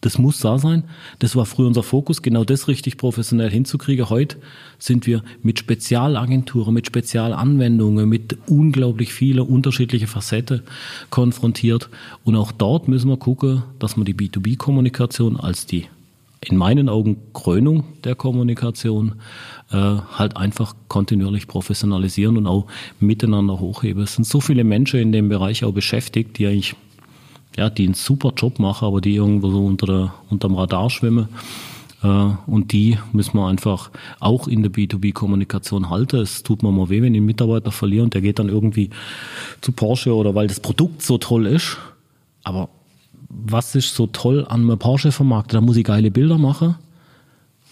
Das 0.00 0.16
muss 0.16 0.40
da 0.40 0.58
sein. 0.58 0.84
Das 1.18 1.36
war 1.36 1.44
früher 1.44 1.66
unser 1.66 1.82
Fokus, 1.82 2.22
genau 2.22 2.42
das 2.42 2.68
richtig 2.68 2.96
professionell 2.96 3.50
hinzukriegen. 3.50 4.08
Heute 4.08 4.38
sind 4.78 5.06
wir 5.06 5.22
mit 5.42 5.58
Spezialagenturen, 5.58 6.72
mit 6.72 6.86
Spezialanwendungen, 6.86 8.08
mit 8.08 8.38
unglaublich 8.48 9.12
vielen 9.12 9.40
unterschiedlichen 9.40 10.06
Facetten 10.06 10.62
konfrontiert. 11.10 11.90
Und 12.24 12.34
auch 12.34 12.50
dort 12.50 12.88
müssen 12.88 13.10
wir 13.10 13.18
gucken, 13.18 13.62
dass 13.78 13.98
wir 13.98 14.04
die 14.04 14.14
B2B-Kommunikation 14.14 15.38
als 15.38 15.66
die 15.66 15.86
in 16.42 16.56
meinen 16.56 16.88
Augen 16.88 17.18
Krönung 17.34 17.84
der 18.04 18.14
Kommunikation 18.14 19.16
äh, 19.70 19.76
halt 19.76 20.36
einfach 20.36 20.74
kontinuierlich 20.88 21.46
professionalisieren 21.46 22.36
und 22.38 22.46
auch 22.46 22.66
miteinander 22.98 23.60
hochheben. 23.60 24.02
Es 24.02 24.14
sind 24.14 24.26
so 24.26 24.40
viele 24.40 24.64
Menschen 24.64 25.00
in 25.00 25.12
dem 25.12 25.28
Bereich 25.28 25.64
auch 25.64 25.72
beschäftigt, 25.72 26.38
die 26.38 26.46
eigentlich 26.46 26.76
ja, 27.56 27.68
die 27.68 27.84
einen 27.84 27.94
super 27.94 28.32
Job 28.36 28.58
machen, 28.58 28.86
aber 28.86 29.00
die 29.00 29.16
irgendwo 29.16 29.50
so 29.50 29.64
unter 29.64 29.86
der, 29.86 30.14
unterm 30.30 30.54
Radar 30.54 30.88
schwimmen. 30.88 31.28
Äh, 32.02 32.06
und 32.46 32.72
die 32.72 32.98
müssen 33.12 33.36
wir 33.36 33.46
einfach 33.46 33.90
auch 34.20 34.48
in 34.48 34.62
der 34.62 34.72
B2B-Kommunikation 34.72 35.90
halten. 35.90 36.20
Es 36.20 36.42
tut 36.42 36.62
mir 36.62 36.72
mal 36.72 36.88
weh, 36.88 37.02
wenn 37.02 37.14
ich 37.14 37.18
einen 37.18 37.26
Mitarbeiter 37.26 37.72
verliere 37.72 38.04
und 38.04 38.14
der 38.14 38.22
geht 38.22 38.38
dann 38.38 38.48
irgendwie 38.48 38.90
zu 39.60 39.72
Porsche 39.72 40.14
oder 40.14 40.34
weil 40.34 40.46
das 40.46 40.60
Produkt 40.60 41.02
so 41.02 41.18
toll 41.18 41.46
ist. 41.46 41.76
Aber 42.44 42.70
was 43.30 43.74
ist 43.74 43.94
so 43.94 44.06
toll 44.08 44.44
an 44.48 44.62
einem 44.62 44.78
Porsche-Vermarkter? 44.78 45.58
Da 45.58 45.60
muss 45.60 45.76
ich 45.76 45.84
geile 45.84 46.10
Bilder 46.10 46.36
machen 46.36 46.74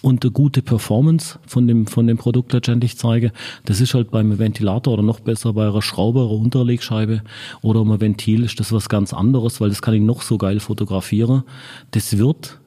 und 0.01 0.25
eine 0.25 0.31
gute 0.31 0.63
Performance 0.63 1.39
von 1.47 1.67
dem, 1.67 1.87
von 1.87 2.07
dem 2.07 2.17
Produkt 2.17 2.53
letztendlich 2.53 2.97
zeige. 2.97 3.33
Das 3.65 3.81
ist 3.81 3.95
halt 3.95 4.11
beim 4.11 4.39
Ventilator 4.39 4.95
oder 4.95 5.03
noch 5.03 5.21
besser 5.21 5.53
bei 5.53 5.69
einer 5.69 5.83
Schraube 5.83 6.21
oder 6.21 6.41
Unterlegscheibe 6.41 7.23
oder 7.61 7.81
einem 7.81 8.01
Ventil 8.01 8.45
ist 8.45 8.61
das 8.61 8.73
was 8.73 8.89
ganz 8.89 9.13
anderes, 9.13 9.61
weil 9.61 9.69
das 9.69 9.83
kann 9.83 9.95
ich 9.95 10.03
noch 10.03 10.23
so 10.23 10.39
geil 10.39 10.61
fotografieren. 10.61 11.43
Das 11.91 12.17
wird 12.17 12.59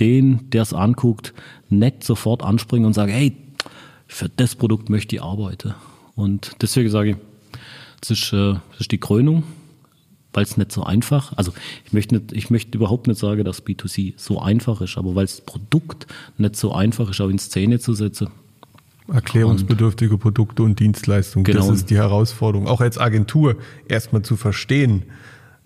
den, 0.00 0.50
der 0.50 0.62
es 0.62 0.72
anguckt, 0.72 1.34
nicht 1.68 2.02
sofort 2.02 2.42
anspringen 2.42 2.86
und 2.86 2.94
sagen, 2.94 3.12
hey, 3.12 3.36
für 4.06 4.28
das 4.28 4.54
Produkt 4.54 4.88
möchte 4.88 5.16
ich 5.16 5.22
arbeiten. 5.22 5.74
Und 6.16 6.52
deswegen 6.62 6.88
sage 6.88 7.10
ich, 7.10 7.16
das 8.00 8.10
ist, 8.10 8.32
äh, 8.32 8.54
das 8.54 8.80
ist 8.80 8.92
die 8.92 8.98
Krönung 8.98 9.44
weil 10.34 10.44
es 10.44 10.56
nicht 10.56 10.72
so 10.72 10.82
einfach, 10.82 11.32
also 11.36 11.52
ich 11.86 11.92
möchte, 11.92 12.16
nicht, 12.16 12.32
ich 12.32 12.50
möchte 12.50 12.76
überhaupt 12.76 13.06
nicht 13.06 13.18
sagen, 13.18 13.44
dass 13.44 13.64
B2C 13.64 14.14
so 14.16 14.40
einfach 14.40 14.80
ist, 14.80 14.98
aber 14.98 15.14
weil 15.14 15.24
das 15.24 15.40
Produkt 15.40 16.06
nicht 16.36 16.56
so 16.56 16.72
einfach 16.72 17.10
ist, 17.10 17.20
auch 17.20 17.28
in 17.28 17.38
Szene 17.38 17.78
zu 17.78 17.94
setzen. 17.94 18.28
Erklärungsbedürftige 19.12 20.16
Produkte 20.16 20.62
und 20.62 20.80
Dienstleistungen, 20.80 21.44
genau. 21.44 21.68
das 21.68 21.76
ist 21.76 21.90
die 21.90 21.96
Herausforderung. 21.96 22.66
Auch 22.66 22.80
als 22.80 22.98
Agentur 22.98 23.56
erstmal 23.86 24.22
zu 24.22 24.36
verstehen, 24.36 25.02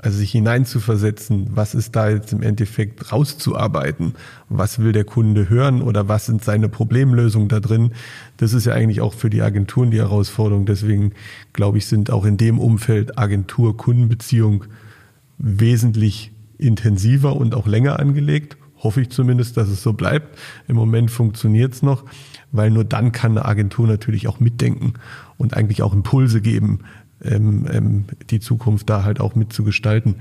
Also 0.01 0.19
sich 0.19 0.31
hineinzuversetzen, 0.31 1.49
was 1.57 1.75
ist 1.75 1.97
da 1.97 2.09
jetzt 2.09 2.33
im 2.33 2.41
Endeffekt 2.43 3.11
rauszuarbeiten, 3.11 4.15
was 4.49 4.79
will 4.79 4.93
der 4.93 5.03
Kunde 5.03 5.49
hören 5.49 5.83
oder 5.83 6.07
was 6.07 6.27
sind 6.27 6.45
seine 6.45 6.69
Problemlösungen 6.69 7.49
da 7.49 7.59
drin. 7.59 7.91
Das 8.37 8.53
ist 8.53 8.65
ja 8.65 8.75
eigentlich 8.75 9.01
auch 9.01 9.13
für 9.13 9.29
die 9.29 9.43
Agenturen 9.43 9.91
die 9.91 9.99
Herausforderung. 9.99 10.67
Deswegen 10.67 11.15
glaube 11.53 11.79
ich, 11.79 11.87
sind 11.87 12.13
auch 12.13 12.25
in 12.25 12.37
dem 12.37 12.61
Umfeld 12.61 13.19
Agentur-Kundenbeziehung 13.19 14.67
wesentlich 15.39 16.31
intensiver 16.59 17.35
und 17.35 17.57
auch 17.57 17.67
länger 17.67 17.99
angelegt. 17.99 18.57
Hoffe 18.77 19.01
ich 19.01 19.11
zumindest, 19.11 19.57
dass 19.57 19.69
es 19.69 19.83
so 19.83 19.95
bleibt. 19.95 20.39
Im 20.69 20.77
Moment 20.77 21.11
funktioniert 21.11 21.75
es 21.75 21.83
noch, 21.83 22.05
weil 22.53 22.71
nur 22.71 22.85
dann 22.85 23.11
kann 23.11 23.33
eine 23.33 23.45
Agentur 23.45 23.89
natürlich 23.89 24.29
auch 24.29 24.39
mitdenken 24.39 24.95
und 25.37 25.57
eigentlich 25.57 25.83
auch 25.83 25.93
Impulse 25.93 26.41
geben, 26.41 26.85
ähm, 27.25 27.67
ähm, 27.73 28.05
die 28.31 28.41
Zukunft 28.41 28.89
da 28.89 29.05
halt 29.05 29.21
auch 29.21 29.35
mitzugestalten. 29.35 30.17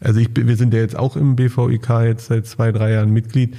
Also 0.00 0.20
ich, 0.20 0.30
wir 0.34 0.56
sind 0.56 0.74
ja 0.74 0.80
jetzt 0.80 0.96
auch 0.96 1.16
im 1.16 1.36
BVIK 1.36 1.88
jetzt 2.04 2.26
seit 2.26 2.46
zwei, 2.46 2.72
drei 2.72 2.92
Jahren 2.92 3.10
Mitglied. 3.10 3.56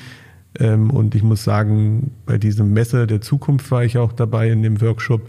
Ähm, 0.60 0.90
und 0.90 1.16
ich 1.16 1.24
muss 1.24 1.44
sagen, 1.44 2.12
bei 2.26 2.38
diesem 2.38 2.74
Messe 2.74 3.08
der 3.08 3.22
Zukunft 3.22 3.72
war 3.72 3.84
ich 3.84 3.98
auch 3.98 4.14
dabei 4.14 4.50
in 4.50 4.64
dem 4.64 4.82
Workshop. 4.82 5.28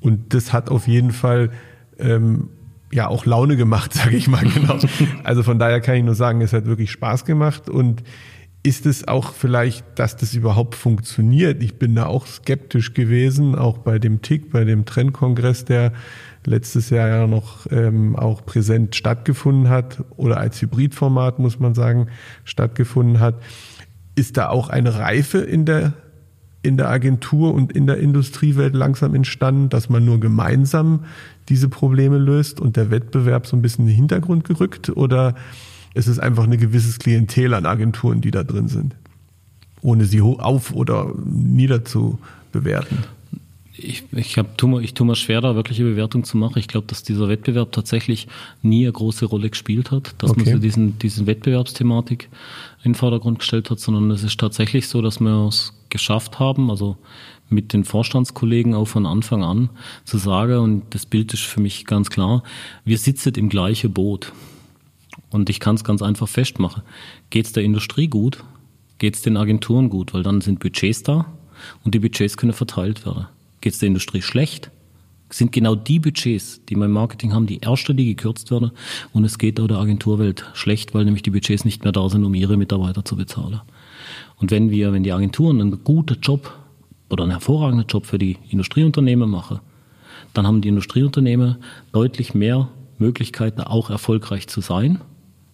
Und 0.00 0.34
das 0.34 0.52
hat 0.52 0.70
auf 0.70 0.88
jeden 0.88 1.12
Fall 1.12 1.50
ähm, 1.98 2.48
ja 2.92 3.08
auch 3.08 3.26
Laune 3.26 3.56
gemacht, 3.56 3.92
sage 3.94 4.16
ich 4.16 4.28
mal 4.28 4.44
genau. 4.44 4.78
Also 5.24 5.42
von 5.42 5.58
daher 5.58 5.80
kann 5.80 5.96
ich 5.96 6.04
nur 6.04 6.14
sagen, 6.14 6.40
es 6.40 6.52
hat 6.52 6.66
wirklich 6.66 6.90
Spaß 6.90 7.24
gemacht 7.24 7.68
und 7.68 8.02
ist 8.64 8.86
es 8.86 9.08
auch 9.08 9.32
vielleicht, 9.32 9.84
dass 9.96 10.16
das 10.16 10.34
überhaupt 10.34 10.76
funktioniert? 10.76 11.62
Ich 11.62 11.78
bin 11.78 11.96
da 11.96 12.06
auch 12.06 12.26
skeptisch 12.26 12.94
gewesen, 12.94 13.56
auch 13.56 13.78
bei 13.78 13.98
dem 13.98 14.22
TIC, 14.22 14.52
bei 14.52 14.64
dem 14.64 14.84
Trendkongress, 14.84 15.64
der 15.64 15.92
letztes 16.44 16.90
Jahr 16.90 17.08
ja 17.08 17.26
noch 17.26 17.66
ähm, 17.70 18.14
auch 18.14 18.44
präsent 18.44 18.94
stattgefunden 18.94 19.68
hat 19.68 20.04
oder 20.16 20.38
als 20.38 20.62
Hybridformat, 20.62 21.40
muss 21.40 21.58
man 21.58 21.74
sagen, 21.74 22.06
stattgefunden 22.44 23.18
hat. 23.18 23.34
Ist 24.14 24.36
da 24.36 24.48
auch 24.48 24.68
eine 24.68 24.94
Reife 24.96 25.38
in 25.38 25.64
der, 25.64 25.94
in 26.62 26.76
der 26.76 26.88
Agentur 26.88 27.54
und 27.54 27.72
in 27.72 27.88
der 27.88 27.98
Industriewelt 27.98 28.74
langsam 28.74 29.14
entstanden, 29.14 29.70
dass 29.70 29.88
man 29.88 30.04
nur 30.04 30.20
gemeinsam 30.20 31.04
diese 31.48 31.68
Probleme 31.68 32.18
löst 32.18 32.60
und 32.60 32.76
der 32.76 32.92
Wettbewerb 32.92 33.46
so 33.46 33.56
ein 33.56 33.62
bisschen 33.62 33.84
in 33.84 33.88
den 33.88 33.96
Hintergrund 33.96 34.44
gerückt? 34.44 34.90
Oder 34.90 35.34
ist 35.94 36.08
es 36.08 36.18
einfach 36.18 36.44
ein 36.44 36.58
gewisses 36.58 36.98
Klientel 36.98 37.54
an 37.54 37.66
Agenturen, 37.66 38.20
die 38.20 38.30
da 38.30 38.44
drin 38.44 38.68
sind, 38.68 38.94
ohne 39.80 40.04
sie 40.04 40.20
auf- 40.20 40.74
oder 40.74 41.12
nieder 41.24 41.84
zu 41.84 42.18
bewerten? 42.52 42.98
ich, 43.76 44.04
ich, 44.12 44.38
hab, 44.38 44.58
tu 44.58 44.68
mir, 44.68 44.80
ich 44.82 44.94
tue 44.94 45.06
mir 45.06 45.16
schwer, 45.16 45.40
da 45.40 45.54
wirkliche 45.54 45.84
Bewertung 45.84 46.24
zu 46.24 46.36
machen. 46.36 46.58
Ich 46.58 46.68
glaube, 46.68 46.86
dass 46.86 47.02
dieser 47.02 47.28
Wettbewerb 47.28 47.72
tatsächlich 47.72 48.28
nie 48.62 48.84
eine 48.84 48.92
große 48.92 49.26
Rolle 49.26 49.50
gespielt 49.50 49.90
hat, 49.90 50.14
dass 50.18 50.30
okay. 50.30 50.44
man 50.44 50.54
so 50.54 50.58
diesen, 50.58 50.98
diesen 50.98 51.26
Wettbewerbsthematik 51.26 52.28
in 52.84 52.92
den 52.92 52.94
Vordergrund 52.94 53.38
gestellt 53.38 53.70
hat, 53.70 53.80
sondern 53.80 54.10
es 54.10 54.22
ist 54.22 54.38
tatsächlich 54.38 54.88
so, 54.88 55.00
dass 55.02 55.20
wir 55.20 55.46
es 55.48 55.72
geschafft 55.88 56.38
haben, 56.38 56.70
also 56.70 56.96
mit 57.48 57.72
den 57.72 57.84
Vorstandskollegen 57.84 58.74
auch 58.74 58.86
von 58.86 59.04
Anfang 59.04 59.42
an 59.42 59.70
zu 60.04 60.18
sagen, 60.18 60.58
und 60.58 60.94
das 60.94 61.06
Bild 61.06 61.32
ist 61.34 61.42
für 61.42 61.60
mich 61.60 61.84
ganz 61.84 62.10
klar, 62.10 62.42
wir 62.84 62.98
sitzen 62.98 63.34
im 63.34 63.48
gleichen 63.48 63.92
Boot. 63.92 64.32
Und 65.32 65.50
ich 65.50 65.58
kann 65.58 65.74
es 65.74 65.82
ganz 65.82 66.02
einfach 66.02 66.28
festmachen. 66.28 66.82
Geht 67.30 67.46
es 67.46 67.52
der 67.52 67.64
Industrie 67.64 68.06
gut? 68.06 68.44
Geht 68.98 69.16
es 69.16 69.22
den 69.22 69.36
Agenturen 69.36 69.88
gut? 69.88 70.14
Weil 70.14 70.22
dann 70.22 70.40
sind 70.40 70.60
Budgets 70.60 71.02
da 71.02 71.26
und 71.84 71.94
die 71.94 71.98
Budgets 71.98 72.36
können 72.36 72.52
verteilt 72.52 73.04
werden 73.04 73.26
geht 73.62 73.72
es 73.72 73.78
der 73.78 73.86
Industrie 73.86 74.20
schlecht, 74.20 74.70
sind 75.30 75.50
genau 75.50 75.74
die 75.74 75.98
Budgets, 75.98 76.60
die 76.68 76.76
wir 76.76 76.84
im 76.84 76.90
Marketing 76.90 77.32
haben, 77.32 77.46
die 77.46 77.60
erste, 77.60 77.94
die 77.94 78.04
gekürzt 78.04 78.50
werden. 78.50 78.72
Und 79.14 79.24
es 79.24 79.38
geht 79.38 79.58
auch 79.60 79.66
der 79.66 79.78
Agenturwelt 79.78 80.44
schlecht, 80.52 80.92
weil 80.92 81.06
nämlich 81.06 81.22
die 81.22 81.30
Budgets 81.30 81.64
nicht 81.64 81.84
mehr 81.84 81.92
da 81.92 82.06
sind, 82.10 82.24
um 82.24 82.34
ihre 82.34 82.58
Mitarbeiter 82.58 83.02
zu 83.02 83.16
bezahlen. 83.16 83.62
Und 84.36 84.50
wenn 84.50 84.70
wir, 84.70 84.92
wenn 84.92 85.04
die 85.04 85.12
Agenturen 85.12 85.58
einen 85.58 85.84
guten 85.84 86.20
Job 86.20 86.52
oder 87.08 87.22
einen 87.22 87.32
hervorragenden 87.32 87.86
Job 87.86 88.04
für 88.04 88.18
die 88.18 88.36
Industrieunternehmen 88.50 89.30
machen, 89.30 89.60
dann 90.34 90.46
haben 90.46 90.60
die 90.60 90.68
Industrieunternehmen 90.68 91.56
deutlich 91.92 92.34
mehr 92.34 92.68
Möglichkeiten, 92.98 93.62
auch 93.62 93.88
erfolgreich 93.88 94.48
zu 94.48 94.60
sein. 94.60 95.00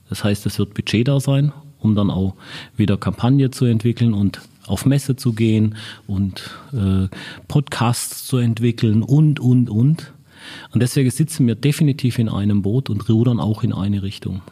Das 0.09 0.25
heißt, 0.25 0.47
es 0.47 0.59
wird 0.59 0.75
Budget 0.75 1.09
da 1.09 1.21
sein, 1.21 1.53
um 1.81 1.95
dann 1.95 2.11
auch 2.11 2.35
wieder 2.77 2.97
Kampagne 2.97 3.51
zu 3.51 3.65
entwickeln 3.65 4.15
und 4.15 4.41
auf 4.67 4.85
Messe 4.87 5.17
zu 5.17 5.33
gehen 5.33 5.77
und 6.07 6.51
äh, 6.73 7.09
Podcasts 7.47 8.27
zu 8.27 8.37
entwickeln 8.37 9.03
und, 9.03 9.41
und, 9.41 9.71
und. 9.71 10.13
Und 10.73 10.83
deswegen 10.83 11.11
sitzen 11.11 11.47
wir 11.47 11.55
definitiv 11.55 12.19
in 12.19 12.29
einem 12.29 12.63
Boot 12.63 12.91
und 12.91 13.09
rudern 13.09 13.41
auch 13.41 13.63
in 13.63 13.73
eine 13.73 14.03
Richtung. 14.03 14.43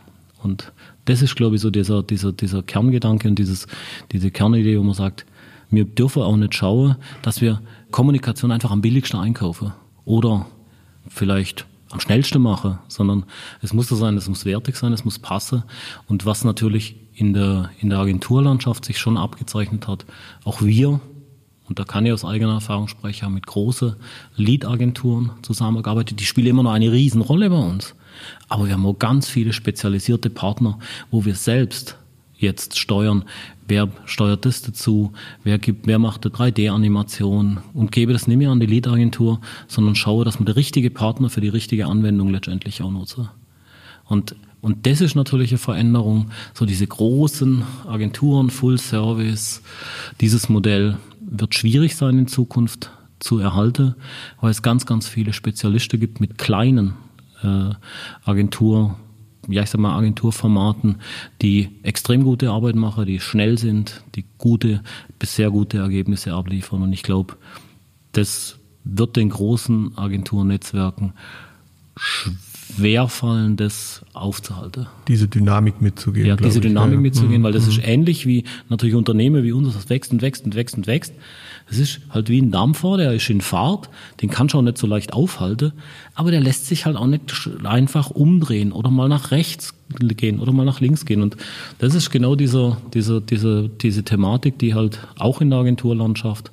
Und 0.43 0.73
das 1.05 1.23
ist, 1.23 1.37
glaube 1.37 1.57
ich, 1.57 1.63
so 1.63 1.71
dieser, 1.71 2.03
dieser, 2.03 2.33
dieser 2.33 2.63
Kerngedanke 2.63 3.29
und 3.29 3.39
dieses, 3.39 3.67
diese 4.13 4.31
Kernidee, 4.31 4.79
wo 4.79 4.83
man 4.83 4.95
sagt, 4.95 5.27
wir 5.71 5.85
dürfen 5.85 6.23
auch 6.23 6.37
nicht 6.37 6.55
schauen, 6.55 6.97
dass 7.23 7.41
wir 7.41 7.61
Kommunikation 7.91 8.53
einfach 8.53 8.71
am 8.71 8.81
billigsten 8.81 9.19
einkaufen 9.19 9.73
oder 10.05 10.47
vielleicht 11.09 11.67
am 11.97 12.01
schnellsten 12.01 12.43
machen, 12.43 12.79
sondern 12.89 13.25
es 13.63 13.73
muss 13.73 13.89
so 13.89 13.97
sein, 13.97 14.19
es 14.19 14.29
muss 14.29 14.45
wertig 14.45 14.77
sein, 14.77 14.93
es 14.93 15.07
muss 15.07 15.19
passen. 15.19 15.63
Und 16.07 16.27
was 16.27 16.45
natürlich 16.45 16.97
in 17.15 17.33
der, 17.33 17.71
in 17.81 17.89
der 17.89 18.01
Agenturlandschaft 18.01 18.85
sich 18.85 18.99
schon 18.99 19.17
abgezeichnet 19.17 19.89
hat, 19.89 20.05
auch 20.45 20.61
wir, 20.61 21.01
und 21.69 21.79
da 21.79 21.85
kann 21.85 22.05
ich 22.05 22.13
aus 22.13 22.25
eigener 22.25 22.53
Erfahrung 22.53 22.87
sprechen, 22.89 23.25
haben 23.25 23.35
mit 23.35 23.47
großen 23.47 23.97
Lead-Agenturen 24.37 25.31
zusammengearbeitet. 25.41 26.21
Die 26.21 26.27
spielen 26.27 26.49
immer 26.49 26.63
noch 26.63 26.73
eine 26.73 26.93
Riesenrolle 26.93 27.49
bei 27.49 27.59
uns. 27.59 27.95
Aber 28.49 28.67
wir 28.67 28.75
haben 28.75 28.87
auch 28.87 28.99
ganz 28.99 29.29
viele 29.29 29.55
spezialisierte 29.55 30.29
Partner, 30.31 30.79
wo 31.11 31.25
wir 31.25 31.35
selbst 31.35 31.97
jetzt 32.39 32.79
steuern, 32.79 33.25
wer 33.67 33.89
steuert 34.05 34.45
das 34.45 34.63
dazu, 34.63 35.13
wer 35.43 35.59
gibt, 35.59 35.87
wer 35.87 35.99
macht 35.99 36.25
eine 36.27 36.35
3D-Animation 36.35 37.59
und 37.75 37.93
gebe 37.93 38.13
das 38.13 38.27
nicht 38.27 38.37
mehr 38.37 38.51
an 38.51 38.61
die 38.61 38.67
Lead-Agentur, 38.67 39.41
sondern 39.69 39.95
schaue, 39.95 40.25
dass 40.25 40.39
man 40.39 40.47
der 40.47 40.57
richtige 40.57 40.91
Partner 40.91 41.31
für 41.31 41.41
die 41.41 41.49
richtige 41.49 41.87
Anwendung 41.87 42.29
letztendlich 42.31 42.83
auch 42.83 42.91
nutze. 42.91 43.31
Und 44.05 44.37
und 44.63 44.85
das 44.87 45.01
ist 45.01 45.15
natürlich 45.15 45.53
eine 45.53 45.59
Veränderung. 45.59 46.31
So 46.53 46.67
diese 46.67 46.89
großen 46.89 47.63
Agenturen, 47.87 48.51
Full 48.51 48.79
Service, 48.79 49.63
dieses 50.21 50.49
Modell 50.49 50.97
wird 51.21 51.55
schwierig 51.55 51.95
sein 51.95 52.19
in 52.19 52.27
Zukunft 52.27 52.91
zu 53.21 53.39
erhalten, 53.39 53.95
weil 54.41 54.51
es 54.51 54.63
ganz, 54.63 54.85
ganz 54.85 55.07
viele 55.07 55.33
Spezialisten 55.33 56.01
gibt 56.01 56.21
mit 56.21 56.37
kleinen 56.39 56.95
äh, 57.45 57.71
Agentur, 58.25 58.97
ja 59.49 59.63
ich 59.63 59.71
sag 59.71 59.81
mal 59.81 59.97
Agenturformaten, 59.97 60.97
die 61.43 61.71
extrem 61.83 62.25
gute 62.25 62.51
Arbeit 62.51 62.75
machen, 62.77 63.07
die 63.07 63.21
schnell 63.21 63.59
sind, 63.59 64.03
die 64.15 64.25
gute 64.39 64.83
bis 65.19 65.37
sehr 65.37 65.51
gute 65.51 65.79
Ergebnisse 65.79 66.33
abliefern. 66.33 66.83
Und 66.83 66.93
ich 66.93 67.03
glaube, 67.03 67.37
das 68.13 68.59
wird 68.85 69.17
den 69.17 69.31
großen 69.31 69.97
Agenturnetzwerken 69.97 71.13
schwerfallen, 71.97 72.46
das 73.57 74.05
aufzuhalten. 74.13 74.87
Diese 75.09 75.29
Dynamik 75.29 75.81
mitzugehen. 75.81 76.27
Ja, 76.27 76.37
diese 76.37 76.61
Dynamik 76.61 76.95
ja. 76.95 77.01
mitzugehen, 77.01 77.43
weil 77.43 77.53
das 77.53 77.65
mhm. 77.65 77.71
ist 77.71 77.81
ähnlich 77.85 78.27
wie 78.27 78.45
natürlich 78.69 78.95
Unternehmen 78.95 79.43
wie 79.43 79.53
uns, 79.53 79.75
das 79.75 79.89
wächst 79.89 80.13
und 80.13 80.23
wächst 80.23 80.45
und 80.45 80.55
wächst 80.55 80.77
und 80.77 80.87
wächst. 80.87 81.15
Es 81.69 81.79
ist 81.79 82.01
halt 82.11 82.29
wie 82.29 82.41
ein 82.41 82.53
Dampfer, 82.53 82.97
der 82.97 83.13
ist 83.13 83.29
in 83.29 83.41
Fahrt, 83.41 83.91
den 84.23 84.31
kannst 84.31 84.55
du 84.55 84.59
auch 84.59 84.63
nicht 84.63 84.79
so 84.79 84.87
leicht 84.87 85.13
aufhalten, 85.13 85.73
aber 86.15 86.31
der 86.31 86.41
lässt 86.41 86.67
sich 86.67 86.87
halt 86.87 86.97
auch 86.97 87.07
nicht 87.07 87.51
einfach 87.65 88.11
umdrehen 88.11 88.71
oder 88.73 88.91
mal 88.91 89.09
nach 89.09 89.33
rechts 89.33 89.75
gehen 89.89 90.39
oder 90.39 90.53
mal 90.53 90.65
nach 90.65 90.81
links 90.81 91.05
gehen. 91.07 91.23
Und 91.23 91.37
das 91.79 91.95
ist 91.95 92.11
genau 92.11 92.37
diese, 92.37 92.77
diese, 92.95 93.21
diese, 93.21 93.69
diese 93.69 94.05
Thematik, 94.05 94.59
die 94.59 94.75
halt 94.75 95.01
auch 95.19 95.41
in 95.41 95.51
der 95.51 95.61
Agenturlandschaft, 95.61 96.53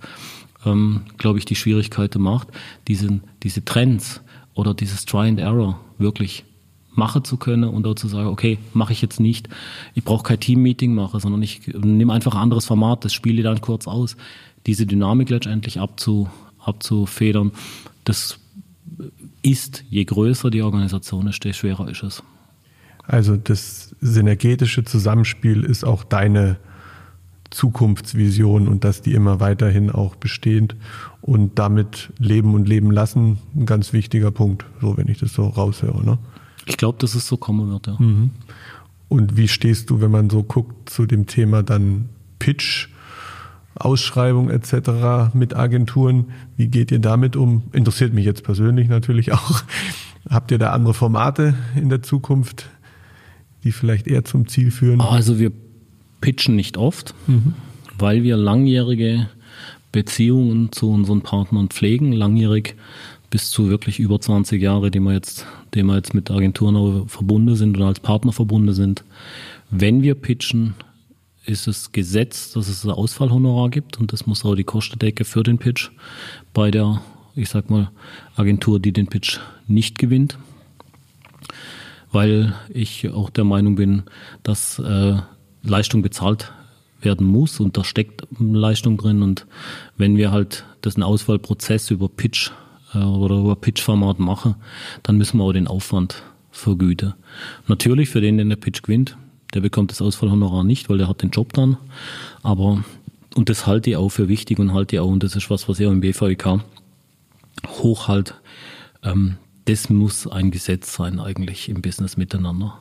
ähm, 0.65 1.01
glaube 1.17 1.39
ich, 1.39 1.45
die 1.45 1.55
Schwierigkeiten 1.55 2.21
macht, 2.21 2.47
diese, 2.87 3.19
diese 3.43 3.63
Trends 3.63 4.21
oder 4.55 4.73
dieses 4.73 5.05
Try 5.05 5.27
and 5.27 5.39
Error 5.39 5.79
wirklich 6.03 6.45
machen 6.91 7.23
zu 7.23 7.37
können 7.37 7.63
und 7.63 7.83
dort 7.83 7.97
zu 7.97 8.07
sagen, 8.07 8.27
okay, 8.27 8.59
mache 8.73 8.93
ich 8.93 9.01
jetzt 9.01 9.19
nicht. 9.19 9.49
Ich 9.95 10.03
brauche 10.03 10.23
kein 10.23 10.39
Team-Meeting 10.39 10.93
machen, 10.93 11.19
sondern 11.19 11.41
ich 11.41 11.61
nehme 11.73 12.13
einfach 12.13 12.35
ein 12.35 12.41
anderes 12.41 12.65
Format, 12.65 13.03
das 13.03 13.13
spiele 13.13 13.41
dann 13.41 13.61
kurz 13.61 13.87
aus. 13.87 14.15
Diese 14.67 14.85
Dynamik 14.85 15.29
letztendlich 15.29 15.79
abzu, 15.79 16.29
abzufedern, 16.59 17.51
das 18.03 18.37
ist, 19.41 19.83
je 19.89 20.05
größer 20.05 20.51
die 20.51 20.61
Organisation 20.61 21.27
ist, 21.27 21.43
desto 21.43 21.61
schwerer 21.61 21.89
ist 21.89 22.03
es. 22.03 22.23
Also 23.05 23.35
das 23.35 23.95
synergetische 23.99 24.85
Zusammenspiel 24.85 25.63
ist 25.63 25.83
auch 25.83 26.03
deine 26.03 26.57
Zukunftsvision 27.49 28.67
und 28.67 28.83
dass 28.83 29.01
die 29.01 29.13
immer 29.13 29.39
weiterhin 29.39 29.89
auch 29.91 30.15
bestehend 30.15 30.75
und 31.23 31.57
damit 31.57 32.13
leben 32.19 32.53
und 32.53 32.67
leben 32.67 32.91
lassen, 32.91 33.39
ein 33.55 33.65
ganz 33.65 33.93
wichtiger 33.93 34.29
Punkt, 34.31 34.65
so 34.79 34.95
wenn 34.97 35.07
ich 35.07 35.17
das 35.17 35.33
so 35.33 35.47
raushöre. 35.47 36.05
Ne? 36.05 36.19
Ich 36.65 36.77
glaube, 36.77 36.99
dass 36.99 37.15
es 37.15 37.27
so 37.27 37.37
kommen 37.37 37.69
wird, 37.71 37.87
ja. 37.87 37.95
Mhm. 37.97 38.29
Und 39.09 39.37
wie 39.37 39.47
stehst 39.47 39.89
du, 39.89 40.01
wenn 40.01 40.11
man 40.11 40.29
so 40.29 40.43
guckt, 40.43 40.89
zu 40.89 41.05
dem 41.05 41.25
Thema 41.25 41.63
dann 41.63 42.09
Pitch, 42.39 42.89
Ausschreibung 43.75 44.49
etc. 44.49 45.33
mit 45.33 45.55
Agenturen? 45.55 46.25
Wie 46.57 46.67
geht 46.67 46.91
ihr 46.91 46.99
damit 46.99 47.35
um? 47.35 47.63
Interessiert 47.73 48.13
mich 48.13 48.25
jetzt 48.25 48.43
persönlich 48.43 48.87
natürlich 48.87 49.31
auch. 49.33 49.63
Habt 50.29 50.51
ihr 50.51 50.57
da 50.57 50.71
andere 50.71 50.93
Formate 50.93 51.55
in 51.75 51.89
der 51.89 52.01
Zukunft? 52.01 52.69
die 53.63 53.71
vielleicht 53.71 54.07
eher 54.07 54.23
zum 54.23 54.47
Ziel 54.47 54.71
führen? 54.71 55.01
Also 55.01 55.39
wir 55.39 55.51
pitchen 56.21 56.55
nicht 56.55 56.77
oft, 56.77 57.13
mhm. 57.27 57.53
weil 57.97 58.23
wir 58.23 58.37
langjährige 58.37 59.29
Beziehungen 59.93 60.73
zu 60.73 60.91
unseren 60.91 61.21
Partnern 61.21 61.69
pflegen, 61.69 62.11
langjährig 62.11 62.75
bis 63.29 63.49
zu 63.49 63.69
wirklich 63.69 63.99
über 63.99 64.19
20 64.19 64.61
Jahre, 64.61 64.91
die 64.91 64.99
wir 64.99 65.13
jetzt, 65.13 65.45
die 65.73 65.83
wir 65.83 65.95
jetzt 65.95 66.13
mit 66.13 66.29
Agenturen 66.29 67.07
verbunden 67.07 67.55
sind 67.55 67.77
oder 67.77 67.85
als 67.85 68.01
Partner 68.01 68.33
verbunden 68.33 68.73
sind. 68.73 69.05
Wenn 69.71 70.01
wir 70.01 70.15
pitchen, 70.15 70.73
ist 71.45 71.67
es 71.67 71.91
Gesetz, 71.91 72.51
dass 72.51 72.67
es 72.67 72.83
ein 72.83 72.91
Ausfallhonorar 72.91 73.69
gibt 73.69 73.99
und 73.99 74.13
das 74.13 74.25
muss 74.25 74.45
auch 74.45 74.55
die 74.55 74.63
Kostendecke 74.63 75.25
für 75.25 75.43
den 75.43 75.57
Pitch 75.57 75.89
bei 76.53 76.71
der, 76.71 77.01
ich 77.35 77.49
sag 77.49 77.69
mal, 77.69 77.91
Agentur, 78.35 78.79
die 78.79 78.93
den 78.93 79.07
Pitch 79.07 79.39
nicht 79.67 79.99
gewinnt. 79.99 80.37
Weil 82.11 82.53
ich 82.69 83.09
auch 83.09 83.29
der 83.29 83.43
Meinung 83.43 83.75
bin, 83.75 84.03
dass 84.43 84.79
äh, 84.79 85.17
Leistung 85.63 86.01
bezahlt 86.01 86.51
werden 87.03 87.27
muss 87.27 87.59
und 87.59 87.77
da 87.77 87.83
steckt 87.83 88.25
Leistung 88.39 88.97
drin 88.97 89.21
und 89.21 89.45
wenn 89.97 90.17
wir 90.17 90.31
halt 90.31 90.65
das 90.81 90.95
einen 90.95 91.03
Auswahlprozess 91.03 91.91
über 91.91 92.09
Pitch 92.09 92.51
äh, 92.93 92.99
oder 92.99 93.39
über 93.39 93.55
Pitch-Format 93.55 94.19
machen, 94.19 94.55
dann 95.03 95.17
müssen 95.17 95.37
wir 95.37 95.43
auch 95.43 95.53
den 95.53 95.67
Aufwand 95.67 96.23
vergüten. 96.51 97.13
Natürlich 97.67 98.09
für 98.09 98.21
den, 98.21 98.37
den 98.37 98.49
der 98.49 98.55
Pitch 98.55 98.83
gewinnt, 98.83 99.17
der 99.53 99.61
bekommt 99.61 99.91
das 99.91 100.01
Ausfallhonorar 100.01 100.63
nicht, 100.63 100.89
weil 100.89 100.97
der 100.97 101.07
hat 101.07 101.21
den 101.21 101.29
Job 101.29 101.53
dann. 101.53 101.77
Aber, 102.41 102.83
und 103.35 103.49
das 103.49 103.67
halte 103.67 103.91
ich 103.91 103.95
auch 103.97 104.09
für 104.09 104.27
wichtig 104.27 104.59
und 104.59 104.73
halte 104.73 104.95
ich 104.95 104.99
auch, 104.99 105.09
und 105.09 105.23
das 105.23 105.35
ist 105.35 105.49
was, 105.49 105.67
was 105.69 105.79
ich 105.79 105.87
auch 105.87 105.91
im 105.91 106.01
BVIK 106.01 106.59
hochhalt, 107.67 108.35
ähm, 109.03 109.37
das 109.65 109.89
muss 109.89 110.27
ein 110.27 110.51
Gesetz 110.51 110.93
sein 110.93 111.19
eigentlich 111.19 111.69
im 111.69 111.81
Business 111.81 112.17
miteinander. 112.17 112.79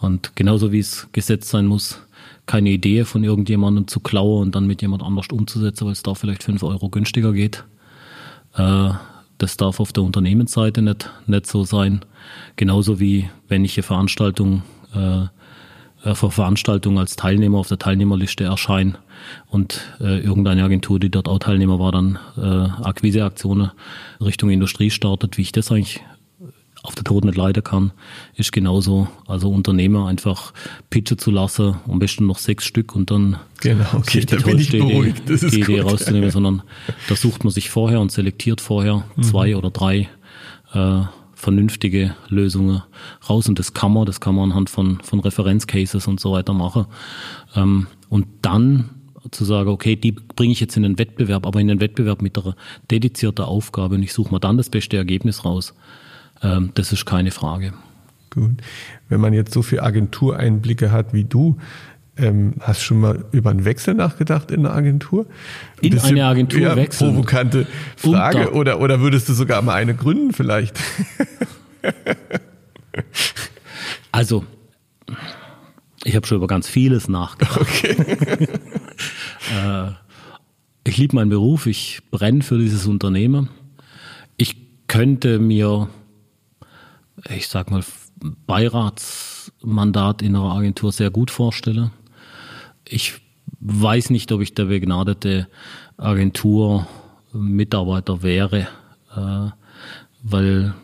Und 0.00 0.34
genauso 0.34 0.72
wie 0.72 0.80
es 0.80 1.08
Gesetz 1.12 1.48
sein 1.48 1.66
muss, 1.66 2.00
keine 2.46 2.70
Idee 2.70 3.04
von 3.04 3.24
irgendjemandem 3.24 3.86
zu 3.88 4.00
klauen 4.00 4.42
und 4.42 4.54
dann 4.54 4.66
mit 4.66 4.82
jemand 4.82 5.02
anders 5.02 5.28
umzusetzen, 5.30 5.86
weil 5.86 5.92
es 5.92 6.02
da 6.02 6.14
vielleicht 6.14 6.42
fünf 6.42 6.62
Euro 6.62 6.88
günstiger 6.88 7.32
geht. 7.32 7.64
Äh, 8.56 8.90
das 9.38 9.56
darf 9.56 9.80
auf 9.80 9.92
der 9.92 10.04
Unternehmensseite 10.04 10.82
nicht, 10.82 11.10
nicht 11.26 11.46
so 11.46 11.64
sein. 11.64 12.04
Genauso 12.56 13.00
wie 13.00 13.28
wenn 13.48 13.64
ich 13.64 13.76
eine 13.76 13.82
Veranstaltung 13.82 14.62
äh, 14.94 15.26
für 16.14 16.30
Veranstaltungen 16.30 16.98
als 16.98 17.16
Teilnehmer 17.16 17.58
auf 17.58 17.68
der 17.68 17.78
Teilnehmerliste 17.78 18.44
erscheinen 18.44 18.98
und 19.48 19.80
äh, 20.00 20.18
irgendeine 20.18 20.64
Agentur, 20.64 20.98
die 20.98 21.10
dort 21.10 21.28
auch 21.28 21.38
Teilnehmer 21.38 21.78
war, 21.78 21.92
dann 21.92 22.18
äh, 22.36 22.40
Akquiseaktionen 22.40 23.70
Richtung 24.20 24.50
Industrie 24.50 24.90
startet, 24.90 25.38
wie 25.38 25.42
ich 25.42 25.52
das 25.52 25.70
eigentlich 25.70 26.00
auf 26.82 26.94
der 26.94 27.04
Tod 27.04 27.24
nicht 27.24 27.36
leiden 27.36 27.62
kann, 27.62 27.92
ist 28.34 28.52
genauso, 28.52 29.06
also 29.26 29.50
Unternehmer 29.50 30.08
einfach 30.08 30.52
pitchen 30.90 31.16
zu 31.18 31.30
lassen, 31.30 31.76
am 31.88 31.98
besten 31.98 32.26
noch 32.26 32.38
sechs 32.38 32.64
Stück 32.64 32.96
und 32.96 33.10
dann 33.10 33.36
genau, 33.60 33.86
okay, 33.92 34.20
die 34.20 34.26
da 34.26 34.46
ich 34.48 34.70
beruhigt. 34.70 35.22
Das 35.28 35.40
die 35.40 35.60
Idee 35.60 35.80
rauszunehmen, 35.80 36.30
sondern 36.30 36.62
da 37.08 37.14
sucht 37.14 37.44
man 37.44 37.52
sich 37.52 37.70
vorher 37.70 38.00
und 38.00 38.10
selektiert 38.10 38.60
vorher 38.60 39.04
mhm. 39.16 39.22
zwei 39.22 39.56
oder 39.56 39.70
drei 39.70 40.08
äh, 40.72 41.02
vernünftige 41.34 42.14
Lösungen 42.28 42.82
raus. 43.28 43.48
Und 43.48 43.58
das 43.58 43.74
kann 43.74 43.92
man, 43.92 44.06
das 44.06 44.20
kann 44.20 44.34
man 44.34 44.50
anhand 44.50 44.70
von, 44.70 45.00
von 45.02 45.20
Referenzcases 45.20 46.06
und 46.06 46.20
so 46.20 46.32
weiter 46.32 46.52
machen. 46.52 46.86
Ähm, 47.54 47.86
und 48.08 48.26
dann 48.42 48.90
zu 49.30 49.44
sagen, 49.44 49.68
okay, 49.68 49.94
die 49.94 50.12
bringe 50.12 50.52
ich 50.52 50.60
jetzt 50.60 50.76
in 50.76 50.82
den 50.82 50.98
Wettbewerb, 50.98 51.46
aber 51.46 51.60
in 51.60 51.68
den 51.68 51.80
Wettbewerb 51.80 52.22
mit 52.22 52.36
einer 52.36 52.56
dedizierten 52.90 53.44
Aufgabe 53.44 53.94
und 53.94 54.02
ich 54.02 54.12
suche 54.12 54.32
mir 54.32 54.40
dann 54.40 54.56
das 54.56 54.68
beste 54.68 54.96
Ergebnis 54.96 55.44
raus. 55.44 55.74
Ähm, 56.42 56.70
das 56.74 56.92
ist 56.92 57.06
keine 57.06 57.30
Frage. 57.30 57.72
Gut. 58.30 58.56
Wenn 59.08 59.20
man 59.20 59.32
jetzt 59.32 59.52
so 59.52 59.62
viel 59.62 59.80
Agentureinblicke 59.80 60.90
hat 60.90 61.12
wie 61.12 61.24
du, 61.24 61.58
ähm, 62.16 62.54
hast 62.60 62.80
du 62.80 62.84
schon 62.84 63.00
mal 63.00 63.24
über 63.32 63.50
einen 63.50 63.64
Wechsel 63.64 63.94
nachgedacht 63.94 64.50
in 64.50 64.66
eine 64.66 64.74
Agentur? 64.74 65.26
In 65.80 65.98
eine 65.98 66.26
Agentur 66.26 66.60
ja, 66.60 66.76
wechseln? 66.76 67.14
Provokante 67.14 67.66
Frage. 67.96 68.52
Oder, 68.52 68.80
oder 68.80 69.00
würdest 69.00 69.28
du 69.28 69.32
sogar 69.32 69.62
mal 69.62 69.74
eine 69.74 69.94
gründen 69.94 70.32
vielleicht? 70.32 70.78
also, 74.12 74.44
ich 76.04 76.16
habe 76.16 76.26
schon 76.26 76.36
über 76.36 76.46
ganz 76.46 76.68
vieles 76.68 77.08
nachgedacht. 77.08 77.60
Okay. 77.60 77.96
äh, 79.54 79.90
ich 80.84 80.96
liebe 80.96 81.16
meinen 81.16 81.30
Beruf, 81.30 81.66
ich 81.66 82.00
brenne 82.10 82.42
für 82.42 82.58
dieses 82.58 82.86
Unternehmen. 82.86 83.48
Ich 84.36 84.56
könnte 84.88 85.38
mir, 85.38 85.88
ich 87.28 87.48
sag 87.48 87.70
mal, 87.70 87.84
Beiratsmandat 88.46 90.22
in 90.22 90.36
einer 90.36 90.54
Agentur 90.54 90.92
sehr 90.92 91.10
gut 91.10 91.30
vorstellen 91.30 91.90
ich 92.92 93.14
weiß 93.60 94.10
nicht, 94.10 94.30
ob 94.32 94.42
ich 94.42 94.54
der 94.54 94.66
begnadete 94.66 95.48
Agenturmitarbeiter 95.96 98.22
wäre, 98.22 98.68
äh, 99.16 99.48
weil 100.22 100.74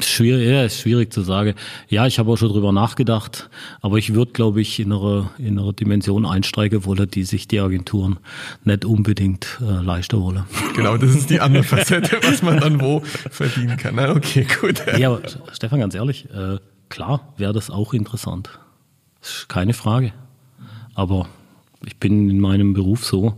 schwierig, 0.00 0.48
ja, 0.48 0.64
ist 0.64 0.80
schwierig 0.80 1.12
zu 1.12 1.22
sagen. 1.22 1.54
Ja, 1.88 2.06
ich 2.06 2.18
habe 2.18 2.30
auch 2.30 2.36
schon 2.36 2.48
drüber 2.48 2.72
nachgedacht, 2.72 3.50
aber 3.80 3.98
ich 3.98 4.14
würde, 4.14 4.32
glaube 4.32 4.60
ich, 4.60 4.78
in 4.78 4.92
einer, 4.92 5.30
in 5.38 5.58
einer 5.58 5.72
Dimension 5.72 6.26
einsteigen 6.26 6.84
wollen, 6.84 7.10
die 7.10 7.24
sich 7.24 7.48
die 7.48 7.60
Agenturen 7.60 8.18
nicht 8.64 8.84
unbedingt 8.84 9.58
äh, 9.60 9.82
leisten 9.82 10.20
wollen. 10.20 10.44
Genau, 10.74 10.96
das 10.96 11.14
ist 11.14 11.30
die 11.30 11.40
andere 11.40 11.64
Facette, 11.64 12.18
was 12.22 12.42
man 12.42 12.60
dann 12.60 12.80
wo 12.80 13.00
verdienen 13.30 13.76
kann. 13.76 13.94
Na, 13.96 14.10
okay, 14.10 14.46
gut. 14.60 14.82
Ja, 14.98 15.10
aber 15.12 15.22
Stefan, 15.52 15.80
ganz 15.80 15.94
ehrlich, 15.94 16.28
äh, 16.30 16.58
klar 16.88 17.32
wäre 17.36 17.52
das 17.52 17.70
auch 17.70 17.94
interessant. 17.94 18.50
Keine 19.48 19.72
Frage. 19.72 20.12
Aber 20.94 21.28
ich 21.86 21.96
bin 21.96 22.28
in 22.28 22.40
meinem 22.40 22.74
Beruf 22.74 23.04
so, 23.04 23.34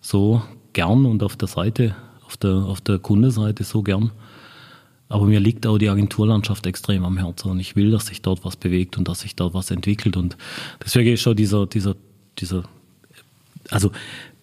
so 0.00 0.42
gern 0.72 1.04
und 1.04 1.22
auf 1.22 1.36
der 1.36 1.48
Seite, 1.48 1.94
auf 2.24 2.36
der, 2.36 2.54
auf 2.54 2.80
der 2.80 2.98
Kundenseite 2.98 3.64
so 3.64 3.82
gern. 3.82 4.12
Aber 5.08 5.26
mir 5.26 5.38
liegt 5.38 5.66
auch 5.66 5.78
die 5.78 5.88
Agenturlandschaft 5.88 6.66
extrem 6.66 7.04
am 7.04 7.16
Herzen 7.18 7.50
und 7.50 7.60
ich 7.60 7.76
will, 7.76 7.92
dass 7.92 8.06
sich 8.06 8.22
dort 8.22 8.44
was 8.44 8.56
bewegt 8.56 8.98
und 8.98 9.06
dass 9.06 9.20
sich 9.20 9.36
dort 9.36 9.54
was 9.54 9.70
entwickelt. 9.70 10.16
Und 10.16 10.36
deswegen 10.84 11.12
ist 11.12 11.20
schon 11.20 11.36
dieser, 11.36 11.66
dieser, 11.66 11.94
dieser, 12.38 12.64
also 13.70 13.92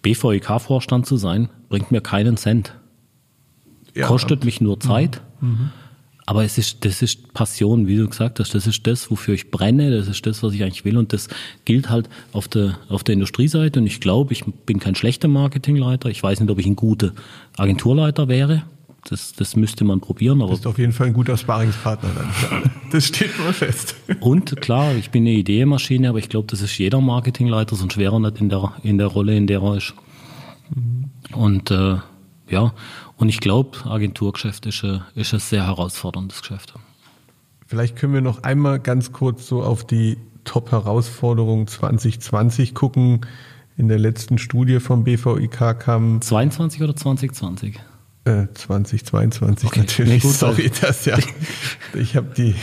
BVEK-Vorstand 0.02 1.06
zu 1.06 1.16
sein, 1.16 1.50
bringt 1.68 1.90
mir 1.90 2.00
keinen 2.00 2.36
Cent. 2.36 2.74
Ja, 3.94 4.06
Kostet 4.06 4.44
mich 4.44 4.60
nur 4.60 4.80
Zeit. 4.80 5.20
Mhm. 5.40 5.48
mhm. 5.48 5.70
Aber 6.26 6.42
es 6.42 6.56
ist, 6.56 6.86
das 6.86 7.02
ist 7.02 7.34
Passion, 7.34 7.86
wie 7.86 7.98
du 7.98 8.08
gesagt 8.08 8.40
hast. 8.40 8.54
Das 8.54 8.66
ist 8.66 8.86
das, 8.86 9.10
wofür 9.10 9.34
ich 9.34 9.50
brenne. 9.50 9.94
Das 9.94 10.08
ist 10.08 10.24
das, 10.24 10.42
was 10.42 10.54
ich 10.54 10.62
eigentlich 10.62 10.86
will. 10.86 10.96
Und 10.96 11.12
das 11.12 11.28
gilt 11.66 11.90
halt 11.90 12.08
auf 12.32 12.48
der, 12.48 12.78
auf 12.88 13.04
der 13.04 13.12
Industrieseite. 13.12 13.78
Und 13.78 13.86
ich 13.86 14.00
glaube, 14.00 14.32
ich 14.32 14.42
bin 14.64 14.78
kein 14.78 14.94
schlechter 14.94 15.28
Marketingleiter. 15.28 16.08
Ich 16.08 16.22
weiß 16.22 16.40
nicht, 16.40 16.50
ob 16.50 16.58
ich 16.58 16.64
ein 16.64 16.76
guter 16.76 17.12
Agenturleiter 17.58 18.28
wäre. 18.28 18.62
Das, 19.10 19.32
das 19.32 19.54
müsste 19.56 19.84
man 19.84 20.00
probieren. 20.00 20.40
Aber 20.40 20.50
du 20.50 20.56
bist 20.56 20.66
auf 20.66 20.78
jeden 20.78 20.92
Fall 20.92 21.08
ein 21.08 21.12
guter 21.12 21.36
Sparingspartner 21.36 22.10
dann. 22.14 22.70
Das 22.90 23.06
steht 23.06 23.36
mal 23.40 23.52
fest. 23.52 23.96
Und 24.20 24.60
klar, 24.60 24.94
ich 24.94 25.10
bin 25.10 25.24
eine 25.24 25.32
Ideenmaschine, 25.32 26.08
aber 26.10 26.18
ich 26.18 26.28
glaube, 26.28 26.46
das 26.48 26.62
ist 26.62 26.78
jeder 26.78 27.00
Marketingleiter, 27.00 27.74
sonst 27.74 27.96
wäre 27.96 28.14
er 28.14 28.20
nicht 28.20 28.40
in 28.40 28.48
der, 28.48 28.72
in 28.84 28.98
der 28.98 29.08
Rolle, 29.08 29.36
in 29.36 29.48
der 29.48 29.62
er 29.62 29.76
ist. 29.78 29.94
Mhm. 30.72 31.10
Und 31.36 31.72
äh, 31.72 31.96
ja, 32.48 32.72
und 33.16 33.28
ich 33.28 33.40
glaube, 33.40 33.78
Agenturgeschäft 33.84 34.66
ist 34.66 34.84
ein, 34.84 35.02
ist 35.16 35.34
ein 35.34 35.40
sehr 35.40 35.66
herausforderndes 35.66 36.42
Geschäft. 36.42 36.74
Vielleicht 37.66 37.96
können 37.96 38.14
wir 38.14 38.20
noch 38.20 38.44
einmal 38.44 38.78
ganz 38.78 39.10
kurz 39.10 39.48
so 39.48 39.62
auf 39.62 39.84
die 39.84 40.18
Top-Herausforderungen 40.44 41.66
2020 41.66 42.74
gucken. 42.74 43.22
In 43.76 43.88
der 43.88 43.98
letzten 43.98 44.38
Studie 44.38 44.78
vom 44.78 45.02
BVIK 45.02 45.80
kam. 45.80 46.20
22 46.20 46.82
oder 46.82 46.94
2020? 46.94 47.80
Äh, 48.26 48.46
2022 48.54 49.68
okay. 49.68 49.80
natürlich. 49.80 50.22
Gut, 50.22 50.32
Sorry, 50.32 50.70
das 50.80 51.04
ja. 51.04 51.18
Ich 51.94 52.16
habe 52.16 52.32
die, 52.34 52.54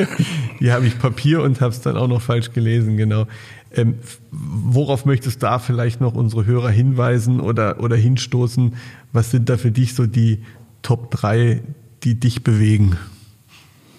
die 0.60 0.70
habe 0.70 0.86
ich 0.86 0.98
Papier 1.00 1.42
und 1.42 1.60
habe 1.60 1.72
es 1.72 1.80
dann 1.80 1.96
auch 1.96 2.06
noch 2.06 2.22
falsch 2.22 2.52
gelesen, 2.52 2.96
genau. 2.96 3.26
Ähm, 3.72 3.98
worauf 4.30 5.06
möchtest 5.06 5.42
du 5.42 5.46
da 5.46 5.58
vielleicht 5.58 6.00
noch 6.00 6.14
unsere 6.14 6.46
Hörer 6.46 6.70
hinweisen 6.70 7.40
oder, 7.40 7.80
oder 7.82 7.96
hinstoßen? 7.96 8.76
Was 9.12 9.32
sind 9.32 9.48
da 9.48 9.56
für 9.56 9.72
dich 9.72 9.94
so 9.94 10.06
die 10.06 10.44
Top 10.82 11.10
3, 11.10 11.60
die 12.04 12.18
dich 12.18 12.44
bewegen? 12.44 12.96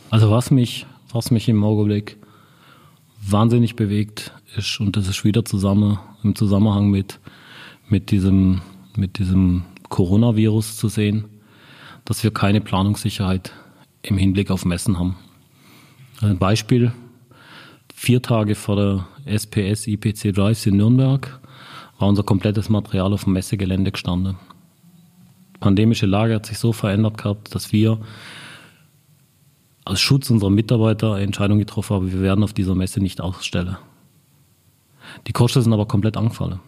Also 0.09 0.31
was 0.31 0.49
mich, 0.49 0.85
was 1.11 1.29
mich 1.29 1.49
im 1.49 1.63
Augenblick 1.63 2.17
wahnsinnig 3.21 3.75
bewegt 3.75 4.33
ist, 4.55 4.79
und 4.79 4.95
das 4.95 5.09
ist 5.09 5.25
wieder 5.25 5.43
zusammen 5.43 5.99
im 6.23 6.35
Zusammenhang 6.35 6.89
mit, 6.89 7.19
mit 7.89 8.11
diesem, 8.11 8.61
mit 8.95 9.19
diesem 9.19 9.63
Coronavirus 9.91 10.77
zu 10.77 10.87
sehen, 10.87 11.25
dass 12.05 12.23
wir 12.23 12.31
keine 12.31 12.61
Planungssicherheit 12.61 13.51
im 14.01 14.17
Hinblick 14.17 14.49
auf 14.49 14.65
Messen 14.65 14.97
haben. 14.97 15.17
Ein 16.21 16.39
Beispiel, 16.39 16.91
vier 17.93 18.21
Tage 18.21 18.55
vor 18.55 18.75
der 18.75 19.07
SPS 19.25 19.85
IPC 19.85 20.33
Drives 20.33 20.65
in 20.65 20.77
Nürnberg 20.77 21.39
war 21.99 22.07
unser 22.07 22.23
komplettes 22.23 22.69
Material 22.69 23.13
auf 23.13 23.25
dem 23.25 23.33
Messegelände 23.33 23.91
gestanden. 23.91 24.37
Die 25.55 25.59
pandemische 25.59 26.07
Lage 26.07 26.35
hat 26.35 26.47
sich 26.47 26.57
so 26.57 26.73
verändert 26.73 27.17
gehabt, 27.17 27.53
dass 27.53 27.71
wir 27.71 27.99
aus 29.83 29.99
Schutz 29.99 30.29
unserer 30.29 30.49
Mitarbeiter 30.49 31.19
Entscheidung 31.19 31.59
getroffen 31.59 31.95
haben, 31.95 32.11
wir 32.11 32.21
werden 32.21 32.43
auf 32.43 32.53
dieser 32.53 32.75
Messe 32.75 33.01
nicht 33.01 33.19
ausstellen. 33.19 33.77
Die 35.27 35.33
Kosten 35.33 35.61
sind 35.61 35.73
aber 35.73 35.85
komplett 35.85 36.15
angefallen, 36.17 36.59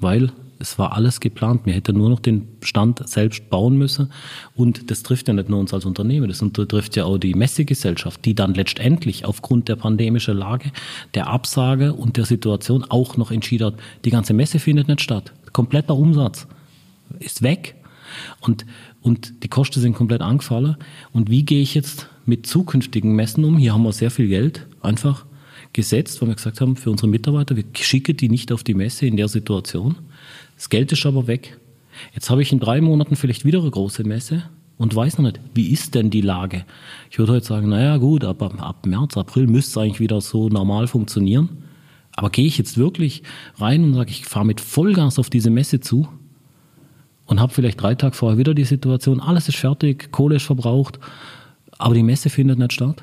weil 0.00 0.32
es 0.62 0.78
war 0.78 0.92
alles 0.92 1.20
geplant. 1.20 1.66
Wir 1.66 1.74
hätten 1.74 1.98
nur 1.98 2.08
noch 2.08 2.20
den 2.20 2.48
Stand 2.62 3.06
selbst 3.06 3.50
bauen 3.50 3.76
müssen. 3.76 4.12
Und 4.54 4.90
das 4.90 5.02
trifft 5.02 5.28
ja 5.28 5.34
nicht 5.34 5.48
nur 5.48 5.58
uns 5.58 5.74
als 5.74 5.84
Unternehmen, 5.84 6.28
das 6.28 6.42
trifft 6.68 6.96
ja 6.96 7.04
auch 7.04 7.18
die 7.18 7.34
Messegesellschaft, 7.34 8.24
die 8.24 8.34
dann 8.34 8.54
letztendlich 8.54 9.24
aufgrund 9.24 9.68
der 9.68 9.76
pandemischen 9.76 10.36
Lage, 10.36 10.70
der 11.14 11.26
Absage 11.26 11.92
und 11.92 12.16
der 12.16 12.24
Situation 12.24 12.84
auch 12.84 13.16
noch 13.16 13.30
entschieden 13.30 13.66
hat, 13.66 13.74
die 14.04 14.10
ganze 14.10 14.32
Messe 14.32 14.58
findet 14.58 14.88
nicht 14.88 15.02
statt. 15.02 15.32
Kompletter 15.52 15.96
Umsatz 15.96 16.46
ist 17.18 17.42
weg. 17.42 17.74
Und, 18.40 18.64
und 19.00 19.42
die 19.42 19.48
Kosten 19.48 19.80
sind 19.80 19.94
komplett 19.94 20.20
angefallen. 20.20 20.76
Und 21.12 21.30
wie 21.30 21.44
gehe 21.44 21.62
ich 21.62 21.74
jetzt 21.74 22.08
mit 22.24 22.46
zukünftigen 22.46 23.14
Messen 23.14 23.44
um? 23.44 23.58
Hier 23.58 23.72
haben 23.72 23.82
wir 23.82 23.92
sehr 23.92 24.10
viel 24.10 24.28
Geld 24.28 24.66
einfach 24.80 25.24
gesetzt, 25.72 26.20
weil 26.20 26.28
wir 26.28 26.34
gesagt 26.34 26.60
haben, 26.60 26.76
für 26.76 26.90
unsere 26.90 27.08
Mitarbeiter, 27.08 27.56
wir 27.56 27.64
schicken 27.74 28.16
die 28.16 28.28
nicht 28.28 28.52
auf 28.52 28.62
die 28.62 28.74
Messe 28.74 29.06
in 29.06 29.16
der 29.16 29.28
Situation. 29.28 29.96
Das 30.62 30.68
Geld 30.68 30.92
ist 30.92 31.04
aber 31.06 31.26
weg. 31.26 31.58
Jetzt 32.14 32.30
habe 32.30 32.40
ich 32.40 32.52
in 32.52 32.60
drei 32.60 32.80
Monaten 32.80 33.16
vielleicht 33.16 33.44
wieder 33.44 33.58
eine 33.58 33.70
große 33.72 34.04
Messe 34.04 34.44
und 34.78 34.94
weiß 34.94 35.18
noch 35.18 35.24
nicht, 35.24 35.40
wie 35.54 35.72
ist 35.72 35.96
denn 35.96 36.08
die 36.08 36.20
Lage? 36.20 36.64
Ich 37.10 37.18
würde 37.18 37.32
heute 37.32 37.44
sagen, 37.44 37.68
naja 37.68 37.96
gut, 37.96 38.22
ab, 38.22 38.40
ab 38.40 38.86
März, 38.86 39.16
April 39.16 39.48
müsste 39.48 39.70
es 39.70 39.76
eigentlich 39.78 39.98
wieder 39.98 40.20
so 40.20 40.48
normal 40.50 40.86
funktionieren. 40.86 41.48
Aber 42.14 42.30
gehe 42.30 42.46
ich 42.46 42.58
jetzt 42.58 42.78
wirklich 42.78 43.24
rein 43.56 43.82
und 43.82 43.94
sage, 43.94 44.10
ich 44.10 44.24
fahre 44.24 44.46
mit 44.46 44.60
Vollgas 44.60 45.18
auf 45.18 45.30
diese 45.30 45.50
Messe 45.50 45.80
zu 45.80 46.06
und 47.26 47.40
habe 47.40 47.52
vielleicht 47.52 47.82
drei 47.82 47.96
Tage 47.96 48.14
vorher 48.14 48.38
wieder 48.38 48.54
die 48.54 48.62
Situation, 48.62 49.18
alles 49.18 49.48
ist 49.48 49.56
fertig, 49.56 50.12
Kohle 50.12 50.36
ist 50.36 50.44
verbraucht, 50.44 51.00
aber 51.76 51.94
die 51.94 52.04
Messe 52.04 52.30
findet 52.30 52.60
nicht 52.60 52.72
statt? 52.72 53.02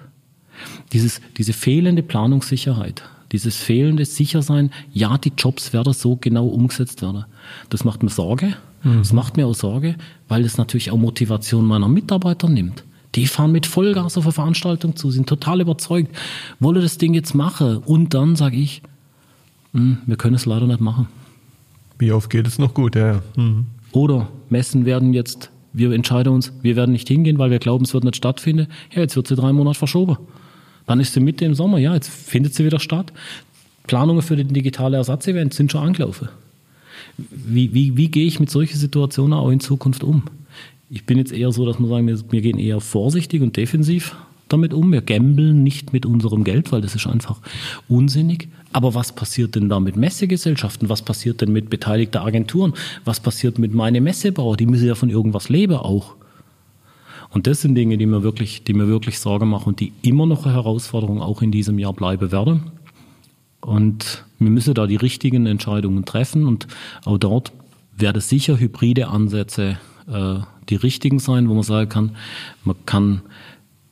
Dieses, 0.94 1.20
diese 1.38 1.52
fehlende 1.52 2.04
Planungssicherheit, 2.04 3.04
dieses 3.32 3.56
fehlende 3.56 4.06
Sichersein, 4.06 4.72
ja, 4.92 5.18
die 5.18 5.32
Jobs 5.38 5.74
werden 5.74 5.94
so 5.94 6.16
genau 6.16 6.48
umgesetzt 6.48 7.02
werden. 7.02 7.26
Das 7.70 7.84
macht 7.84 8.04
mir 8.04 8.10
Sorge. 8.10 8.56
Mhm. 8.84 9.00
Das 9.00 9.14
macht 9.14 9.38
mir 9.38 9.48
auch 9.48 9.56
Sorge, 9.56 9.96
weil 10.28 10.46
es 10.46 10.58
natürlich 10.58 10.92
auch 10.92 10.98
Motivation 10.98 11.66
meiner 11.66 11.88
Mitarbeiter 11.88 12.50
nimmt. 12.50 12.84
Die 13.16 13.28
fahren 13.28 13.52
mit 13.52 13.66
Vollgas 13.66 14.18
auf 14.18 14.26
eine 14.26 14.34
Veranstaltung 14.34 14.96
zu, 14.96 15.10
sind 15.12 15.28
total 15.28 15.62
überzeugt, 15.62 16.16
wollen 16.60 16.82
das 16.82 16.98
Ding 16.98 17.14
jetzt 17.14 17.34
machen. 17.34 17.78
Und 17.78 18.14
dann 18.14 18.36
sage 18.36 18.58
ich, 18.58 18.82
hm, 19.74 19.98
wir 20.06 20.16
können 20.16 20.36
es 20.36 20.46
leider 20.46 20.68
nicht 20.68 20.80
machen. 20.80 21.08
Wie 21.98 22.12
oft 22.12 22.30
geht 22.30 22.48
es 22.48 22.60
noch 22.60 22.74
gut, 22.74 22.96
ja. 22.96 23.22
Mhm. 23.36 23.66
Oder 23.92 24.30
Messen 24.50 24.86
werden 24.86 25.14
jetzt, 25.14 25.50
wir 25.74 25.92
entscheiden 25.92 26.34
uns, 26.34 26.54
wir 26.62 26.76
werden 26.76 26.92
nicht 26.92 27.08
hingehen, 27.08 27.40
weil 27.40 27.52
wir 27.52 27.60
glauben, 27.60 27.86
es 27.86 27.94
wird 27.94 28.04
nicht 28.04 28.16
stattfinden. 28.16 28.68
Ja, 28.94 29.02
jetzt 29.02 29.16
wird 29.16 29.28
sie 29.28 29.36
drei 29.36 29.52
Monate 29.52 29.78
verschoben. 29.78 30.18
Dann 30.90 31.00
ist 31.00 31.14
sie 31.14 31.20
Mitte 31.20 31.46
im 31.46 31.54
Sommer, 31.54 31.78
ja, 31.78 31.94
jetzt 31.94 32.10
findet 32.10 32.56
sie 32.56 32.66
wieder 32.66 32.80
statt. 32.80 33.14
Planungen 33.86 34.24
für 34.24 34.36
den 34.36 34.48
digitale 34.48 34.98
Ersatzevent 34.98 35.54
sind 35.54 35.72
schon 35.72 35.84
angelaufen. 35.84 36.30
Wie, 37.20 37.76
wie, 37.76 37.96
wie 37.96 38.10
gehe 38.10 38.26
ich 38.26 38.40
mit 38.40 38.50
solchen 38.50 38.76
Situationen 38.76 39.34
auch 39.34 39.52
in 39.52 39.60
Zukunft 39.60 40.04
um? 40.04 40.24
Ich 40.90 41.06
bin 41.06 41.20
jetzt 41.20 41.32
eher 41.32 41.52
so, 41.52 41.64
dass 41.64 41.78
man 41.78 41.92
sagen, 41.92 42.08
wir, 42.08 42.20
wir 42.32 42.42
gehen 42.42 42.58
eher 42.58 42.82
vorsichtig 42.82 43.44
und 43.44 43.56
defensiv 43.56 44.16
damit 44.48 44.74
um. 44.74 44.92
Wir 44.92 45.04
gambeln 45.04 45.62
nicht 45.62 45.94
mit 45.94 46.08
unserem 46.08 46.44
Geld, 46.44 46.72
weil 46.72 46.82
das 46.82 46.96
ist 46.96 47.06
einfach 47.06 47.38
unsinnig. 47.88 48.48
Aber 48.74 48.96
was 48.96 49.12
passiert 49.12 49.54
denn 49.54 49.70
da 49.70 49.80
mit 49.80 49.96
Messegesellschaften? 49.96 50.90
Was 50.90 51.04
passiert 51.04 51.42
denn 51.42 51.52
mit 51.52 51.70
beteiligten 51.70 52.18
Agenturen? 52.18 52.74
Was 53.06 53.20
passiert 53.20 53.60
mit 53.60 53.76
meinen 53.76 54.04
Messebauern? 54.04 54.58
Die 54.58 54.66
müssen 54.66 54.88
ja 54.88 54.96
von 54.96 55.12
irgendwas 55.12 55.50
leben 55.50 55.76
auch. 55.76 56.16
Und 57.32 57.48
das 57.48 57.62
sind 57.62 57.76
Dinge, 57.76 57.98
die 57.98 58.06
mir 58.06 58.24
wirklich, 58.24 58.64
die 58.64 58.74
mir 58.74 58.88
wirklich 58.88 59.20
Sorge 59.20 59.46
machen 59.46 59.70
und 59.70 59.80
die 59.80 59.94
immer 60.02 60.26
noch 60.26 60.46
eine 60.46 60.56
Herausforderung 60.56 61.22
auch 61.22 61.42
in 61.42 61.52
diesem 61.52 61.78
Jahr 61.78 61.94
bleiben 61.94 62.32
werden. 62.32 62.72
Und 63.62 64.26
wir 64.40 64.50
müssen 64.50 64.74
da 64.74 64.88
die 64.88 64.96
richtigen 64.96 65.46
Entscheidungen 65.46 66.06
treffen 66.06 66.48
und 66.48 66.68
auch 67.06 67.18
dort 67.18 67.52
werden 67.96 68.22
sicher 68.22 68.58
hybride 68.58 69.10
Ansätze 69.10 69.78
äh, 70.08 70.40
die 70.70 70.76
richtigen 70.76 71.20
sein, 71.20 71.50
wo 71.50 71.54
man 71.54 71.64
sagen 71.64 71.90
kann, 71.90 72.16
man 72.64 72.76
kann 72.86 73.22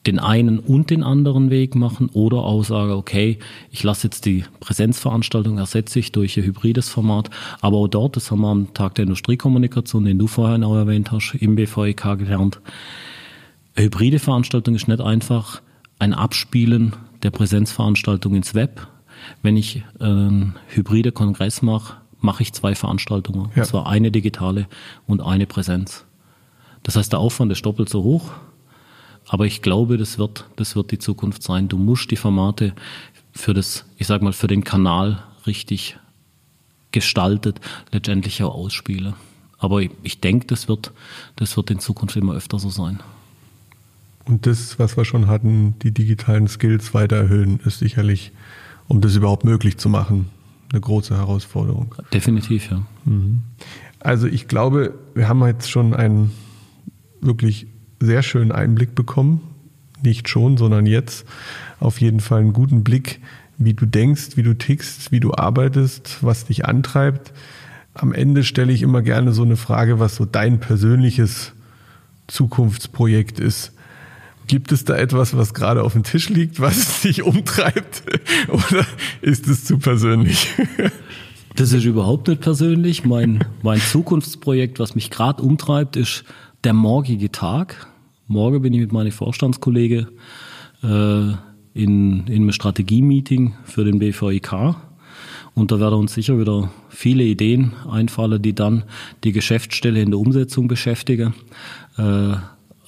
den 0.07 0.19
einen 0.19 0.59
und 0.59 0.89
den 0.89 1.03
anderen 1.03 1.49
Weg 1.49 1.75
machen 1.75 2.09
oder 2.13 2.37
auch 2.37 2.63
sagen, 2.63 2.91
okay, 2.91 3.39
ich 3.71 3.83
lasse 3.83 4.07
jetzt 4.07 4.25
die 4.25 4.45
Präsenzveranstaltung, 4.61 5.57
ersetze 5.57 5.99
ich 5.99 6.13
durch 6.13 6.37
ein 6.37 6.45
hybrides 6.45 6.87
Format. 6.87 7.29
Aber 7.59 7.77
auch 7.77 7.87
dort, 7.89 8.15
das 8.15 8.31
haben 8.31 8.41
wir 8.41 8.47
am 8.47 8.73
Tag 8.73 8.95
der 8.95 9.03
Industriekommunikation, 9.03 10.05
den 10.05 10.17
du 10.17 10.27
vorhin 10.27 10.63
auch 10.63 10.75
erwähnt 10.75 11.11
hast, 11.11 11.35
im 11.35 11.55
BVEK 11.55 12.17
gelernt, 12.17 12.61
eine 13.77 13.85
hybride 13.85 14.17
Veranstaltung 14.17 14.73
ist 14.73 14.87
nicht 14.87 15.01
einfach 15.01 15.61
ein 15.99 16.13
Abspielen 16.13 16.95
der 17.21 17.29
Präsenzveranstaltung 17.29 18.33
ins 18.33 18.55
Web. 18.55 18.87
Wenn 19.43 19.55
ich 19.55 19.83
einen 19.99 20.55
hybride 20.67 21.11
Kongress 21.11 21.61
mache, 21.61 21.97
mache 22.19 22.41
ich 22.41 22.53
zwei 22.53 22.73
Veranstaltungen. 22.73 23.51
Ja. 23.55 23.61
Und 23.61 23.67
zwar 23.67 23.87
eine 23.87 24.09
digitale 24.09 24.67
und 25.05 25.21
eine 25.21 25.45
Präsenz. 25.45 26.05
Das 26.81 26.95
heißt, 26.95 27.11
der 27.11 27.19
Aufwand 27.19 27.51
ist 27.51 27.65
doppelt 27.65 27.87
so 27.87 28.03
hoch. 28.03 28.31
Aber 29.27 29.45
ich 29.45 29.61
glaube, 29.61 29.97
das 29.97 30.17
wird, 30.17 30.45
das 30.55 30.75
wird 30.75 30.91
die 30.91 30.99
Zukunft 30.99 31.43
sein. 31.43 31.67
Du 31.67 31.77
musst 31.77 32.09
die 32.09 32.15
Formate 32.15 32.73
für 33.31 33.53
das, 33.53 33.85
ich 33.97 34.07
sag 34.07 34.23
mal, 34.23 34.33
für 34.33 34.47
den 34.47 34.63
Kanal 34.63 35.23
richtig 35.45 35.97
gestaltet 36.91 37.59
letztendlich 37.91 38.41
auch 38.41 38.55
ausspielen. 38.55 39.13
Aber 39.59 39.81
ich, 39.81 39.91
ich 40.01 40.19
denke, 40.19 40.47
das 40.47 40.67
wird, 40.67 40.93
das 41.35 41.57
wird 41.57 41.69
in 41.69 41.79
Zukunft 41.79 42.15
immer 42.15 42.33
öfter 42.33 42.57
so 42.57 42.69
sein. 42.69 43.01
Und 44.27 44.45
das, 44.45 44.77
was 44.77 44.97
wir 44.97 45.05
schon 45.05 45.27
hatten, 45.27 45.75
die 45.81 45.91
digitalen 45.91 46.47
Skills 46.47 46.93
weiter 46.93 47.15
erhöhen, 47.15 47.59
ist 47.65 47.79
sicherlich, 47.79 48.33
um 48.87 48.99
das 48.99 49.15
überhaupt 49.15 49.45
möglich 49.45 49.77
zu 49.77 49.89
machen, 49.89 50.29
eine 50.71 50.81
große 50.81 51.15
Herausforderung. 51.15 51.95
Definitiv, 52.13 52.69
ja. 52.69 52.83
Mhm. 53.05 53.41
Also 53.99 54.27
ich 54.27 54.47
glaube, 54.47 54.93
wir 55.15 55.29
haben 55.29 55.45
jetzt 55.45 55.69
schon 55.69 55.93
einen 55.93 56.31
wirklich 57.21 57.67
sehr 57.99 58.21
schönen 58.21 58.51
Einblick 58.51 58.95
bekommen. 58.95 59.41
Nicht 60.03 60.29
schon, 60.29 60.57
sondern 60.57 60.85
jetzt. 60.85 61.25
Auf 61.79 62.01
jeden 62.01 62.19
Fall 62.19 62.41
einen 62.41 62.53
guten 62.53 62.83
Blick, 62.83 63.19
wie 63.57 63.73
du 63.73 63.85
denkst, 63.85 64.35
wie 64.35 64.43
du 64.43 64.53
tickst, 64.53 65.11
wie 65.11 65.19
du 65.19 65.33
arbeitest, 65.33 66.19
was 66.21 66.45
dich 66.45 66.65
antreibt. 66.65 67.33
Am 67.93 68.13
Ende 68.13 68.43
stelle 68.43 68.73
ich 68.73 68.83
immer 68.83 69.01
gerne 69.01 69.31
so 69.31 69.41
eine 69.43 69.57
Frage, 69.57 69.99
was 69.99 70.15
so 70.15 70.25
dein 70.25 70.59
persönliches 70.59 71.53
Zukunftsprojekt 72.27 73.39
ist. 73.39 73.71
Gibt 74.47 74.71
es 74.71 74.85
da 74.85 74.95
etwas, 74.95 75.35
was 75.35 75.53
gerade 75.53 75.83
auf 75.83 75.93
dem 75.93 76.03
Tisch 76.03 76.29
liegt, 76.29 76.59
was 76.59 77.01
dich 77.03 77.23
umtreibt? 77.23 78.03
Oder 78.47 78.85
ist 79.21 79.47
es 79.47 79.65
zu 79.65 79.77
persönlich? 79.77 80.47
Das 81.55 81.73
ist 81.73 81.85
überhaupt 81.85 82.27
nicht 82.27 82.41
persönlich. 82.41 83.03
Mein, 83.03 83.43
mein 83.63 83.79
Zukunftsprojekt, 83.79 84.77
was 84.77 84.93
mich 84.93 85.09
gerade 85.09 85.41
umtreibt, 85.41 85.95
ist 85.95 86.23
der 86.63 86.73
morgige 86.73 87.31
Tag. 87.31 87.87
Morgen 88.27 88.61
bin 88.61 88.73
ich 88.73 88.79
mit 88.79 88.91
meinen 88.91 89.11
Vorstandskollegen 89.11 90.07
äh, 90.83 90.87
in, 91.73 92.27
in 92.27 92.27
einem 92.27 92.51
Strategie-Meeting 92.51 93.55
für 93.63 93.83
den 93.83 93.97
BVIK. 93.97 94.75
Und 95.55 95.71
da 95.71 95.79
werden 95.79 95.95
uns 95.95 96.13
sicher 96.13 96.37
wieder 96.37 96.71
viele 96.89 97.23
Ideen 97.23 97.73
einfallen, 97.89 98.39
die 98.39 98.53
dann 98.53 98.83
die 99.23 99.31
Geschäftsstelle 99.31 99.99
in 99.99 100.11
der 100.11 100.19
Umsetzung 100.19 100.67
beschäftigen. 100.67 101.33
Äh, 101.97 102.35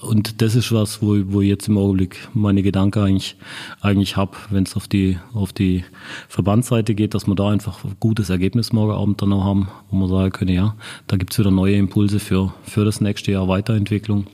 und 0.02 0.42
das 0.42 0.56
ist 0.56 0.72
was, 0.72 1.02
wo, 1.02 1.18
wo 1.26 1.42
ich 1.42 1.50
jetzt 1.50 1.68
im 1.68 1.78
Augenblick 1.78 2.30
meine 2.34 2.64
Gedanken 2.64 3.00
eigentlich, 3.00 3.36
eigentlich 3.82 4.16
habe, 4.16 4.38
wenn 4.50 4.64
es 4.64 4.76
auf 4.76 4.88
die, 4.88 5.18
auf 5.34 5.52
die 5.52 5.84
Verbandsseite 6.30 6.96
geht, 6.96 7.14
dass 7.14 7.28
wir 7.28 7.36
da 7.36 7.50
einfach 7.50 7.84
ein 7.84 7.98
gutes 8.00 8.30
Ergebnis 8.30 8.72
morgen 8.72 8.94
Abend 8.94 9.22
dann 9.22 9.34
auch 9.34 9.44
haben, 9.44 9.68
wo 9.90 9.98
man 9.98 10.08
sagen 10.08 10.32
können, 10.32 10.54
ja, 10.54 10.76
da 11.08 11.18
gibt's 11.18 11.38
wieder 11.38 11.52
neue 11.52 11.76
Impulse 11.76 12.20
für, 12.20 12.54
für 12.64 12.86
das 12.86 13.02
nächste 13.02 13.34
Jahr 13.34 13.50
Weiterentwicklung. 13.50 14.28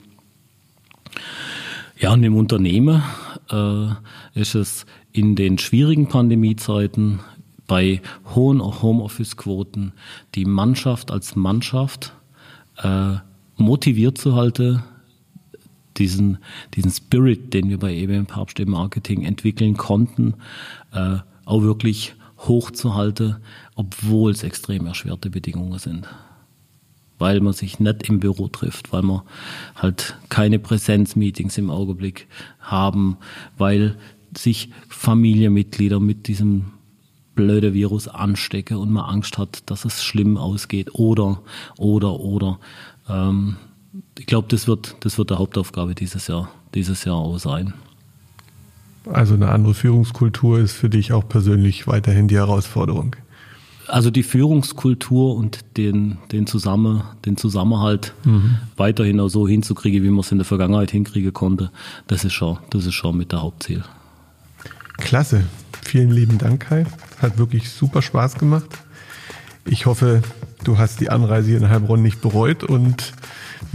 Ja, 1.98 2.12
und 2.12 2.22
im 2.22 2.36
Unternehmen 2.36 3.02
äh, 3.50 3.88
ist 4.34 4.54
es 4.54 4.86
in 5.12 5.34
den 5.34 5.58
schwierigen 5.58 6.08
Pandemiezeiten 6.08 7.20
bei 7.66 8.02
hohen 8.34 8.62
Homeoffice-Quoten 8.62 9.92
die 10.36 10.44
Mannschaft 10.44 11.10
als 11.10 11.34
Mannschaft 11.34 12.12
äh, 12.76 13.14
motiviert 13.56 14.18
zu 14.18 14.36
halten, 14.36 14.84
diesen, 15.98 16.38
diesen 16.74 16.90
Spirit, 16.90 17.54
den 17.54 17.68
wir 17.68 17.78
bei 17.78 17.94
EBM 17.94 18.26
Papst 18.26 18.58
Marketing 18.66 19.22
entwickeln 19.24 19.76
konnten, 19.76 20.34
äh, 20.92 21.18
auch 21.44 21.62
wirklich 21.62 22.14
hochzuhalten, 22.38 23.36
obwohl 23.74 24.32
es 24.32 24.42
extrem 24.42 24.86
erschwerte 24.86 25.30
Bedingungen 25.30 25.78
sind. 25.78 26.06
Weil 27.18 27.40
man 27.40 27.54
sich 27.54 27.80
nicht 27.80 28.08
im 28.08 28.20
Büro 28.20 28.48
trifft, 28.48 28.92
weil 28.92 29.02
man 29.02 29.22
halt 29.74 30.16
keine 30.28 30.58
Präsenzmeetings 30.58 31.56
im 31.56 31.70
Augenblick 31.70 32.28
haben, 32.60 33.16
weil 33.56 33.96
sich 34.36 34.70
Familienmitglieder 34.88 35.98
mit 35.98 36.28
diesem 36.28 36.66
blöde 37.34 37.74
Virus 37.74 38.08
anstecken 38.08 38.76
und 38.78 38.90
man 38.90 39.04
Angst 39.04 39.38
hat, 39.38 39.70
dass 39.70 39.84
es 39.84 40.02
schlimm 40.02 40.36
ausgeht 40.36 40.94
oder, 40.94 41.42
oder, 41.78 42.18
oder. 42.18 42.58
Ähm, 43.08 43.56
ich 44.18 44.26
glaube, 44.26 44.48
das 44.48 44.66
wird, 44.66 44.96
das 45.00 45.18
wird 45.18 45.30
der 45.30 45.38
Hauptaufgabe 45.38 45.94
dieses 45.94 46.26
Jahr, 46.26 46.50
dieses 46.74 47.04
Jahr 47.04 47.16
auch 47.16 47.38
sein. 47.38 47.74
Also 49.06 49.34
eine 49.34 49.50
andere 49.50 49.74
Führungskultur 49.74 50.58
ist 50.58 50.72
für 50.72 50.88
dich 50.88 51.12
auch 51.12 51.28
persönlich 51.28 51.86
weiterhin 51.86 52.28
die 52.28 52.36
Herausforderung. 52.36 53.14
Also 53.88 54.10
die 54.10 54.24
Führungskultur 54.24 55.36
und 55.36 55.60
den, 55.76 56.18
den, 56.32 56.48
Zusammen, 56.48 57.04
den 57.24 57.36
Zusammenhalt 57.36 58.14
mhm. 58.24 58.56
weiterhin 58.76 59.20
auch 59.20 59.28
so 59.28 59.46
hinzukriegen, 59.46 60.02
wie 60.02 60.10
man 60.10 60.20
es 60.20 60.32
in 60.32 60.38
der 60.38 60.44
Vergangenheit 60.44 60.90
hinkriegen 60.90 61.32
konnte, 61.32 61.70
das 62.08 62.24
ist 62.24 62.32
schon, 62.32 62.58
das 62.70 62.84
ist 62.84 62.94
schon 62.94 63.16
mit 63.16 63.30
der 63.30 63.42
Hauptziel. 63.42 63.84
Klasse. 64.96 65.44
Vielen 65.82 66.10
lieben 66.10 66.38
Dank, 66.38 66.66
Kai. 66.68 66.84
Hat 67.22 67.38
wirklich 67.38 67.70
super 67.70 68.02
Spaß 68.02 68.38
gemacht. 68.38 68.66
Ich 69.64 69.86
hoffe, 69.86 70.22
du 70.64 70.78
hast 70.78 71.00
die 71.00 71.10
Anreise 71.10 71.50
hier 71.50 71.58
in 71.58 71.68
Heilbronn 71.68 72.02
nicht 72.02 72.20
bereut 72.20 72.64
und 72.64 73.12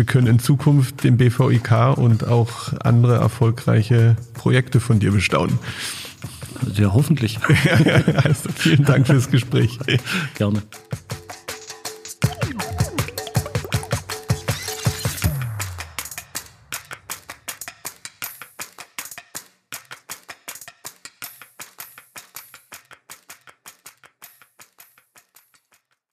wir 0.01 0.05
können 0.07 0.25
in 0.25 0.39
Zukunft 0.39 1.03
den 1.03 1.17
BVIK 1.17 1.95
und 1.95 2.27
auch 2.27 2.73
andere 2.79 3.17
erfolgreiche 3.17 4.15
Projekte 4.33 4.79
von 4.79 4.99
dir 4.99 5.11
bestaunen. 5.11 5.59
Ja, 6.73 6.91
hoffentlich. 6.91 7.37
also, 8.15 8.49
vielen 8.55 8.83
Dank 8.83 9.05
fürs 9.05 9.29
Gespräch. 9.29 9.77
Gerne. 10.33 10.63